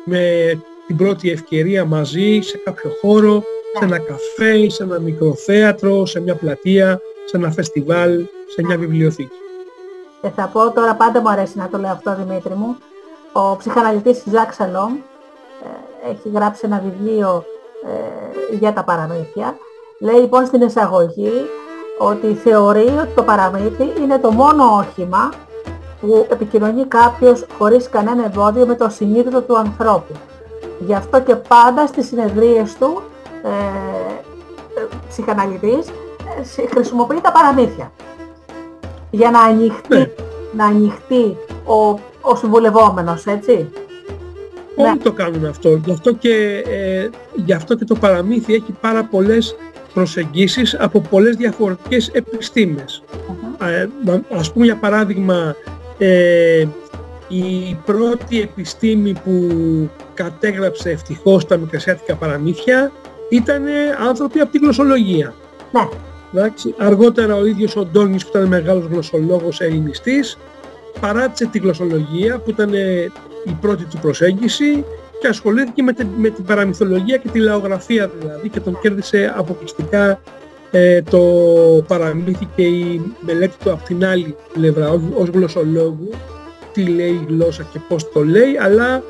[0.04, 0.54] με
[0.88, 3.44] την πρώτη ευκαιρία μαζί σε κάποιο χώρο,
[3.80, 8.78] σε ένα καφέ, σε ένα μικρό θέατρο, σε μια πλατεία, σε ένα φεστιβάλ, σε μια
[8.78, 9.38] βιβλιοθήκη.
[10.22, 12.78] Και θα πω τώρα, πάντα μου αρέσει να το λέω αυτό Δημήτρη μου,
[13.32, 15.13] ο ψυχαναλυτής Ζακ Σαλόμ ε,
[16.12, 17.44] έχει γράψει ένα βιβλίο
[18.52, 19.58] ε, για τα παραμύθια.
[20.00, 21.32] Λέει λοιπόν στην εισαγωγή
[21.98, 25.30] ότι θεωρεί ότι το παραμύθι είναι το μόνο όχημα
[26.02, 30.14] που επικοινωνεί κάποιος χωρίς κανένα εμπόδιο με το συνείδητο του ανθρώπου.
[30.80, 33.02] Γι' αυτό και πάντα στις συνεδρίες του
[33.44, 33.48] ε,
[34.80, 35.88] ε, ψυχαναλυτής
[36.40, 37.92] ε, σ- χρησιμοποιεί τα παραμύθια
[39.12, 40.10] για να ανοιχτεί, Ναι.
[40.52, 41.76] να ανοιχτεί ο,
[42.22, 43.70] ο συμβουλευόμενος, έτσι.
[44.76, 44.98] Όλοι Ναι.
[45.04, 45.82] το κάνουν αυτό.
[45.86, 49.56] Γι' αυτό, και, ε, γι' αυτό και το παραμύθι έχει πάρα πολλές
[49.94, 53.04] προσεγγίσεις από πολλές διαφορετικές επιστήμες.
[53.62, 55.56] Ε, να- ας πούμε για παράδειγμα
[55.98, 56.66] ε,
[57.28, 59.48] η πρώτη επιστήμη που
[60.14, 62.92] κατέγραψε ευτυχώς τα μικρασιάτικα παραμύθια
[63.30, 63.64] ήταν
[64.10, 65.34] άνθρωποι από τη γλωσσολογία.
[65.72, 65.88] Ναι.
[66.36, 70.38] Εντάξει, αργότερα ο ίδιος ο Ντόνης που ήταν μεγάλος γλωσσολόγος ελληνιστής
[71.00, 73.12] παράτησε τη γλωσσολογία που ήταν ε,
[73.44, 74.84] η πρώτη του προσέγγιση
[75.20, 80.22] και ασχολήθηκε με την, με την παραμυθολογία και τη λαογραφία δηλαδή και τον κέρδισε αποκλειστικά
[80.72, 81.20] ε, το
[81.88, 86.10] παραμύθι και η μελέτη του από την άλλη πλευρά ως, ως γλωσσολόγου
[86.74, 89.04] τι λέει η γλώσσα και πώς το λέει αλλά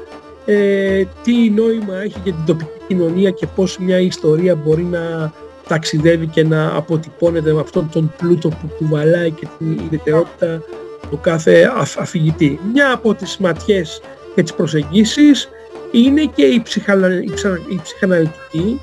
[0.45, 5.31] ε, τι νόημα έχει για την τοπική κοινωνία και πώς μια ιστορία μπορεί να
[5.68, 10.61] ταξιδεύει και να αποτυπώνεται με αυτόν τον πλούτο που κουβαλάει και την ιδιαιτερότητα
[11.10, 12.60] του κάθε αφ- αφηγητή.
[12.73, 14.01] Μια από τις ματιές
[14.35, 15.49] και τις προσεγγίσεις
[15.91, 17.22] είναι και η, ψυχαλα...
[17.22, 18.81] η, ψα- η ψυχαναλυτική,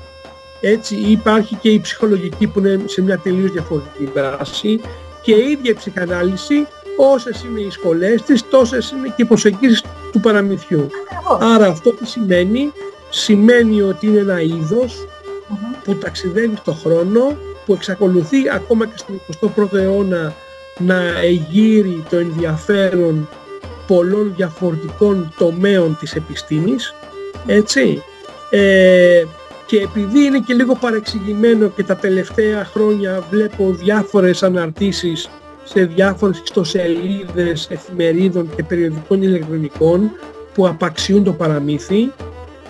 [0.61, 4.81] έτσι υπάρχει και η ψυχολογική που είναι σε μια τελείως διαφορετική δράση
[5.21, 6.67] και η ίδια η ψυχανάλυση
[6.97, 10.87] όσες είναι οι σχολές της, τόσες είναι και οι προσεγγίσεις του παραμυθιού.
[11.27, 11.55] Ακριβώς.
[11.55, 12.71] Άρα αυτό τι σημαίνει,
[13.09, 15.07] σημαίνει ότι είναι ένα είδος
[15.47, 15.57] Μμμ.
[15.83, 20.33] που ταξιδεύει στον χρόνο, που εξακολουθεί ακόμα και στον 21ο αιώνα
[20.77, 23.29] να εγείρει το ενδιαφέρον
[23.91, 26.93] πολλών διαφορετικών τομέων της επιστήμης,
[27.45, 28.03] έτσι.
[28.49, 29.23] Ε,
[29.65, 35.29] και επειδή είναι και λίγο παρεξηγημένο και τα τελευταία χρόνια βλέπω διάφορες αναρτήσεις
[35.63, 40.11] σε διάφορες ιστοσελίδες εφημερίδων και περιοδικών ηλεκτρονικών
[40.53, 42.11] που απαξιούν το παραμύθι,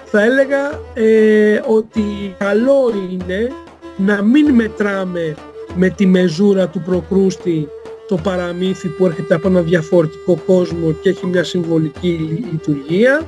[0.05, 3.51] θα έλεγα ε, ότι καλό είναι
[3.97, 5.35] να μην μετράμε
[5.75, 7.67] με τη μεζούρα του προκρούστη
[8.11, 13.21] το παραμύθι που έρχεται από ένα διαφορετικό κόσμο και έχει μια συμβολική λει- λειτουργία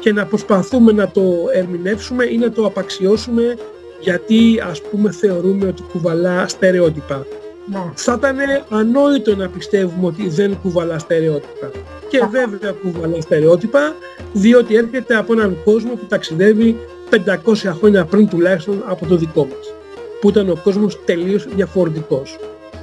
[0.00, 1.22] και να προσπαθούμε να το
[1.54, 3.56] ερμηνεύσουμε ή να το απαξιώσουμε
[4.00, 7.26] γιατί ας πούμε θεωρούμε ότι κουβαλά στερεότυπα.
[7.72, 7.90] Ναι.
[7.94, 8.36] Θα ήταν
[8.68, 11.70] ανόητο να πιστεύουμε ότι δεν κουβαλά στερεότυπα.
[12.08, 13.94] Και βέβαια κουβαλά στερεότυπα,
[14.32, 16.76] διότι έρχεται από έναν κόσμο που ταξιδεύει
[17.10, 19.72] 500 χρόνια πριν τουλάχιστον από το δικό μας.
[20.20, 22.38] Που ήταν ο κόσμος τελείως διαφορετικός.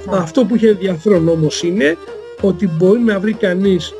[0.06, 0.16] Ναι.
[0.16, 1.96] Αυτό που είχε ενδιαφέρον όμως είναι
[2.40, 3.92] ότι μπορεί να βρει κανείς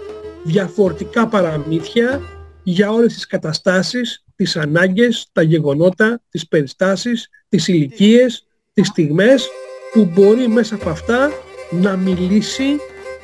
[0.43, 2.21] διαφορετικά παραμύθια
[2.63, 9.49] για όλες τις καταστάσεις, τις ανάγκες, τα γεγονότα, τις περιστάσεις, τις ηλικίες, τις στιγμές
[9.93, 11.33] που μπορεί μέσα από αυτά
[11.71, 12.77] να μιλήσει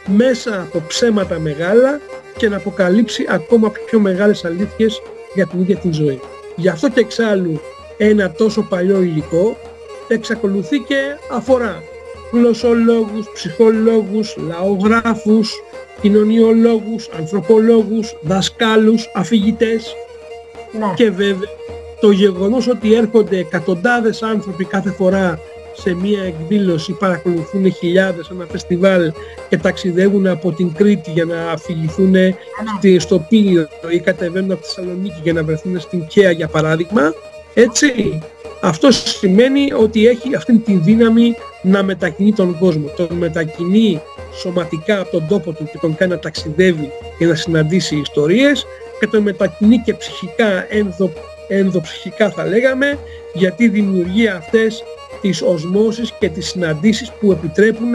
[0.06, 2.00] μέσα από ψέματα μεγάλα
[2.36, 5.00] και να αποκαλύψει ακόμα πιο μεγάλες αλήθειες
[5.34, 6.20] για την ίδια την ζωή.
[6.56, 7.60] Γι' αυτό και εξάλλου
[7.96, 9.56] ένα τόσο παλιό υλικό
[10.08, 11.82] εξακολουθεί και αφορά
[12.32, 15.52] γλωσσολόγους, ψυχολόγους, λαογράφους,
[16.00, 19.94] κοινωνιολόγους, ανθρωπολόγους, δασκάλους, αφηγητές
[20.78, 20.92] Ναι.
[20.94, 21.48] και βέβαια
[22.00, 25.38] το γεγονός ότι έρχονται εκατοντάδες άνθρωποι κάθε φορά
[25.76, 29.12] σε μία εκδήλωση, παρακολουθούν χιλιάδες ένα φεστιβάλ
[29.48, 32.14] και ταξιδεύουν από την Κρήτη για να αφηγηθούν
[32.76, 37.12] στη- στο Πύλιο ή κατεβαίνουν από τη Θεσσαλονίκη για να βρεθούν στην Καία για παράδειγμα.
[37.54, 38.20] Έτσι,
[38.60, 41.34] αυτό σημαίνει ότι έχει αυτή τη δύναμη
[41.64, 42.88] να μετακινεί τον κόσμο.
[42.96, 44.00] Τον μετακινεί
[44.40, 48.66] σωματικά από τον τόπο του και τον κάνει να ταξιδεύει για να συναντήσει ιστορίες
[49.00, 51.12] και τον μετακινεί και ψυχικά, ενδο,
[51.48, 52.98] ενδοψυχικά θα λέγαμε,
[53.32, 54.82] γιατί δημιουργεί αυτές
[55.20, 57.92] τις οσμώσεις και τις συναντήσεις που επιτρέπουν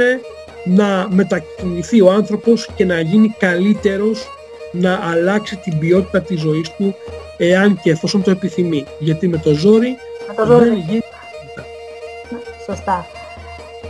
[0.63, 4.27] να μετακινηθεί ο άνθρωπος και να γίνει καλύτερος,
[4.71, 6.95] να αλλάξει την ποιότητα της ζωής του
[7.37, 8.85] εάν και εφόσον το επιθυμεί.
[8.99, 9.95] Γιατί με το ζόρι
[10.27, 10.69] Με το ζόρι.
[10.69, 11.01] δεν γίνει
[12.65, 13.18] Σωστά.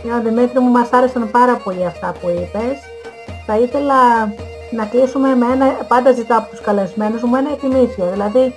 [0.04, 2.78] Ναι, Δημήτρη μου, μας άρεσαν πάρα πολύ αυτά που είπες.
[3.46, 3.94] Θα ήθελα
[4.70, 8.54] να κλείσουμε με ένα, πάντα ζητάω από τους καλεσμένους μου ένα επιμήθειο, δηλαδή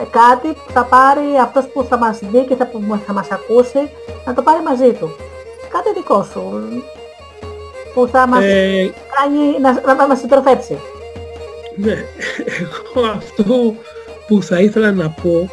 [0.00, 3.30] ε, κάτι που θα πάρει αυτός που θα μας δει και θα, που θα μας
[3.30, 3.90] ακούσει,
[4.24, 5.16] να το πάρει μαζί του.
[5.72, 6.42] Κάτι δικό σου,
[7.94, 10.78] που θα μας Ε, κάνει, να, να μας συντροφέψει.
[11.76, 12.04] Ναι,
[12.94, 13.74] εγώ αυτό
[14.26, 15.48] που θα ήθελα να πω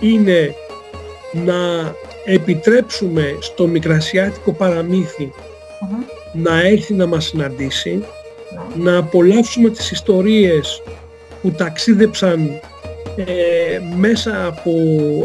[0.00, 0.54] είναι
[1.32, 1.54] να
[2.32, 5.32] επιτρέψουμε στο μικρασιάτικο παραμύθι
[5.80, 6.42] Μμμ.
[6.44, 8.02] να έρθει να μας συναντήσει,
[8.76, 8.90] Ναι.
[8.90, 10.82] να απολαύσουμε τις ιστορίες
[11.42, 12.60] που ταξίδεψαν
[13.16, 14.72] ε, μέσα από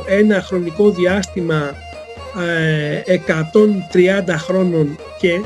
[0.08, 1.76] ένα χρονικό διάστημα
[3.06, 3.20] ε,
[4.28, 5.42] 130 χρόνων και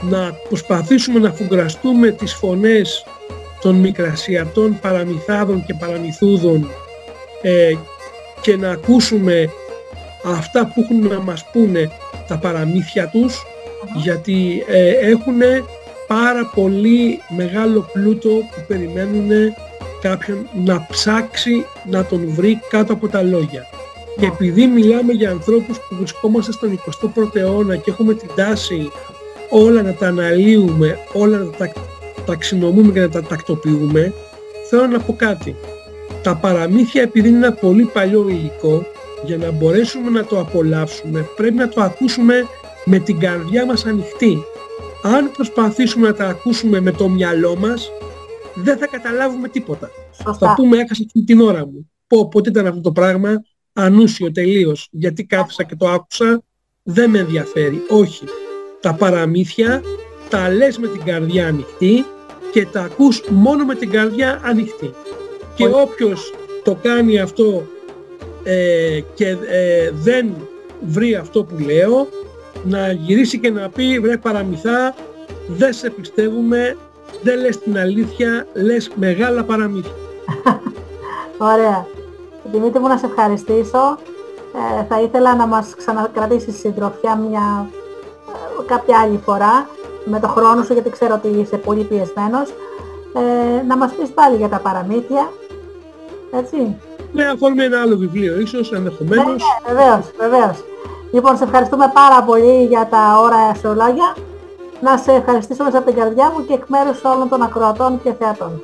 [0.00, 3.04] να προσπαθήσουμε να φουγκραστούμε τις φωνές
[3.60, 6.70] των μικρασιατών παραμυθάδων και παραμυθούδων
[7.42, 7.72] ε,
[8.40, 9.50] και να ακούσουμε
[10.24, 11.90] αυτά που έχουν να μας πούνε
[12.26, 13.42] τα παραμύθια τους
[14.02, 15.40] γιατί ε, έχουν
[16.06, 19.30] πάρα πολύ μεγάλο πλούτο που περιμένουν
[20.00, 23.66] κάποιον να ψάξει να τον βρει κάτω από τα λόγια.
[24.18, 26.80] Και επειδή μιλάμε για ανθρώπους που βρισκόμαστε στον
[27.14, 28.90] 21ο αιώνα και έχουμε την τάση
[29.50, 31.72] όλα να τα αναλύουμε, όλα να τα
[32.26, 34.12] ταξινομούμε και να τα τακτοποιούμε,
[34.68, 35.56] θέλω να πω κάτι.
[36.22, 38.86] Τα παραμύθια επειδή είναι ένα πολύ παλιό υλικό,
[39.24, 42.46] για να μπορέσουμε να το απολαύσουμε πρέπει να το ακούσουμε
[42.84, 44.42] με την καρδιά μας ανοιχτή.
[45.02, 47.90] Αν προσπαθήσουμε να τα ακούσουμε με το μυαλό μας,
[48.54, 49.90] δεν θα καταλάβουμε τίποτα.
[50.38, 51.90] Θα πούμε έκασα την ώρα μου.
[52.06, 53.42] Πω, πότε ήταν αυτό το πράγμα,
[53.72, 56.42] ανούσιο τελείως, γιατί κάθισα και το άκουσα,
[56.82, 57.82] δεν με ενδιαφέρει.
[57.88, 58.24] Όχι.
[58.80, 59.82] Τα παραμύθια
[60.28, 62.04] τα λες με την καρδιά ανοιχτή
[62.52, 64.90] και τα ακούς μόνο με την καρδιά ανοιχτή.
[65.54, 66.34] Και όποιος
[66.64, 67.62] το κάνει αυτό
[68.44, 70.34] ε, και ε, δεν
[70.80, 72.08] βρει αυτό που λέω,
[72.64, 74.94] να γυρίσει και να πει βρε παραμυθά,
[75.48, 76.76] δεν σε πιστεύουμε,
[77.22, 79.92] δεν λες την αλήθεια, λες μεγάλα παραμύθια.
[81.52, 81.86] Ωραία.
[82.52, 83.98] Δημήτρη μου να σε ευχαριστήσω.
[84.54, 87.68] Ε, θα ήθελα να μας ξανακρατήσεις συντροφιά μια
[88.28, 89.68] ε, κάποια άλλη φορά
[90.04, 92.48] με το χρόνο σου γιατί ξέρω ότι είσαι πολύ πιεσμένος
[93.14, 95.32] ε, να μας πεις πάλι για τα παραμύθια
[96.32, 96.76] έτσι
[97.12, 99.26] Ναι, αφορμή ένα άλλο βιβλίο ίσως ενδεχομένως.
[99.26, 100.64] Ναι, ναι, βεβαίως, βεβαίως.
[101.12, 104.16] Λοιπόν, σε ευχαριστούμε πάρα πολύ για τα ώρα σου λόγια
[104.80, 108.12] να σε ευχαριστήσω μέσα από την καρδιά μου και εκ μέρους όλων των ακροατών και
[108.18, 108.60] θεατών.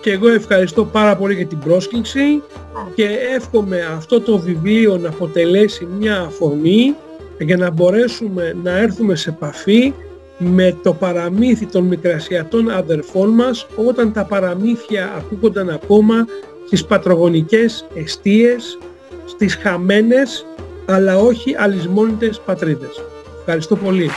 [0.00, 2.42] Και εγώ ευχαριστώ πάρα πολύ για την πρόσκληση
[2.94, 3.04] και
[3.36, 6.96] εύχομαι αυτό το βιβλίο να αποτελέσει μια αφορμή
[7.38, 9.94] για να μπορέσουμε να έρθουμε σε επαφή
[10.42, 16.26] με το παραμύθι των μικρασιατών αδερφών μας όταν τα παραμύθια ακούγονταν ακόμα
[16.66, 18.78] στις πατρογονικές εστίες,
[19.24, 20.46] στις χαμένες
[20.86, 23.02] αλλά όχι αλυσμόνητες πατρίδες.
[23.38, 24.10] Ευχαριστώ πολύ.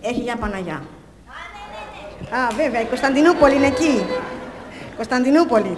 [0.00, 0.82] Έχει για Παναγιά.
[2.34, 4.04] Α, βέβαια, η Κωνσταντινούπολη είναι εκεί.
[4.96, 5.76] Κωνσταντινούπολη.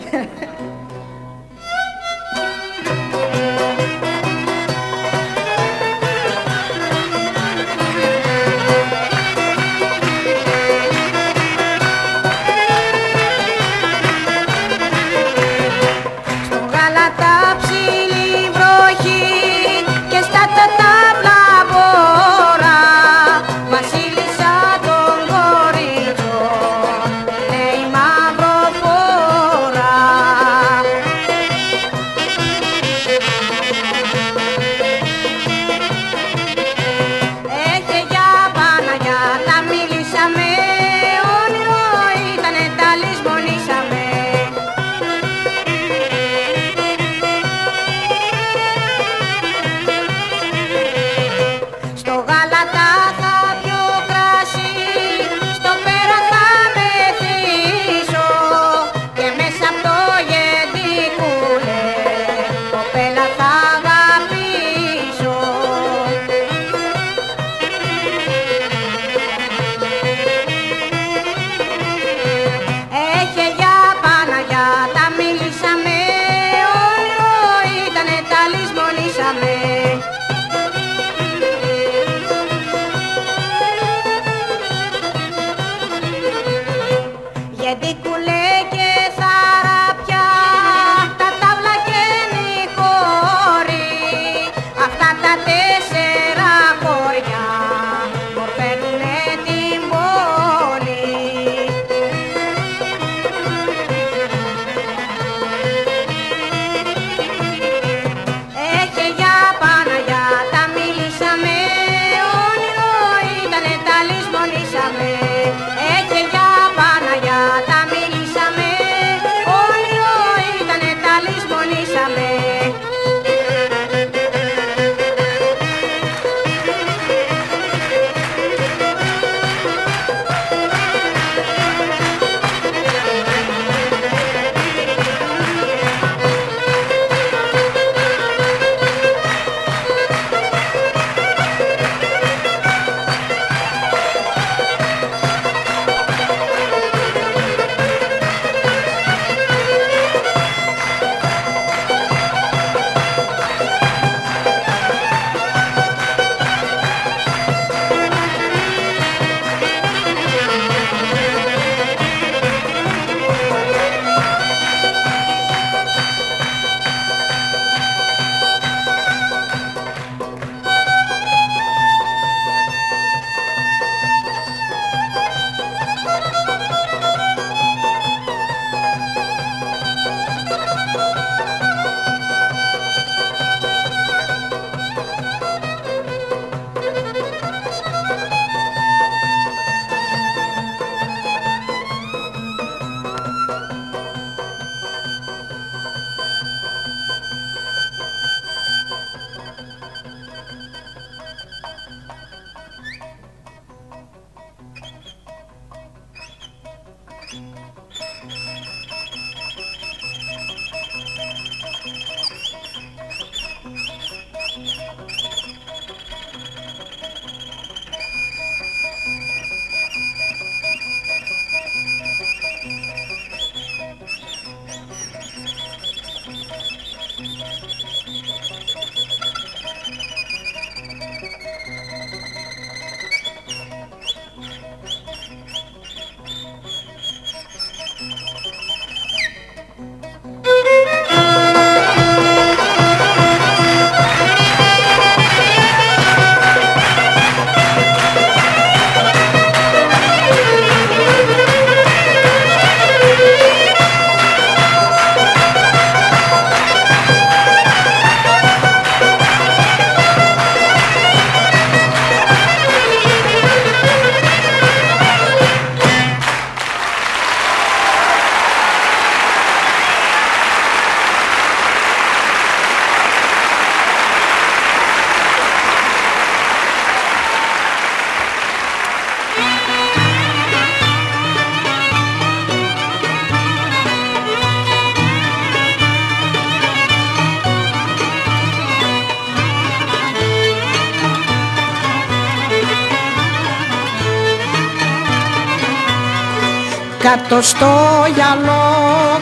[297.04, 297.72] Κάτω στο
[298.14, 298.66] γυαλό,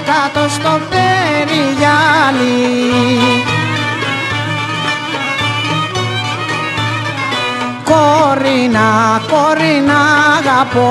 [0.05, 2.53] κάτω στο περιγυάλι.
[7.85, 10.01] Κορίνα, κορίνα
[10.39, 10.91] αγαπώ,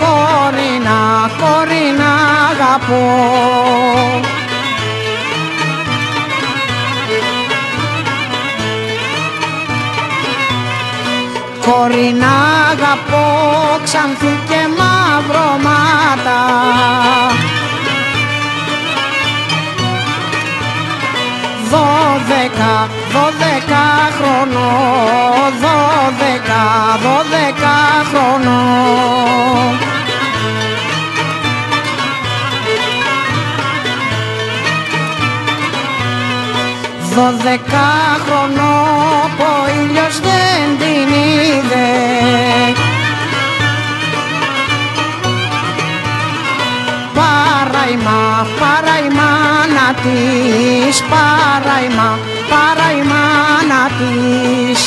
[0.00, 2.12] κορίνα, κορίνα
[2.50, 3.49] αγαπώ.
[23.40, 23.86] Δώδεκα
[24.16, 24.70] χρονό,
[25.62, 26.62] δώδεκα,
[27.02, 27.76] δώδεκα
[28.10, 28.58] χρονό.
[37.14, 37.88] Δώδεκα
[38.24, 38.78] χρονό
[39.36, 41.90] που ο ήλιος δεν την είδε
[47.14, 49.32] Παραϊμά, παραϊμά
[49.74, 52.18] να της, παραϊμά,
[52.48, 52.79] παραϊμά να
[53.86, 54.80] της.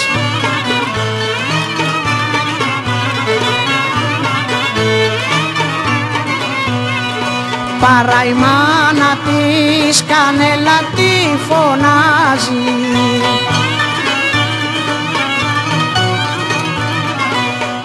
[7.80, 12.82] Παρά η μάνα της κανέλα τη φωνάζει.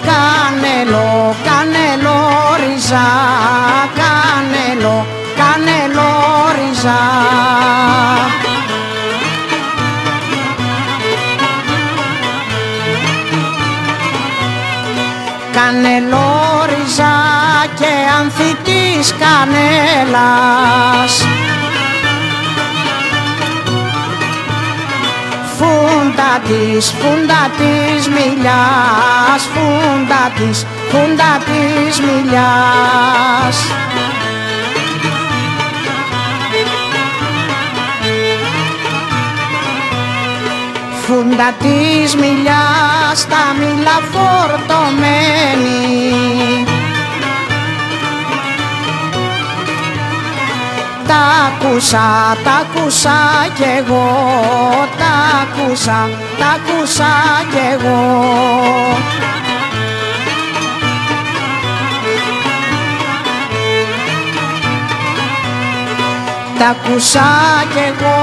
[0.09, 2.19] Κανέλο, κανέλο
[2.61, 3.11] ριζά,
[26.47, 29.09] της, φούντα της μιλιάς
[29.55, 33.57] Φούντα της, φούντα της μιλιάς.
[41.03, 45.17] Φούντα της μιλιάς, τα μήλα φορτωμένη.
[51.07, 53.19] Τα ακούσα, τα ακούσα
[53.55, 54.09] κι εγώ
[54.99, 55.13] Τα
[55.43, 56.09] ακούσα,
[56.39, 57.13] τα ακούσα
[57.51, 58.27] κι εγώ
[66.59, 67.29] Τα ακούσα
[67.73, 68.19] κι εγώ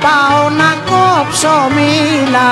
[0.00, 2.50] πάω να κόψω μήλα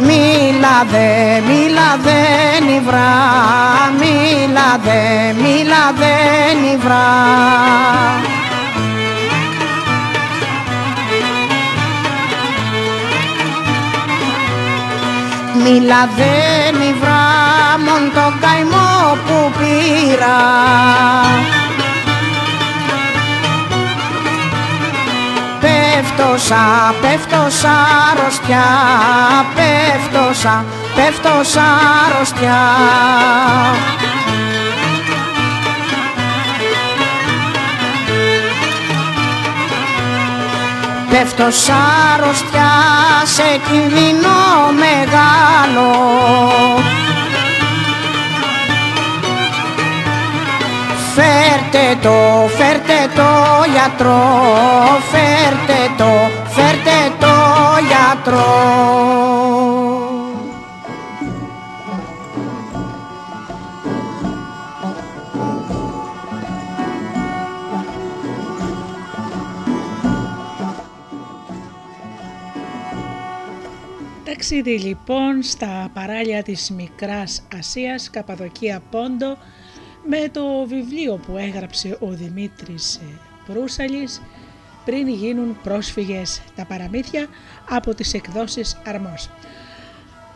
[0.00, 3.14] Μίλα δε, μίλα δε νιβρά,
[3.98, 8.27] μίλα δε, μίλα δε νιβρά.
[15.64, 17.26] Μίλα δε νιβρά,
[17.84, 20.38] μον το καημό που πήρα.
[25.60, 27.74] Πέφτωσα, πέφτωσα
[28.10, 28.66] αρρωστιά,
[29.54, 30.64] πέφτωσα,
[30.94, 31.64] πέφτωσα
[32.06, 32.58] αρρωστιά.
[41.10, 41.76] Πέφτωσα
[42.14, 42.70] αρρωστιά
[43.24, 45.88] σε κινδυνό μεγάλο
[51.14, 53.30] Φέρτε το, φέρτε το
[53.72, 54.20] γιατρό,
[55.10, 57.34] φέρτε το, φέρτε το
[57.88, 58.97] γιατρό.
[74.48, 79.36] Ταξίδι λοιπόν στα παράλια της Μικράς Ασίας, Καπαδοκία Πόντο,
[80.06, 83.00] με το βιβλίο που έγραψε ο Δημήτρης
[83.46, 84.22] Προύσαλης
[84.84, 87.26] πριν γίνουν πρόσφυγες τα παραμύθια
[87.68, 89.30] από τις εκδόσεις Αρμός.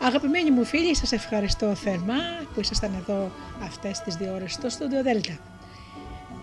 [0.01, 2.21] Αγαπημένοι μου φίλοι, σας ευχαριστώ θερμά
[2.53, 3.31] που ήσασταν εδώ
[3.63, 5.37] αυτές τις δύο ώρες στο Studio Delta.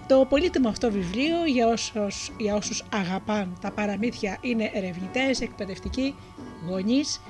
[0.06, 6.14] Το πολύτιμο αυτό βιβλίο για όσους, για όσους αγαπάν τα παραμύθια είναι ερευνητές, εκπαιδευτικοί,
[6.68, 7.20] γονείς.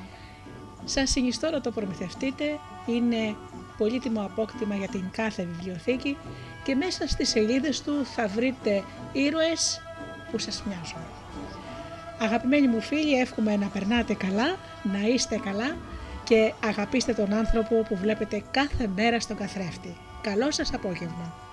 [0.90, 3.36] Σας συνιστώ να το προμηθευτείτε, είναι
[3.78, 6.16] πολύτιμο απόκτημα για την κάθε βιβλιοθήκη
[6.64, 9.82] και μέσα στις σελίδες του θα βρείτε ήρωες
[10.30, 11.02] που σας μοιάζουν.
[12.18, 15.76] Αγαπημένοι μου φίλοι, εύχομαι να περνάτε καλά, να είστε καλά
[16.24, 19.96] και αγαπήστε τον άνθρωπο που βλέπετε κάθε μέρα στον καθρέφτη.
[20.20, 21.49] Καλό σας απόγευμα!